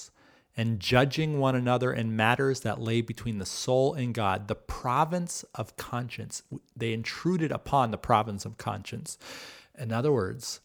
and 0.58 0.80
judging 0.80 1.38
one 1.38 1.54
another 1.54 1.92
in 1.92 2.16
matters 2.16 2.60
that 2.60 2.80
lay 2.80 3.00
between 3.00 3.38
the 3.38 3.46
soul 3.46 3.94
and 3.94 4.12
God, 4.12 4.48
the 4.48 4.56
province 4.56 5.44
of 5.54 5.76
conscience. 5.76 6.42
They 6.76 6.92
intruded 6.92 7.52
upon 7.52 7.92
the 7.92 7.96
province 7.96 8.44
of 8.44 8.58
conscience. 8.58 9.18
In 9.78 9.92
other 9.92 10.10
words, 10.10 10.58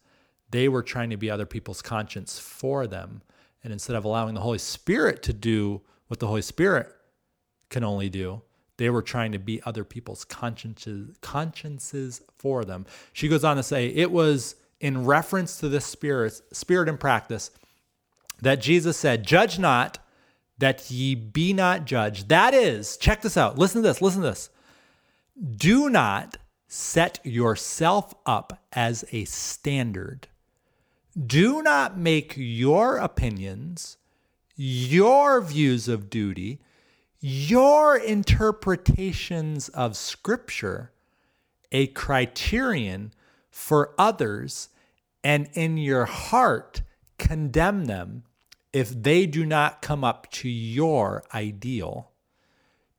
they 0.50 0.68
were 0.68 0.82
trying 0.82 1.12
to 1.12 1.18
be 1.18 1.30
other 1.30 1.46
people's 1.46 1.84
conscience 1.84 2.40
for 2.40 2.88
them. 2.88 3.22
And 3.64 3.72
instead 3.72 3.96
of 3.96 4.04
allowing 4.04 4.34
the 4.34 4.42
Holy 4.42 4.58
Spirit 4.58 5.22
to 5.24 5.34
do 5.34 5.82
what 6.08 6.20
the 6.20 6.28
Holy 6.28 6.42
Spirit 6.42 6.92
can 7.70 7.84
only 7.84 8.10
do, 8.10 8.42
they 8.78 8.90
were 8.90 9.04
trying 9.04 9.32
to 9.34 9.40
be 9.40 9.62
other 9.64 9.84
people's 9.84 10.26
consciences, 10.26 11.16
consciences 11.22 12.24
for 12.36 12.66
them. 12.66 12.88
She 13.14 13.28
goes 13.28 13.44
on 13.44 13.58
to 13.58 13.64
say, 13.64 13.90
it 13.90 14.12
was 14.12 14.56
in 14.80 15.06
reference 15.06 15.60
to 15.60 15.70
this 15.70 15.86
spirit, 15.86 16.42
spirit 16.52 16.90
and 16.90 17.00
practice 17.00 17.52
that 18.42 18.62
Jesus 18.62 18.98
said, 18.98 19.26
Judge 19.26 19.60
not, 19.60 20.00
that 20.58 20.90
ye 20.92 21.16
be 21.16 21.54
not 21.54 21.86
judged. 21.86 22.30
That 22.30 22.54
is, 22.54 22.98
check 22.98 23.22
this 23.22 23.38
out. 23.38 23.58
Listen 23.58 23.82
to 23.82 23.88
this. 23.88 24.02
Listen 24.02 24.22
to 24.22 24.30
this. 24.30 24.50
Do 25.58 25.90
not 25.90 26.38
set 26.68 27.20
yourself 27.24 28.14
up 28.26 28.64
as 28.72 29.06
a 29.12 29.26
standard. 29.26 30.28
Do 31.16 31.62
not 31.62 31.98
make 31.98 32.34
your 32.36 32.98
opinions, 32.98 33.98
your 34.56 35.42
views 35.42 35.88
of 35.88 36.10
duty, 36.10 36.60
your 37.20 37.96
interpretations 37.96 39.70
of 39.70 39.96
scripture 39.96 40.92
a 41.74 41.88
criterion 41.88 43.12
for 43.50 43.94
others 43.98 44.70
and 45.24 45.50
in 45.54 45.78
your 45.78 46.06
heart 46.06 46.84
condemn 47.18 47.86
them 47.86 48.24
if 48.72 48.90
they 48.90 49.26
do 49.26 49.46
not 49.46 49.82
come 49.82 50.04
up 50.04 50.30
to 50.32 50.50
your 50.50 51.24
ideal. 51.34 52.12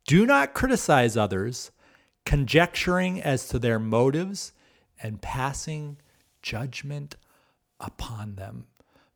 Do 0.06 0.26
not 0.26 0.54
criticize 0.54 1.16
others, 1.16 1.70
conjecturing 2.24 3.20
as 3.20 3.48
to 3.48 3.58
their 3.58 3.78
motives 3.78 4.52
and 5.02 5.20
passing 5.20 5.98
judgment 6.42 7.16
upon 7.80 8.36
them. 8.36 8.66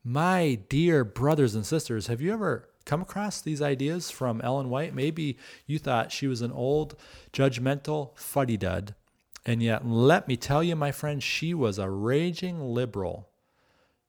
My 0.03 0.59
dear 0.68 1.05
brothers 1.05 1.55
and 1.55 1.64
sisters, 1.64 2.07
have 2.07 2.20
you 2.20 2.32
ever 2.32 2.68
come 2.84 3.03
across 3.03 3.40
these 3.40 3.61
ideas 3.61 4.11
from 4.11 4.40
Ellen 4.40 4.70
White? 4.70 4.94
Maybe 4.94 5.38
you 5.66 5.78
thought 5.78 6.12
she 6.12 6.26
was 6.26 6.42
an 6.42 6.53
old, 6.53 6.96
judgmental 7.32 8.16
fuddy 8.18 8.57
dud 8.57 8.94
and 9.49 9.62
yet, 9.62 9.86
let 9.86 10.28
me 10.28 10.36
tell 10.36 10.62
you, 10.62 10.76
my 10.76 10.92
friend, 10.92 11.22
she 11.22 11.55
was 11.55 11.78
a 11.78 11.88
raging 11.88 12.61
liberal. 12.61 13.28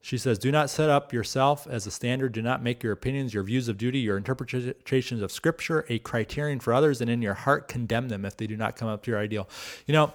She 0.02 0.18
says, 0.18 0.40
Do 0.40 0.52
not 0.52 0.70
set 0.70 0.90
up 0.90 1.12
yourself 1.12 1.68
as 1.68 1.86
a 1.86 1.92
standard. 1.92 2.32
Do 2.32 2.42
not 2.42 2.64
make 2.64 2.84
your 2.84 2.94
opinions, 2.94 3.34
your 3.34 3.44
views 3.44 3.68
of 3.68 3.78
duty, 3.78 4.00
your 4.00 4.18
interpretations 4.18 5.22
of 5.22 5.32
scripture 5.32 5.86
a 5.90 6.00
criterion 6.00 6.60
for 6.60 6.74
others, 6.74 7.02
and 7.02 7.10
in 7.10 7.22
your 7.22 7.34
heart 7.34 7.68
condemn 7.68 8.10
them 8.10 8.26
if 8.26 8.38
they 8.38 8.48
do 8.48 8.56
not 8.56 8.76
come 8.76 8.88
up 8.88 9.04
to 9.04 9.12
your 9.12 9.20
ideal. 9.20 9.50
You 9.86 9.94
know, 9.94 10.14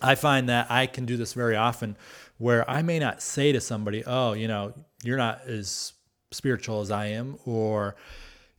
I 0.00 0.14
find 0.14 0.48
that 0.48 0.70
I 0.70 0.86
can 0.86 1.06
do 1.06 1.16
this 1.16 1.32
very 1.32 1.56
often 1.56 1.96
where 2.38 2.68
I 2.70 2.82
may 2.82 2.98
not 2.98 3.20
say 3.20 3.52
to 3.52 3.60
somebody, 3.60 4.04
Oh, 4.06 4.32
you 4.32 4.48
know, 4.48 4.72
you're 5.02 5.18
not 5.18 5.42
as 5.46 5.92
spiritual 6.30 6.80
as 6.80 6.90
I 6.90 7.06
am, 7.06 7.36
or 7.44 7.96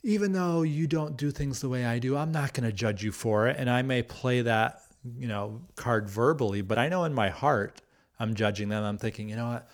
even 0.03 0.33
though 0.33 0.63
you 0.63 0.87
don't 0.87 1.15
do 1.15 1.31
things 1.31 1.61
the 1.61 1.69
way 1.69 1.85
I 1.85 1.99
do, 1.99 2.17
I'm 2.17 2.31
not 2.31 2.53
going 2.53 2.69
to 2.69 2.75
judge 2.75 3.03
you 3.03 3.11
for 3.11 3.47
it. 3.47 3.55
And 3.57 3.69
I 3.69 3.83
may 3.83 4.03
play 4.03 4.41
that 4.41 4.81
you 5.17 5.27
know, 5.27 5.61
card 5.75 6.09
verbally, 6.09 6.61
but 6.61 6.77
I 6.77 6.89
know 6.89 7.03
in 7.05 7.13
my 7.13 7.29
heart 7.29 7.81
I'm 8.19 8.35
judging 8.35 8.69
them. 8.69 8.83
I'm 8.83 8.97
thinking, 8.97 9.29
you 9.29 9.35
know 9.35 9.47
what? 9.47 9.69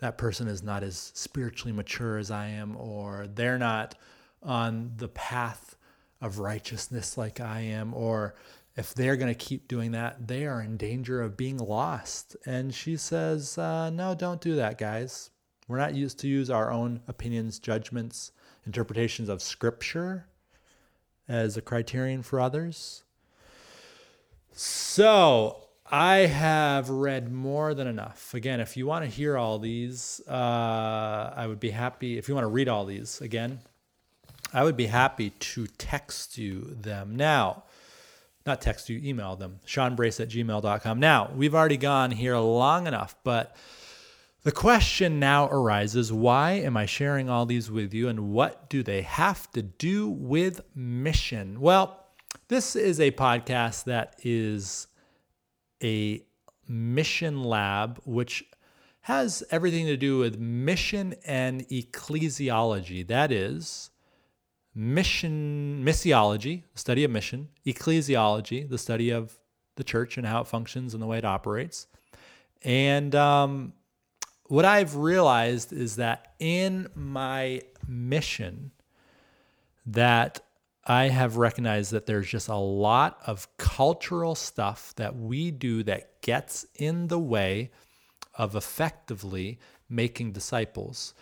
That 0.00 0.18
person 0.18 0.46
is 0.48 0.62
not 0.62 0.82
as 0.82 1.12
spiritually 1.14 1.72
mature 1.72 2.18
as 2.18 2.30
I 2.30 2.48
am, 2.48 2.76
or 2.76 3.26
they're 3.26 3.58
not 3.58 3.96
on 4.42 4.92
the 4.96 5.08
path 5.08 5.76
of 6.20 6.38
righteousness 6.38 7.18
like 7.18 7.40
I 7.40 7.60
am, 7.60 7.94
or 7.94 8.34
if 8.76 8.94
they're 8.94 9.16
going 9.16 9.32
to 9.32 9.34
keep 9.34 9.66
doing 9.66 9.90
that, 9.92 10.28
they 10.28 10.46
are 10.46 10.62
in 10.62 10.76
danger 10.76 11.20
of 11.20 11.36
being 11.36 11.58
lost. 11.58 12.36
And 12.46 12.72
she 12.72 12.96
says, 12.96 13.58
uh, 13.58 13.90
No, 13.90 14.14
don't 14.14 14.40
do 14.40 14.54
that, 14.56 14.78
guys. 14.78 15.30
We're 15.66 15.78
not 15.78 15.94
used 15.94 16.18
to 16.20 16.28
use 16.28 16.48
our 16.48 16.70
own 16.70 17.00
opinions, 17.08 17.58
judgments, 17.58 18.32
interpretations 18.64 19.28
of 19.28 19.42
scripture 19.42 20.26
as 21.28 21.56
a 21.56 21.60
criterion 21.60 22.22
for 22.22 22.40
others. 22.40 23.02
So 24.52 25.67
I 25.90 26.18
have 26.26 26.90
read 26.90 27.32
more 27.32 27.74
than 27.74 27.86
enough. 27.86 28.34
Again, 28.34 28.60
if 28.60 28.76
you 28.76 28.86
want 28.86 29.04
to 29.04 29.10
hear 29.10 29.38
all 29.38 29.58
these, 29.58 30.20
uh, 30.28 31.32
I 31.34 31.46
would 31.46 31.60
be 31.60 31.70
happy. 31.70 32.18
If 32.18 32.28
you 32.28 32.34
want 32.34 32.44
to 32.44 32.48
read 32.48 32.68
all 32.68 32.84
these 32.84 33.20
again, 33.20 33.60
I 34.52 34.64
would 34.64 34.76
be 34.76 34.86
happy 34.86 35.30
to 35.30 35.66
text 35.66 36.36
you 36.36 36.76
them. 36.80 37.16
Now, 37.16 37.64
not 38.46 38.60
text 38.60 38.88
you, 38.88 39.00
email 39.02 39.36
them, 39.36 39.60
seanbrace 39.66 40.20
at 40.20 40.28
gmail.com. 40.28 41.00
Now, 41.00 41.30
we've 41.34 41.54
already 41.54 41.76
gone 41.76 42.10
here 42.10 42.36
long 42.36 42.86
enough, 42.86 43.14
but 43.24 43.56
the 44.42 44.52
question 44.52 45.18
now 45.18 45.48
arises 45.48 46.12
why 46.12 46.52
am 46.52 46.76
I 46.76 46.86
sharing 46.86 47.28
all 47.28 47.44
these 47.44 47.70
with 47.70 47.92
you 47.92 48.08
and 48.08 48.30
what 48.30 48.70
do 48.70 48.82
they 48.82 49.02
have 49.02 49.50
to 49.52 49.62
do 49.62 50.08
with 50.08 50.60
mission? 50.74 51.60
Well, 51.60 52.06
this 52.48 52.76
is 52.76 53.00
a 53.00 53.10
podcast 53.10 53.84
that 53.84 54.18
is 54.22 54.86
a 55.82 56.22
mission 56.66 57.42
lab, 57.44 58.00
which 58.04 58.44
has 59.02 59.42
everything 59.50 59.86
to 59.86 59.96
do 59.96 60.18
with 60.18 60.38
mission 60.38 61.14
and 61.24 61.66
ecclesiology. 61.68 63.06
That 63.06 63.32
is, 63.32 63.90
mission, 64.74 65.82
missiology, 65.84 66.64
the 66.72 66.78
study 66.78 67.04
of 67.04 67.10
mission, 67.10 67.48
ecclesiology, 67.66 68.68
the 68.68 68.78
study 68.78 69.10
of 69.10 69.38
the 69.76 69.84
church 69.84 70.18
and 70.18 70.26
how 70.26 70.42
it 70.42 70.46
functions 70.46 70.92
and 70.92 71.02
the 71.02 71.06
way 71.06 71.18
it 71.18 71.24
operates. 71.24 71.86
And 72.62 73.14
um, 73.14 73.72
what 74.44 74.64
I've 74.64 74.96
realized 74.96 75.72
is 75.72 75.96
that 75.96 76.34
in 76.38 76.88
my 76.94 77.62
mission, 77.86 78.72
that 79.86 80.40
I 80.88 81.08
have 81.08 81.36
recognized 81.36 81.92
that 81.92 82.06
there's 82.06 82.28
just 82.28 82.48
a 82.48 82.56
lot 82.56 83.20
of 83.26 83.46
cultural 83.58 84.34
stuff 84.34 84.94
that 84.96 85.14
we 85.14 85.50
do 85.50 85.82
that 85.82 86.22
gets 86.22 86.64
in 86.74 87.08
the 87.08 87.18
way 87.18 87.70
of 88.34 88.56
effectively 88.56 89.58
making 89.90 90.32
disciples. 90.32 91.12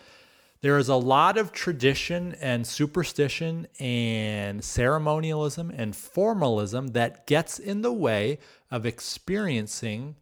There 0.60 0.78
is 0.78 0.88
a 0.88 0.94
lot 0.94 1.36
of 1.36 1.50
tradition 1.50 2.36
and 2.40 2.64
superstition 2.64 3.66
and 3.80 4.62
ceremonialism 4.62 5.70
and 5.70 5.96
formalism 5.96 6.88
that 6.88 7.26
gets 7.26 7.58
in 7.58 7.82
the 7.82 7.92
way 7.92 8.38
of 8.70 8.86
experiencing 8.86 10.14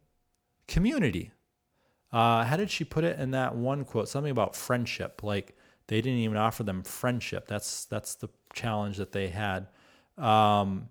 community. 0.67 1.33
Uh, 2.11 2.45
how 2.45 2.57
did 2.57 2.71
she 2.71 2.85
put 2.85 3.05
it 3.05 3.19
in 3.19 3.33
that 3.33 3.55
one 3.55 3.85
quote? 3.85 4.09
Something 4.09 4.31
about 4.31 4.57
friendship. 4.57 5.23
Like 5.23 5.55
they 5.89 6.01
didn't 6.01 6.21
even 6.21 6.39
offer 6.39 6.63
them 6.63 6.83
friendship. 6.83 7.47
That's 7.47 7.85
that's 7.85 8.15
the 8.15 8.29
challenge 8.55 8.97
that 8.97 9.13
they 9.13 9.29
had. 9.29 9.67
Um, 10.17 10.89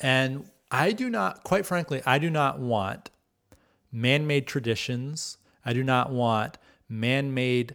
and 0.00 0.48
I 0.70 0.92
do 0.92 1.10
not, 1.10 1.44
quite 1.44 1.66
frankly, 1.66 2.00
I 2.06 2.18
do 2.18 2.30
not 2.30 2.58
want 2.58 3.10
man 3.92 4.26
made 4.26 4.46
traditions. 4.46 5.38
I 5.64 5.72
do 5.72 5.82
not 5.82 6.10
want 6.10 6.58
man 6.88 7.34
made 7.34 7.74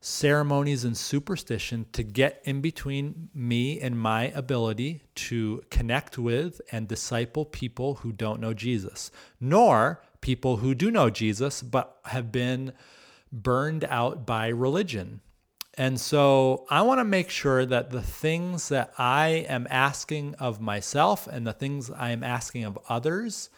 ceremonies 0.00 0.84
and 0.84 0.96
superstition 0.96 1.86
to 1.92 2.02
get 2.02 2.42
in 2.44 2.60
between 2.60 3.28
me 3.32 3.80
and 3.80 3.98
my 3.98 4.24
ability 4.34 5.02
to 5.14 5.62
connect 5.70 6.18
with 6.18 6.60
and 6.72 6.88
disciple 6.88 7.44
people 7.44 7.96
who 7.96 8.10
don't 8.10 8.40
know 8.40 8.52
Jesus, 8.52 9.12
nor 9.40 10.02
people 10.20 10.56
who 10.56 10.74
do 10.74 10.90
know 10.90 11.08
Jesus 11.08 11.62
but 11.62 11.98
have 12.06 12.32
been 12.32 12.72
burned 13.32 13.84
out 13.84 14.26
by 14.26 14.48
religion. 14.48 15.20
And 15.74 15.98
so 15.98 16.66
I 16.68 16.82
want 16.82 17.00
to 17.00 17.04
make 17.04 17.30
sure 17.30 17.64
that 17.64 17.90
the 17.90 18.02
things 18.02 18.68
that 18.68 18.92
I 18.98 19.46
am 19.48 19.66
asking 19.70 20.34
of 20.34 20.60
myself 20.60 21.26
and 21.26 21.46
the 21.46 21.54
things 21.54 21.90
I 21.90 22.10
am 22.10 22.22
asking 22.22 22.64
of 22.64 22.78
others 22.88 23.48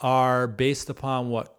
are 0.00 0.46
based 0.46 0.90
upon 0.90 1.30
what 1.30 1.50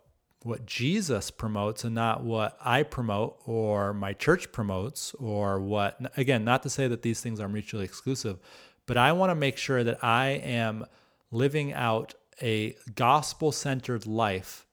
what 0.43 0.67
Jesus 0.67 1.31
promotes 1.31 1.83
and 1.83 1.95
not 1.95 2.23
what 2.23 2.55
I 2.63 2.83
promote 2.83 3.39
or 3.47 3.93
my 3.93 4.13
church 4.13 4.51
promotes 4.51 5.15
or 5.15 5.59
what 5.59 5.99
again 6.17 6.43
not 6.43 6.61
to 6.63 6.69
say 6.69 6.87
that 6.87 7.01
these 7.01 7.19
things 7.19 7.39
are 7.39 7.49
mutually 7.49 7.85
exclusive 7.85 8.37
but 8.85 8.97
I 8.97 9.11
want 9.13 9.31
to 9.31 9.35
make 9.35 9.57
sure 9.57 9.83
that 9.83 10.03
I 10.03 10.27
am 10.27 10.85
living 11.31 11.73
out 11.73 12.13
a 12.41 12.75
gospel 12.93 13.51
centered 13.51 14.05
life 14.05 14.67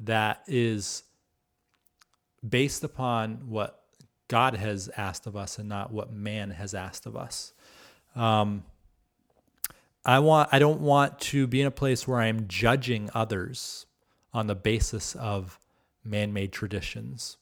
that 0.00 0.42
is 0.46 1.04
based 2.46 2.84
upon 2.84 3.48
what 3.48 3.83
God 4.28 4.54
has 4.56 4.90
asked 4.96 5.26
of 5.26 5.36
us 5.36 5.58
and 5.58 5.68
not 5.68 5.92
what 5.92 6.12
man 6.12 6.50
has 6.50 6.74
asked 6.74 7.06
of 7.06 7.16
us. 7.16 7.52
Um, 8.16 8.64
I 10.04 10.18
want 10.18 10.50
I 10.52 10.58
don't 10.58 10.80
want 10.80 11.18
to 11.20 11.46
be 11.46 11.60
in 11.60 11.66
a 11.66 11.70
place 11.70 12.06
where 12.06 12.20
I 12.20 12.26
am 12.26 12.46
judging 12.46 13.10
others 13.14 13.86
on 14.32 14.46
the 14.46 14.54
basis 14.54 15.14
of 15.14 15.58
man-made 16.04 16.52
traditions. 16.52 17.38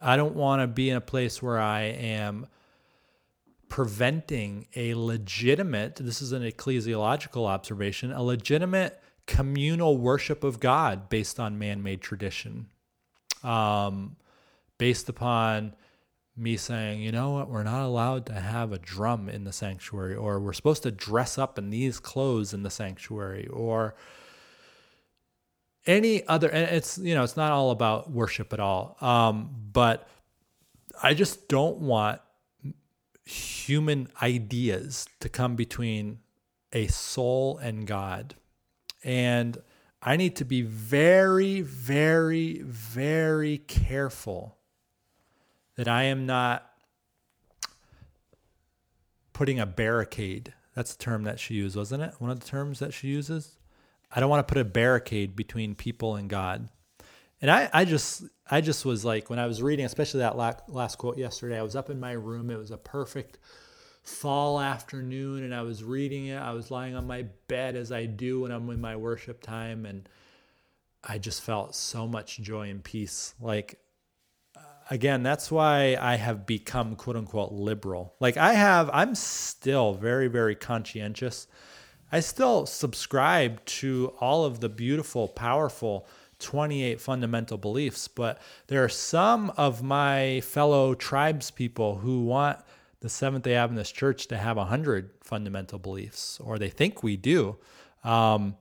I 0.00 0.16
don't 0.16 0.34
want 0.34 0.62
to 0.62 0.66
be 0.66 0.90
in 0.90 0.96
a 0.96 1.00
place 1.00 1.42
where 1.42 1.58
I 1.58 1.82
am 1.82 2.46
preventing 3.68 4.66
a 4.76 4.94
legitimate 4.94 5.96
this 5.96 6.22
is 6.22 6.30
an 6.30 6.42
ecclesiological 6.42 7.46
observation 7.48 8.12
a 8.12 8.22
legitimate 8.22 9.02
communal 9.26 9.96
worship 9.96 10.44
of 10.44 10.60
God 10.60 11.08
based 11.08 11.40
on 11.40 11.58
man-made 11.58 12.00
tradition 12.00 12.66
um, 13.42 14.16
based 14.78 15.08
upon 15.08 15.74
me 16.36 16.56
saying, 16.56 17.00
you 17.00 17.12
know 17.12 17.30
what, 17.30 17.48
we're 17.48 17.62
not 17.62 17.84
allowed 17.84 18.26
to 18.26 18.34
have 18.34 18.72
a 18.72 18.78
drum 18.78 19.28
in 19.28 19.44
the 19.44 19.52
sanctuary, 19.52 20.16
or 20.16 20.40
we're 20.40 20.52
supposed 20.52 20.82
to 20.82 20.90
dress 20.90 21.38
up 21.38 21.58
in 21.58 21.70
these 21.70 22.00
clothes 22.00 22.52
in 22.52 22.62
the 22.62 22.70
sanctuary, 22.70 23.46
or 23.48 23.94
any 25.86 26.26
other. 26.26 26.48
And 26.48 26.74
it's 26.74 26.98
you 26.98 27.14
know, 27.14 27.22
it's 27.22 27.36
not 27.36 27.52
all 27.52 27.70
about 27.70 28.10
worship 28.10 28.52
at 28.52 28.60
all. 28.60 28.96
Um, 29.00 29.50
but 29.72 30.08
I 31.02 31.14
just 31.14 31.48
don't 31.48 31.78
want 31.78 32.20
human 33.24 34.08
ideas 34.20 35.06
to 35.20 35.28
come 35.28 35.56
between 35.56 36.18
a 36.72 36.86
soul 36.88 37.58
and 37.58 37.86
God. 37.86 38.34
And 39.02 39.56
I 40.02 40.16
need 40.16 40.36
to 40.36 40.44
be 40.44 40.62
very, 40.62 41.62
very, 41.62 42.60
very 42.62 43.58
careful 43.58 44.58
that 45.76 45.88
I 45.88 46.04
am 46.04 46.26
not 46.26 46.70
putting 49.32 49.58
a 49.60 49.66
barricade. 49.66 50.54
That's 50.74 50.94
the 50.94 51.02
term 51.02 51.24
that 51.24 51.38
she 51.38 51.54
used, 51.54 51.76
wasn't 51.76 52.02
it? 52.02 52.14
One 52.18 52.30
of 52.30 52.40
the 52.40 52.46
terms 52.46 52.78
that 52.78 52.94
she 52.94 53.08
uses. 53.08 53.56
I 54.10 54.20
don't 54.20 54.30
want 54.30 54.46
to 54.46 54.52
put 54.52 54.60
a 54.60 54.64
barricade 54.64 55.34
between 55.34 55.74
people 55.74 56.16
and 56.16 56.30
God. 56.30 56.68
And 57.42 57.50
I, 57.50 57.68
I 57.72 57.84
just, 57.84 58.24
I 58.50 58.60
just 58.60 58.84
was 58.84 59.04
like, 59.04 59.28
when 59.28 59.38
I 59.38 59.46
was 59.46 59.60
reading, 59.60 59.84
especially 59.84 60.20
that 60.20 60.36
last, 60.36 60.98
quote 60.98 61.18
yesterday, 61.18 61.58
I 61.58 61.62
was 61.62 61.76
up 61.76 61.90
in 61.90 62.00
my 62.00 62.12
room. 62.12 62.48
It 62.48 62.56
was 62.56 62.70
a 62.70 62.76
perfect 62.76 63.38
fall 64.02 64.60
afternoon 64.60 65.42
and 65.44 65.54
I 65.54 65.62
was 65.62 65.82
reading 65.82 66.26
it. 66.26 66.36
I 66.36 66.52
was 66.52 66.70
lying 66.70 66.94
on 66.94 67.06
my 67.06 67.26
bed 67.48 67.74
as 67.74 67.90
I 67.90 68.06
do 68.06 68.40
when 68.40 68.52
I'm 68.52 68.70
in 68.70 68.80
my 68.80 68.96
worship 68.96 69.42
time. 69.42 69.84
And 69.84 70.08
I 71.02 71.18
just 71.18 71.42
felt 71.42 71.74
so 71.74 72.06
much 72.06 72.38
joy 72.38 72.70
and 72.70 72.82
peace. 72.82 73.34
Like, 73.40 73.78
again, 74.90 75.22
that's 75.22 75.50
why 75.50 75.96
I 76.00 76.16
have 76.16 76.46
become 76.46 76.96
quote 76.96 77.16
unquote 77.16 77.52
liberal. 77.52 78.14
Like, 78.20 78.36
I 78.36 78.54
have, 78.54 78.90
I'm 78.92 79.14
still 79.14 79.94
very, 79.94 80.28
very 80.28 80.54
conscientious. 80.54 81.46
I 82.12 82.20
still 82.20 82.66
subscribe 82.66 83.64
to 83.64 84.12
all 84.20 84.44
of 84.44 84.60
the 84.60 84.68
beautiful, 84.68 85.28
powerful 85.28 86.06
28 86.38 87.00
fundamental 87.00 87.56
beliefs, 87.56 88.08
but 88.08 88.40
there 88.66 88.84
are 88.84 88.88
some 88.88 89.50
of 89.56 89.82
my 89.82 90.40
fellow 90.42 90.94
tribes 90.94 91.50
people 91.50 91.96
who 91.96 92.24
want 92.24 92.58
the 93.00 93.08
Seventh 93.08 93.44
day 93.44 93.54
Adventist 93.54 93.94
Church 93.94 94.26
to 94.28 94.36
have 94.36 94.56
100 94.56 95.10
fundamental 95.22 95.78
beliefs, 95.78 96.40
or 96.40 96.58
they 96.58 96.70
think 96.70 97.02
we 97.02 97.16
do. 97.16 97.56
Um, 98.02 98.56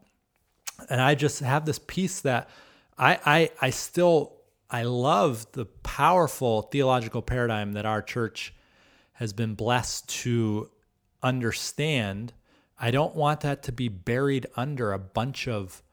and 0.89 0.99
I 0.99 1.15
just 1.15 1.39
have 1.39 1.65
this 1.65 1.80
piece 1.80 2.21
that 2.21 2.49
I, 2.97 3.19
I, 3.26 3.49
I 3.61 3.69
still, 3.69 4.34
I 4.74 4.84
love 4.84 5.45
the 5.51 5.65
powerful 5.65 6.63
theological 6.63 7.21
paradigm 7.21 7.74
that 7.74 7.86
our 7.86 8.01
church 8.01 8.55
has 9.13 9.32
been 9.32 9.53
blessed 9.53 10.09
to 10.09 10.71
understand. 11.21 12.34
I 12.80 12.89
don't 12.89 13.15
want 13.15 13.41
that 13.41 13.61
to 13.63 13.71
be 13.71 13.88
buried 13.88 14.47
under 14.55 14.91
a 14.91 14.97
bunch 14.97 15.47
of 15.47 15.84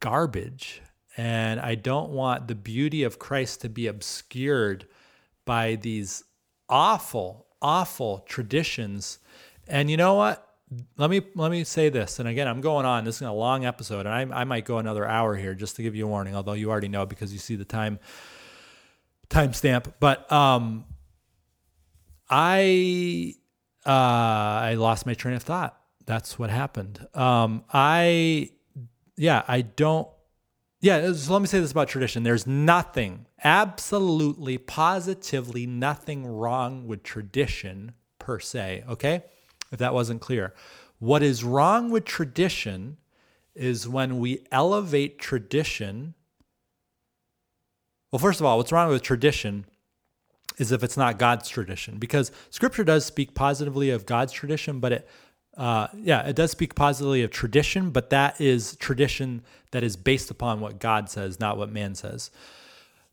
garbage. 0.00 0.82
And 1.16 1.58
I 1.58 1.74
don't 1.74 2.10
want 2.10 2.48
the 2.48 2.54
beauty 2.54 3.02
of 3.02 3.18
Christ 3.18 3.62
to 3.62 3.70
be 3.70 3.86
obscured 3.86 4.86
by 5.46 5.76
these 5.76 6.22
awful, 6.68 7.46
awful 7.62 8.26
traditions. 8.28 9.20
And 9.66 9.90
you 9.90 9.96
know 9.96 10.14
what? 10.14 10.47
Let 10.96 11.10
me 11.10 11.22
let 11.34 11.50
me 11.50 11.64
say 11.64 11.88
this. 11.88 12.18
And 12.18 12.28
again, 12.28 12.46
I'm 12.46 12.60
going 12.60 12.84
on. 12.84 13.04
This 13.04 13.16
is 13.16 13.22
a 13.22 13.32
long 13.32 13.64
episode, 13.64 14.06
and 14.06 14.08
I, 14.34 14.40
I 14.40 14.44
might 14.44 14.64
go 14.64 14.78
another 14.78 15.06
hour 15.06 15.34
here 15.34 15.54
just 15.54 15.76
to 15.76 15.82
give 15.82 15.94
you 15.94 16.04
a 16.04 16.08
warning. 16.08 16.36
Although 16.36 16.52
you 16.52 16.70
already 16.70 16.88
know 16.88 17.06
because 17.06 17.32
you 17.32 17.38
see 17.38 17.56
the 17.56 17.64
time 17.64 17.98
timestamp. 19.30 19.92
But 20.00 20.30
um, 20.30 20.84
I 22.28 23.34
uh, 23.86 23.90
I 23.90 24.74
lost 24.74 25.06
my 25.06 25.14
train 25.14 25.34
of 25.34 25.42
thought. 25.42 25.78
That's 26.06 26.38
what 26.38 26.50
happened. 26.50 27.06
Um, 27.14 27.64
I 27.72 28.50
yeah, 29.16 29.42
I 29.48 29.62
don't. 29.62 30.08
Yeah, 30.80 31.12
so 31.12 31.32
let 31.32 31.42
me 31.42 31.48
say 31.48 31.58
this 31.58 31.72
about 31.72 31.88
tradition. 31.88 32.22
There's 32.22 32.46
nothing 32.46 33.26
absolutely, 33.42 34.58
positively 34.58 35.66
nothing 35.66 36.24
wrong 36.24 36.86
with 36.86 37.02
tradition 37.02 37.94
per 38.20 38.38
se, 38.38 38.84
okay? 38.88 39.24
If 39.70 39.78
that 39.78 39.94
wasn't 39.94 40.20
clear. 40.20 40.54
What 40.98 41.22
is 41.22 41.44
wrong 41.44 41.90
with 41.90 42.04
tradition 42.04 42.96
is 43.54 43.88
when 43.88 44.18
we 44.18 44.46
elevate 44.50 45.18
tradition. 45.18 46.14
Well, 48.10 48.18
first 48.18 48.40
of 48.40 48.46
all, 48.46 48.56
what's 48.56 48.72
wrong 48.72 48.88
with 48.88 49.02
tradition 49.02 49.66
is 50.58 50.72
if 50.72 50.82
it's 50.82 50.96
not 50.96 51.18
God's 51.18 51.48
tradition, 51.48 51.98
because 51.98 52.32
scripture 52.50 52.84
does 52.84 53.04
speak 53.04 53.34
positively 53.34 53.90
of 53.90 54.06
God's 54.06 54.32
tradition, 54.32 54.80
but 54.80 54.92
it 54.92 55.08
uh, 55.58 55.88
yeah, 56.00 56.24
it 56.24 56.36
does 56.36 56.52
speak 56.52 56.76
positively 56.76 57.24
of 57.24 57.32
tradition, 57.32 57.90
but 57.90 58.10
that 58.10 58.40
is 58.40 58.76
tradition 58.76 59.42
that 59.72 59.82
is 59.82 59.96
based 59.96 60.30
upon 60.30 60.60
what 60.60 60.78
God 60.78 61.10
says, 61.10 61.40
not 61.40 61.58
what 61.58 61.72
man 61.72 61.96
says. 61.96 62.30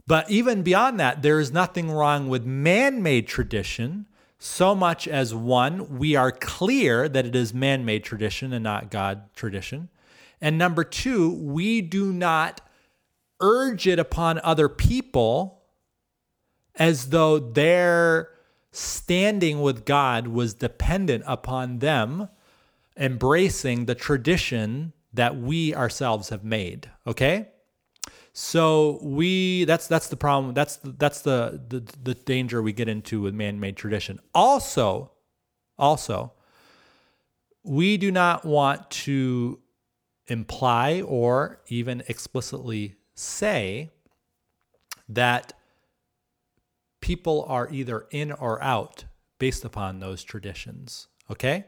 But 0.06 0.30
even 0.30 0.62
beyond 0.62 1.00
that, 1.00 1.24
there 1.24 1.40
is 1.40 1.52
nothing 1.52 1.90
wrong 1.90 2.30
with 2.30 2.46
man 2.46 3.02
made 3.02 3.28
tradition, 3.28 4.06
so 4.38 4.76
much 4.76 5.08
as 5.08 5.34
one, 5.34 5.98
we 5.98 6.16
are 6.16 6.32
clear 6.32 7.08
that 7.10 7.26
it 7.26 7.36
is 7.36 7.54
man 7.54 7.86
made 7.86 8.04
tradition 8.04 8.54
and 8.54 8.64
not 8.64 8.92
God 8.92 9.34
tradition. 9.36 9.90
And 10.42 10.58
number 10.58 10.84
two, 10.84 11.32
we 11.32 11.82
do 11.82 12.12
not 12.12 12.62
urge 13.40 13.88
it 13.88 14.00
upon 14.00 14.40
other 14.44 14.70
people 14.70 15.64
as 16.76 17.10
though 17.10 17.40
their 17.40 18.30
standing 18.72 19.62
with 19.62 19.86
God 19.86 20.28
was 20.28 20.54
dependent 20.54 21.24
upon 21.26 21.80
them 21.80 22.28
embracing 22.98 23.86
the 23.86 23.96
tradition 23.96 24.94
that 25.14 25.38
we 25.38 25.74
ourselves 25.74 26.30
have 26.30 26.44
made. 26.44 26.90
Okay? 27.08 27.48
So 28.38 29.00
we 29.02 29.64
that's 29.64 29.88
that's 29.88 30.10
the 30.10 30.18
problem. 30.18 30.54
That's 30.54 30.78
that's 30.84 31.22
the 31.22 31.62
the, 31.70 31.80
the 32.04 32.14
danger 32.14 32.62
we 32.62 32.74
get 32.74 32.90
into 32.90 33.22
with 33.22 33.34
man-made 33.34 33.78
tradition. 33.78 34.20
Also, 34.34 35.12
also, 35.80 36.34
we 37.64 37.96
do 37.96 38.12
not 38.12 38.44
want 38.44 38.92
to 38.92 39.60
imply 40.28 41.00
or 41.00 41.62
even 41.70 42.04
explicitly 42.10 42.96
say 43.14 43.92
that 45.08 45.54
people 47.00 47.46
are 47.48 47.70
either 47.72 48.06
in 48.12 48.34
or 48.34 48.62
out 48.62 49.06
based 49.40 49.64
upon 49.64 50.02
those 50.02 50.26
traditions. 50.26 51.08
Okay? 51.32 51.68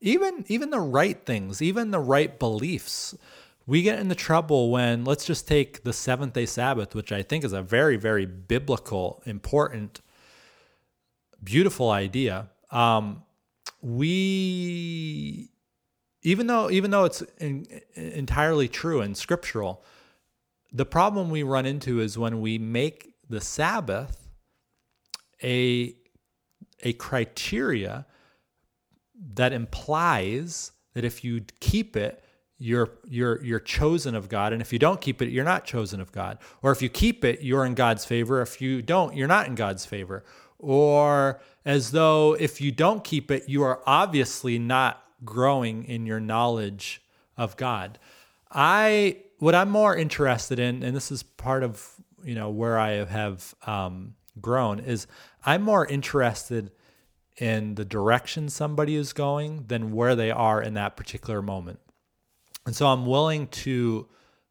Even 0.00 0.44
even 0.48 0.70
the 0.70 0.80
right 0.80 1.24
things, 1.24 1.62
even 1.62 1.92
the 1.92 2.00
right 2.00 2.36
beliefs 2.36 3.14
we 3.66 3.82
get 3.82 3.98
into 3.98 4.14
trouble 4.14 4.70
when 4.70 5.04
let's 5.04 5.24
just 5.24 5.48
take 5.48 5.84
the 5.84 5.92
seventh 5.92 6.34
day 6.34 6.46
Sabbath, 6.46 6.94
which 6.94 7.12
I 7.12 7.22
think 7.22 7.44
is 7.44 7.52
a 7.52 7.62
very, 7.62 7.96
very 7.96 8.26
biblical, 8.26 9.22
important, 9.24 10.00
beautiful 11.42 11.90
idea. 11.90 12.50
Um, 12.70 13.22
we, 13.80 15.50
even 16.22 16.46
though 16.46 16.70
even 16.70 16.90
though 16.90 17.04
it's 17.04 17.22
in, 17.38 17.66
entirely 17.94 18.68
true 18.68 19.00
and 19.00 19.16
scriptural, 19.16 19.84
the 20.72 20.86
problem 20.86 21.30
we 21.30 21.42
run 21.42 21.66
into 21.66 22.00
is 22.00 22.18
when 22.18 22.40
we 22.40 22.58
make 22.58 23.14
the 23.28 23.40
Sabbath 23.40 24.28
a 25.42 25.94
a 26.82 26.92
criteria 26.94 28.06
that 29.34 29.52
implies 29.52 30.72
that 30.94 31.04
if 31.04 31.24
you 31.24 31.42
keep 31.60 31.96
it, 31.96 32.23
you're 32.64 32.88
you're 33.06 33.44
you're 33.44 33.60
chosen 33.60 34.14
of 34.14 34.30
God. 34.30 34.54
And 34.54 34.62
if 34.62 34.72
you 34.72 34.78
don't 34.78 35.00
keep 35.00 35.20
it 35.20 35.28
you're 35.28 35.44
not 35.44 35.66
chosen 35.66 36.00
of 36.00 36.10
God. 36.12 36.38
Or 36.62 36.72
if 36.72 36.80
you 36.80 36.88
keep 36.88 37.22
it 37.22 37.42
you're 37.42 37.66
in 37.66 37.74
God's 37.74 38.06
favor. 38.06 38.40
If 38.40 38.60
you 38.60 38.80
don't 38.80 39.14
you're 39.14 39.28
not 39.28 39.46
in 39.46 39.54
God's 39.54 39.84
favor. 39.84 40.24
Or 40.58 41.40
as 41.66 41.90
though 41.90 42.34
if 42.40 42.62
you 42.62 42.72
don't 42.72 43.04
keep 43.04 43.30
it 43.30 43.48
you 43.48 43.62
are 43.62 43.82
obviously 43.86 44.58
not 44.58 45.04
growing 45.24 45.84
in 45.84 46.06
your 46.06 46.20
knowledge 46.20 47.02
of 47.36 47.54
God. 47.58 47.98
I 48.50 49.18
what 49.40 49.54
I'm 49.54 49.68
more 49.68 49.94
interested 49.94 50.58
in 50.58 50.82
and 50.82 50.96
this 50.96 51.12
is 51.12 51.22
part 51.22 51.62
of 51.62 51.92
you 52.24 52.34
know 52.34 52.48
where 52.48 52.78
I 52.78 53.04
have 53.04 53.54
um, 53.66 54.14
grown 54.40 54.80
is 54.80 55.06
I'm 55.44 55.60
more 55.60 55.84
interested 55.84 56.72
in 57.36 57.74
the 57.74 57.84
direction 57.84 58.48
somebody 58.48 58.94
is 58.94 59.12
going 59.12 59.64
than 59.66 59.92
where 59.92 60.16
they 60.16 60.30
are 60.30 60.62
in 60.62 60.72
that 60.74 60.96
particular 60.96 61.42
moment 61.42 61.80
and 62.66 62.74
so 62.74 62.86
I'm 62.86 63.06
willing 63.06 63.48
to 63.48 64.06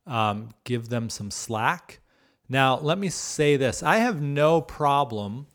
um, 0.06 0.50
give 0.64 0.90
them 0.90 1.10
some 1.10 1.32
slack. 1.32 2.00
Now, 2.50 2.78
let 2.78 2.98
me 2.98 3.10
say 3.10 3.58
this 3.58 3.82
I 3.84 3.98
have 3.98 4.22
no 4.22 4.62
problem 4.62 5.48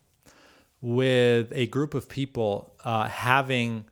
with 0.80 1.52
a 1.52 1.66
group 1.66 1.94
of 1.94 2.08
people 2.08 2.74
uh, 2.84 3.08
having 3.08 3.84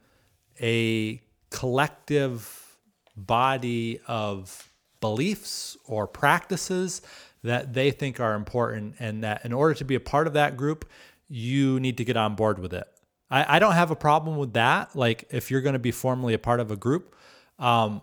a 0.60 1.20
collective 1.50 2.76
body 3.16 4.00
of 4.06 4.72
beliefs 5.00 5.76
or 5.84 6.06
practices 6.06 7.02
that 7.42 7.74
they 7.74 7.90
think 7.90 8.18
are 8.18 8.34
important, 8.34 8.96
and 8.98 9.22
that 9.22 9.44
in 9.44 9.52
order 9.52 9.74
to 9.74 9.84
be 9.84 9.94
a 9.94 10.00
part 10.00 10.26
of 10.26 10.32
that 10.32 10.56
group, 10.56 10.88
you 11.28 11.78
need 11.80 11.96
to 11.98 12.04
get 12.04 12.16
on 12.16 12.34
board 12.34 12.58
with 12.58 12.72
it. 12.72 12.86
I, 13.30 13.56
I 13.56 13.58
don't 13.58 13.74
have 13.74 13.90
a 13.90 13.96
problem 13.96 14.36
with 14.36 14.54
that. 14.54 14.96
Like, 14.96 15.26
if 15.30 15.50
you're 15.50 15.60
going 15.60 15.74
to 15.74 15.78
be 15.78 15.92
formally 15.92 16.34
a 16.34 16.38
part 16.38 16.60
of 16.60 16.70
a 16.70 16.76
group, 16.76 17.14
um, 17.58 18.02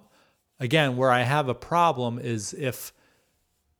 Again, 0.63 0.95
where 0.95 1.11
I 1.11 1.23
have 1.23 1.49
a 1.49 1.53
problem 1.53 2.19
is 2.19 2.53
if 2.53 2.93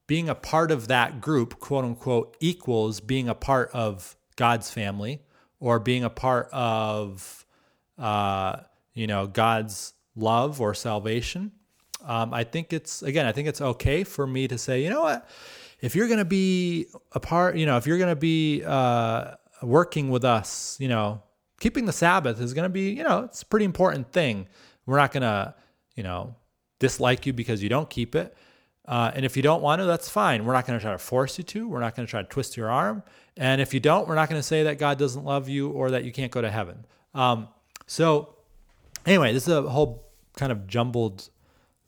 being 0.06 0.28
a 0.28 0.34
part 0.34 0.70
of 0.70 0.88
that 0.88 1.22
group, 1.22 1.58
quote 1.58 1.82
unquote, 1.82 2.36
equals 2.40 3.00
being 3.00 3.26
a 3.26 3.34
part 3.34 3.70
of 3.72 4.18
God's 4.36 4.70
family 4.70 5.22
or 5.60 5.78
being 5.78 6.04
a 6.04 6.10
part 6.10 6.50
of, 6.52 7.46
uh, 7.96 8.56
you 8.92 9.06
know, 9.06 9.26
God's 9.26 9.94
love 10.14 10.60
or 10.60 10.74
salvation. 10.74 11.52
Um, 12.04 12.34
I 12.34 12.44
think 12.44 12.74
it's 12.74 13.00
again, 13.02 13.24
I 13.24 13.32
think 13.32 13.48
it's 13.48 13.62
okay 13.62 14.04
for 14.04 14.26
me 14.26 14.46
to 14.46 14.58
say, 14.58 14.82
you 14.82 14.90
know 14.90 15.00
what, 15.00 15.26
if 15.80 15.96
you're 15.96 16.06
going 16.06 16.18
to 16.18 16.26
be 16.26 16.88
a 17.12 17.20
part, 17.20 17.56
you 17.56 17.64
know, 17.64 17.78
if 17.78 17.86
you're 17.86 17.96
going 17.96 18.14
to 18.14 18.14
be 18.14 18.62
uh, 18.62 19.36
working 19.62 20.10
with 20.10 20.26
us, 20.26 20.76
you 20.78 20.88
know, 20.88 21.22
keeping 21.60 21.86
the 21.86 21.94
Sabbath 21.94 22.42
is 22.42 22.52
going 22.52 22.64
to 22.64 22.68
be, 22.68 22.90
you 22.90 23.04
know, 23.04 23.20
it's 23.20 23.40
a 23.40 23.46
pretty 23.46 23.64
important 23.64 24.12
thing. 24.12 24.48
We're 24.84 24.98
not 24.98 25.12
going 25.12 25.22
to, 25.22 25.54
you 25.96 26.02
know, 26.02 26.36
dislike 26.78 27.26
you 27.26 27.32
because 27.32 27.62
you 27.62 27.68
don't 27.68 27.88
keep 27.88 28.14
it. 28.14 28.36
Uh, 28.86 29.10
and 29.14 29.24
if 29.24 29.36
you 29.36 29.42
don't 29.42 29.62
want 29.62 29.80
to, 29.80 29.86
that's 29.86 30.08
fine. 30.08 30.44
We're 30.44 30.52
not 30.52 30.66
going 30.66 30.78
to 30.78 30.82
try 30.82 30.92
to 30.92 30.98
force 30.98 31.38
you 31.38 31.44
to. 31.44 31.68
We're 31.68 31.80
not 31.80 31.96
going 31.96 32.06
to 32.06 32.10
try 32.10 32.22
to 32.22 32.28
twist 32.28 32.56
your 32.56 32.70
arm. 32.70 33.02
And 33.36 33.60
if 33.60 33.72
you 33.72 33.80
don't, 33.80 34.06
we're 34.06 34.14
not 34.14 34.28
going 34.28 34.38
to 34.38 34.46
say 34.46 34.64
that 34.64 34.78
God 34.78 34.98
doesn't 34.98 35.24
love 35.24 35.48
you 35.48 35.70
or 35.70 35.90
that 35.92 36.04
you 36.04 36.12
can't 36.12 36.30
go 36.30 36.42
to 36.42 36.50
heaven. 36.50 36.84
Um, 37.14 37.48
so, 37.86 38.36
anyway, 39.06 39.32
this 39.32 39.48
is 39.48 39.54
a 39.54 39.62
whole 39.62 40.04
kind 40.36 40.52
of 40.52 40.66
jumbled 40.66 41.30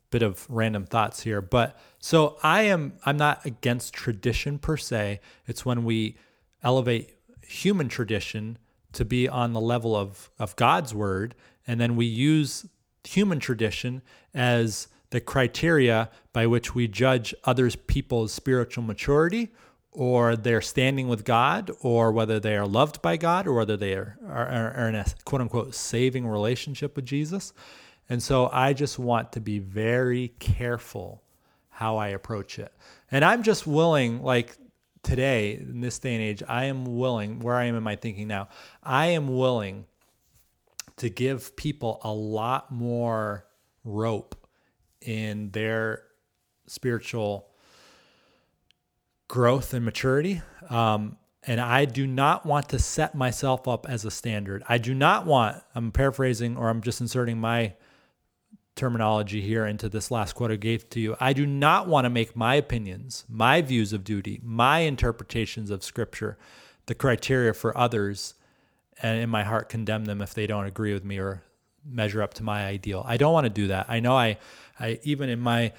bit 0.09 0.23
of 0.23 0.47
random 0.49 0.85
thoughts 0.85 1.21
here. 1.21 1.41
But 1.41 1.77
so 1.99 2.37
I 2.41 2.63
am, 2.63 2.93
I'm 3.05 3.17
not 3.17 3.45
against 3.45 3.93
tradition 3.93 4.57
per 4.57 4.77
se. 4.77 5.19
It's 5.45 5.65
when 5.65 5.83
we 5.83 6.17
elevate 6.63 7.13
human 7.41 7.89
tradition 7.89 8.57
to 8.93 9.05
be 9.05 9.27
on 9.27 9.53
the 9.53 9.61
level 9.61 9.95
of, 9.95 10.31
of 10.39 10.55
God's 10.55 10.93
word, 10.95 11.35
and 11.67 11.79
then 11.79 11.95
we 11.95 12.05
use 12.05 12.65
human 13.07 13.39
tradition 13.39 14.01
as 14.33 14.87
the 15.09 15.21
criteria 15.21 16.09
by 16.33 16.45
which 16.45 16.75
we 16.75 16.87
judge 16.87 17.33
others 17.45 17.75
people's 17.75 18.33
spiritual 18.33 18.83
maturity 18.83 19.49
or 19.91 20.35
their 20.35 20.61
standing 20.61 21.07
with 21.07 21.23
God 21.23 21.71
or 21.81 22.11
whether 22.11 22.39
they 22.39 22.55
are 22.55 22.67
loved 22.67 23.01
by 23.01 23.17
God 23.17 23.47
or 23.47 23.53
whether 23.53 23.77
they 23.77 23.93
are, 23.93 24.17
are, 24.27 24.73
are 24.75 24.89
in 24.89 24.95
a 24.95 25.05
quote 25.25 25.41
unquote 25.41 25.73
saving 25.73 26.27
relationship 26.27 26.95
with 26.95 27.05
Jesus. 27.05 27.53
And 28.09 28.21
so 28.21 28.49
I 28.51 28.73
just 28.73 28.99
want 28.99 29.31
to 29.33 29.39
be 29.41 29.59
very 29.59 30.29
careful 30.39 31.23
how 31.69 31.97
I 31.97 32.09
approach 32.09 32.59
it. 32.59 32.71
And 33.11 33.23
I'm 33.23 33.43
just 33.43 33.67
willing, 33.67 34.21
like 34.21 34.57
today, 35.03 35.53
in 35.53 35.81
this 35.81 35.99
day 35.99 36.13
and 36.13 36.23
age, 36.23 36.43
I 36.47 36.65
am 36.65 36.97
willing, 36.97 37.39
where 37.39 37.55
I 37.55 37.65
am 37.65 37.75
in 37.75 37.83
my 37.83 37.95
thinking 37.95 38.27
now, 38.27 38.49
I 38.83 39.07
am 39.07 39.37
willing 39.37 39.85
to 40.97 41.09
give 41.09 41.55
people 41.55 41.99
a 42.03 42.11
lot 42.11 42.71
more 42.71 43.45
rope 43.83 44.35
in 45.01 45.51
their 45.51 46.03
spiritual 46.65 47.49
growth 49.27 49.73
and 49.73 49.85
maturity. 49.85 50.41
Um, 50.69 51.17
and 51.43 51.61
I 51.61 51.85
do 51.85 52.05
not 52.05 52.45
want 52.45 52.69
to 52.69 52.79
set 52.79 53.15
myself 53.15 53.67
up 53.67 53.87
as 53.87 54.03
a 54.03 54.11
standard. 54.11 54.63
I 54.67 54.77
do 54.77 54.93
not 54.93 55.25
want, 55.25 55.63
I'm 55.75 55.91
paraphrasing 55.91 56.57
or 56.57 56.69
I'm 56.69 56.81
just 56.81 56.99
inserting 56.99 57.39
my 57.39 57.73
terminology 58.75 59.41
here 59.41 59.65
into 59.65 59.89
this 59.89 60.11
last 60.11 60.33
quote 60.33 60.51
I 60.51 60.55
gave 60.55 60.89
to 60.91 60.99
you. 60.99 61.15
I 61.19 61.33
do 61.33 61.45
not 61.45 61.87
want 61.87 62.05
to 62.05 62.09
make 62.09 62.35
my 62.35 62.55
opinions, 62.55 63.25
my 63.29 63.61
views 63.61 63.93
of 63.93 64.03
duty, 64.03 64.39
my 64.43 64.79
interpretations 64.79 65.69
of 65.69 65.83
scripture 65.83 66.37
the 66.87 66.95
criteria 66.95 67.53
for 67.53 67.77
others 67.77 68.33
and 69.01 69.21
in 69.21 69.29
my 69.29 69.43
heart 69.43 69.69
condemn 69.69 70.05
them 70.05 70.21
if 70.21 70.33
they 70.33 70.47
don't 70.47 70.65
agree 70.65 70.93
with 70.93 71.03
me 71.03 71.19
or 71.19 71.43
measure 71.85 72.21
up 72.21 72.33
to 72.35 72.43
my 72.43 72.65
ideal. 72.65 73.03
I 73.05 73.17
don't 73.17 73.33
want 73.33 73.45
to 73.45 73.49
do 73.49 73.67
that. 73.67 73.87
I 73.89 73.99
know 73.99 74.15
I 74.15 74.37
I 74.79 74.99
even 75.03 75.29
in 75.29 75.39
my 75.39 75.73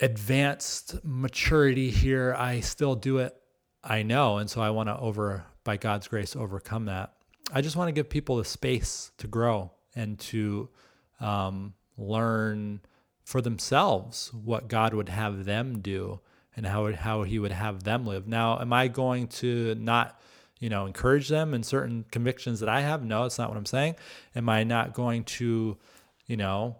advanced 0.00 1.04
maturity 1.04 1.90
here, 1.90 2.34
I 2.36 2.60
still 2.60 2.94
do 2.94 3.18
it. 3.18 3.36
I 3.82 4.02
know, 4.02 4.38
and 4.38 4.50
so 4.50 4.60
I 4.60 4.70
want 4.70 4.88
to 4.88 4.98
over 4.98 5.44
by 5.64 5.76
God's 5.76 6.08
grace 6.08 6.36
overcome 6.36 6.86
that. 6.86 7.14
I 7.52 7.60
just 7.60 7.76
want 7.76 7.88
to 7.88 7.92
give 7.92 8.08
people 8.08 8.36
the 8.36 8.44
space 8.44 9.10
to 9.18 9.26
grow 9.26 9.72
and 9.94 10.18
to 10.20 10.68
um, 11.20 11.74
learn 11.96 12.80
for 13.24 13.40
themselves 13.40 14.32
what 14.32 14.68
God 14.68 14.94
would 14.94 15.08
have 15.08 15.44
them 15.44 15.80
do 15.80 16.20
and 16.56 16.66
how 16.66 16.92
how 16.92 17.22
He 17.22 17.38
would 17.38 17.52
have 17.52 17.84
them 17.84 18.06
live. 18.06 18.26
Now, 18.26 18.60
am 18.60 18.72
I 18.72 18.88
going 18.88 19.28
to 19.28 19.74
not 19.76 20.20
you 20.60 20.68
know, 20.68 20.86
encourage 20.86 21.28
them 21.28 21.52
in 21.54 21.62
certain 21.62 22.04
convictions 22.12 22.60
that 22.60 22.68
I 22.68 22.82
have? 22.82 23.02
No, 23.02 23.24
it's 23.24 23.38
not 23.38 23.48
what 23.48 23.58
I'm 23.58 23.66
saying. 23.66 23.96
Am 24.36 24.48
I 24.48 24.62
not 24.62 24.94
going 24.94 25.24
to, 25.24 25.76
you 26.26 26.36
know, 26.36 26.76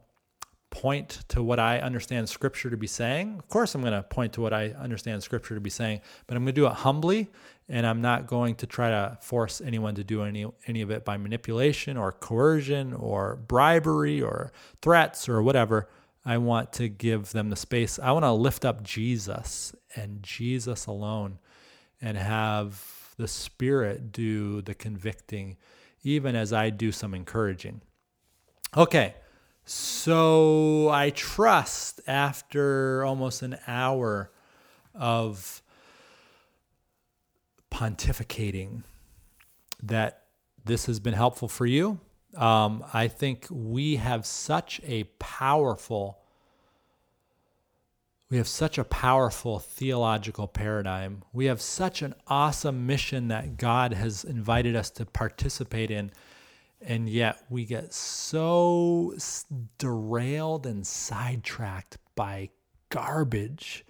point 0.71 1.25
to 1.29 1.43
what 1.43 1.59
I 1.59 1.81
understand 1.81 2.29
scripture 2.29 2.71
to 2.71 2.77
be 2.77 2.87
saying? 2.87 3.37
Of 3.39 3.49
course, 3.49 3.75
I'm 3.75 3.81
going 3.81 3.93
to 3.93 4.03
point 4.03 4.35
to 4.35 4.41
what 4.41 4.53
I 4.53 4.69
understand 4.71 5.23
scripture 5.23 5.55
to 5.55 5.61
be 5.61 5.71
saying, 5.71 6.01
but 6.27 6.37
I'm 6.37 6.45
going 6.45 6.55
to 6.55 6.61
do 6.61 6.67
it 6.67 6.73
humbly 6.73 7.29
and 7.69 7.87
I'm 7.87 8.01
not 8.01 8.27
going 8.27 8.57
to 8.57 8.67
try 8.67 8.91
to 8.91 9.17
force 9.21 9.61
anyone 9.61 9.95
to 9.95 10.05
do 10.05 10.23
any 10.23 10.47
any 10.67 10.83
of 10.83 10.91
it 10.91 11.05
by 11.05 11.17
manipulation 11.17 11.97
or 11.97 12.13
coercion 12.13 12.93
or 12.93 13.37
bribery 13.37 14.21
or 14.21 14.53
threats 14.83 15.29
or 15.29 15.43
whatever. 15.43 15.89
I 16.25 16.39
want 16.39 16.73
to 16.75 16.89
give 16.89 17.33
them 17.33 17.49
the 17.49 17.57
space. 17.57 17.99
I 17.99 18.13
want 18.13 18.25
to 18.25 18.33
lift 18.33 18.65
up 18.65 18.83
Jesus 18.83 19.75
and 19.97 20.23
Jesus 20.23 20.87
alone 20.87 21.39
and 22.01 22.19
have 22.19 23.00
the 23.21 23.29
Spirit 23.29 24.13
do 24.13 24.63
the 24.63 24.75
convicting, 24.75 25.57
even 26.03 26.35
as 26.35 26.53
I 26.53 26.71
do 26.71 26.91
some 26.91 27.15
encouraging. 27.15 27.83
Okay, 28.77 29.15
so 29.65 30.89
I 30.89 31.11
trust 31.11 32.01
after 32.07 33.05
almost 33.05 33.43
an 33.43 33.59
hour 33.67 34.31
of 34.95 35.63
pontificating 37.71 38.83
that 39.83 40.25
this 40.65 40.87
has 40.87 40.99
been 40.99 41.15
helpful 41.15 41.49
for 41.49 41.67
you. 41.67 42.01
Um, 42.37 42.85
I 42.93 43.09
think 43.09 43.47
we 43.51 43.97
have 43.97 44.25
such 44.25 44.81
a 44.85 45.05
powerful 45.19 46.21
we 48.31 48.37
have 48.37 48.49
such 48.49 48.79
a 48.79 48.85
powerful 48.85 49.59
theological 49.59 50.47
paradigm. 50.47 51.25
We 51.33 51.47
have 51.47 51.61
such 51.61 52.01
an 52.01 52.15
awesome 52.29 52.87
mission 52.87 53.27
that 53.29 53.57
God 53.57 53.93
has 53.93 54.23
invited 54.25 54.77
us 54.77 54.89
to 54.91 55.05
participate 55.05 55.91
in. 55.91 56.13
And 56.81 57.09
yet 57.09 57.43
we 57.51 57.65
get 57.65 57.93
so 57.93 59.15
derailed 59.79 60.65
and 60.65 60.87
sidetracked 60.87 61.99
by 62.15 62.51
garbage. 62.89 63.85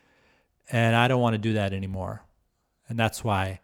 And 0.70 0.96
I 0.96 1.06
don't 1.06 1.20
want 1.20 1.34
to 1.34 1.38
do 1.38 1.52
that 1.52 1.74
anymore. 1.74 2.22
And 2.88 2.98
that's 2.98 3.22
why 3.22 3.60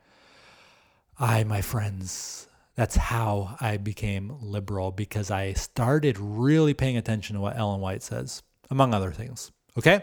I, 1.19 1.43
my 1.45 1.63
friends, 1.63 2.49
that's 2.75 2.97
how 2.97 3.57
I 3.61 3.79
became 3.79 4.37
liberal 4.43 4.91
because 4.91 5.31
I 5.31 5.55
started 5.55 6.19
really 6.19 6.75
paying 6.75 6.99
attention 6.99 7.35
to 7.35 7.41
what 7.41 7.57
Ellen 7.57 7.81
White 7.81 8.03
says, 8.03 8.43
among 8.71 8.93
other 8.93 9.11
things. 9.11 9.51
Okay? 9.79 10.03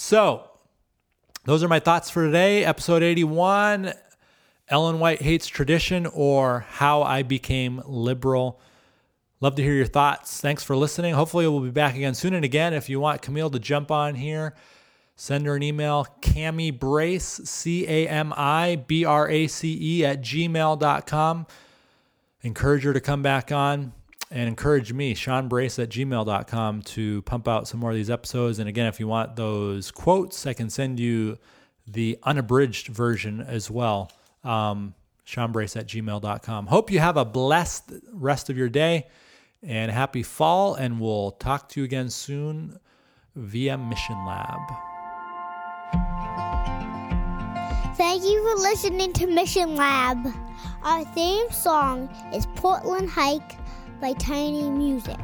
So, 0.00 0.48
those 1.44 1.64
are 1.64 1.68
my 1.68 1.80
thoughts 1.80 2.08
for 2.08 2.24
today. 2.24 2.64
Episode 2.64 3.02
81 3.02 3.92
Ellen 4.68 5.00
White 5.00 5.20
Hates 5.20 5.48
Tradition 5.48 6.06
or 6.06 6.60
How 6.60 7.02
I 7.02 7.24
Became 7.24 7.82
Liberal. 7.84 8.60
Love 9.40 9.56
to 9.56 9.62
hear 9.64 9.72
your 9.72 9.86
thoughts. 9.86 10.40
Thanks 10.40 10.62
for 10.62 10.76
listening. 10.76 11.14
Hopefully, 11.14 11.48
we'll 11.48 11.58
be 11.58 11.70
back 11.70 11.96
again 11.96 12.14
soon. 12.14 12.32
And 12.34 12.44
again, 12.44 12.74
if 12.74 12.88
you 12.88 13.00
want 13.00 13.22
Camille 13.22 13.50
to 13.50 13.58
jump 13.58 13.90
on 13.90 14.14
here, 14.14 14.54
send 15.16 15.46
her 15.46 15.56
an 15.56 15.64
email, 15.64 16.06
Cami 16.22 16.78
Brace, 16.78 17.40
C 17.44 17.84
A 17.88 18.06
M 18.06 18.32
I 18.36 18.76
B 18.86 19.04
R 19.04 19.28
A 19.28 19.48
C 19.48 19.76
E, 19.80 20.04
at 20.04 20.22
gmail.com. 20.22 21.46
Encourage 22.42 22.84
her 22.84 22.92
to 22.92 23.00
come 23.00 23.22
back 23.22 23.50
on 23.50 23.92
and 24.30 24.48
encourage 24.48 24.92
me, 24.92 25.14
Sean 25.14 25.48
Brace 25.48 25.78
at 25.78 25.88
gmail.com, 25.88 26.82
to 26.82 27.22
pump 27.22 27.48
out 27.48 27.66
some 27.66 27.80
more 27.80 27.90
of 27.90 27.96
these 27.96 28.10
episodes. 28.10 28.58
And 28.58 28.68
again, 28.68 28.86
if 28.86 29.00
you 29.00 29.08
want 29.08 29.36
those 29.36 29.90
quotes, 29.90 30.46
I 30.46 30.52
can 30.52 30.68
send 30.68 31.00
you 31.00 31.38
the 31.86 32.18
unabridged 32.22 32.88
version 32.88 33.40
as 33.40 33.70
well. 33.70 34.12
Um, 34.44 34.94
Sean 35.24 35.52
Brace 35.52 35.76
at 35.76 35.86
gmail.com. 35.86 36.66
Hope 36.66 36.90
you 36.90 36.98
have 37.00 37.16
a 37.16 37.24
blessed 37.24 37.92
rest 38.12 38.50
of 38.50 38.56
your 38.56 38.68
day 38.68 39.06
and 39.62 39.90
happy 39.90 40.22
fall. 40.22 40.74
And 40.74 41.00
we'll 41.00 41.32
talk 41.32 41.68
to 41.70 41.80
you 41.80 41.84
again 41.84 42.10
soon 42.10 42.78
via 43.34 43.78
Mission 43.78 44.24
Lab. 44.26 44.60
Thank 47.96 48.22
you 48.22 48.42
for 48.48 48.62
listening 48.62 49.12
to 49.14 49.26
Mission 49.26 49.74
Lab. 49.74 50.18
Our 50.82 51.04
theme 51.06 51.50
song 51.50 52.08
is 52.32 52.46
Portland 52.54 53.10
Hike 53.10 53.58
by 54.00 54.12
Tiny 54.14 54.70
Music. 54.70 55.18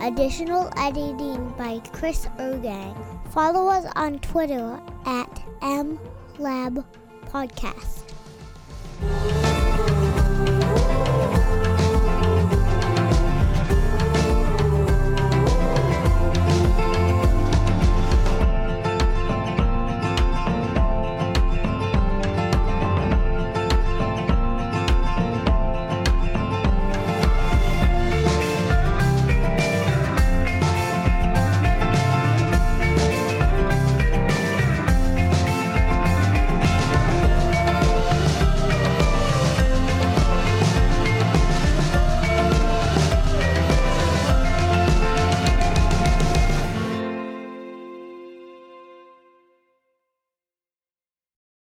Additional 0.00 0.70
editing 0.76 1.48
by 1.58 1.80
Chris 1.92 2.26
Ergang. 2.38 2.94
Follow 3.32 3.68
us 3.68 3.84
on 3.96 4.18
Twitter 4.20 4.80
at 5.06 5.42
MLab 5.60 6.84
Podcast. 7.26 8.11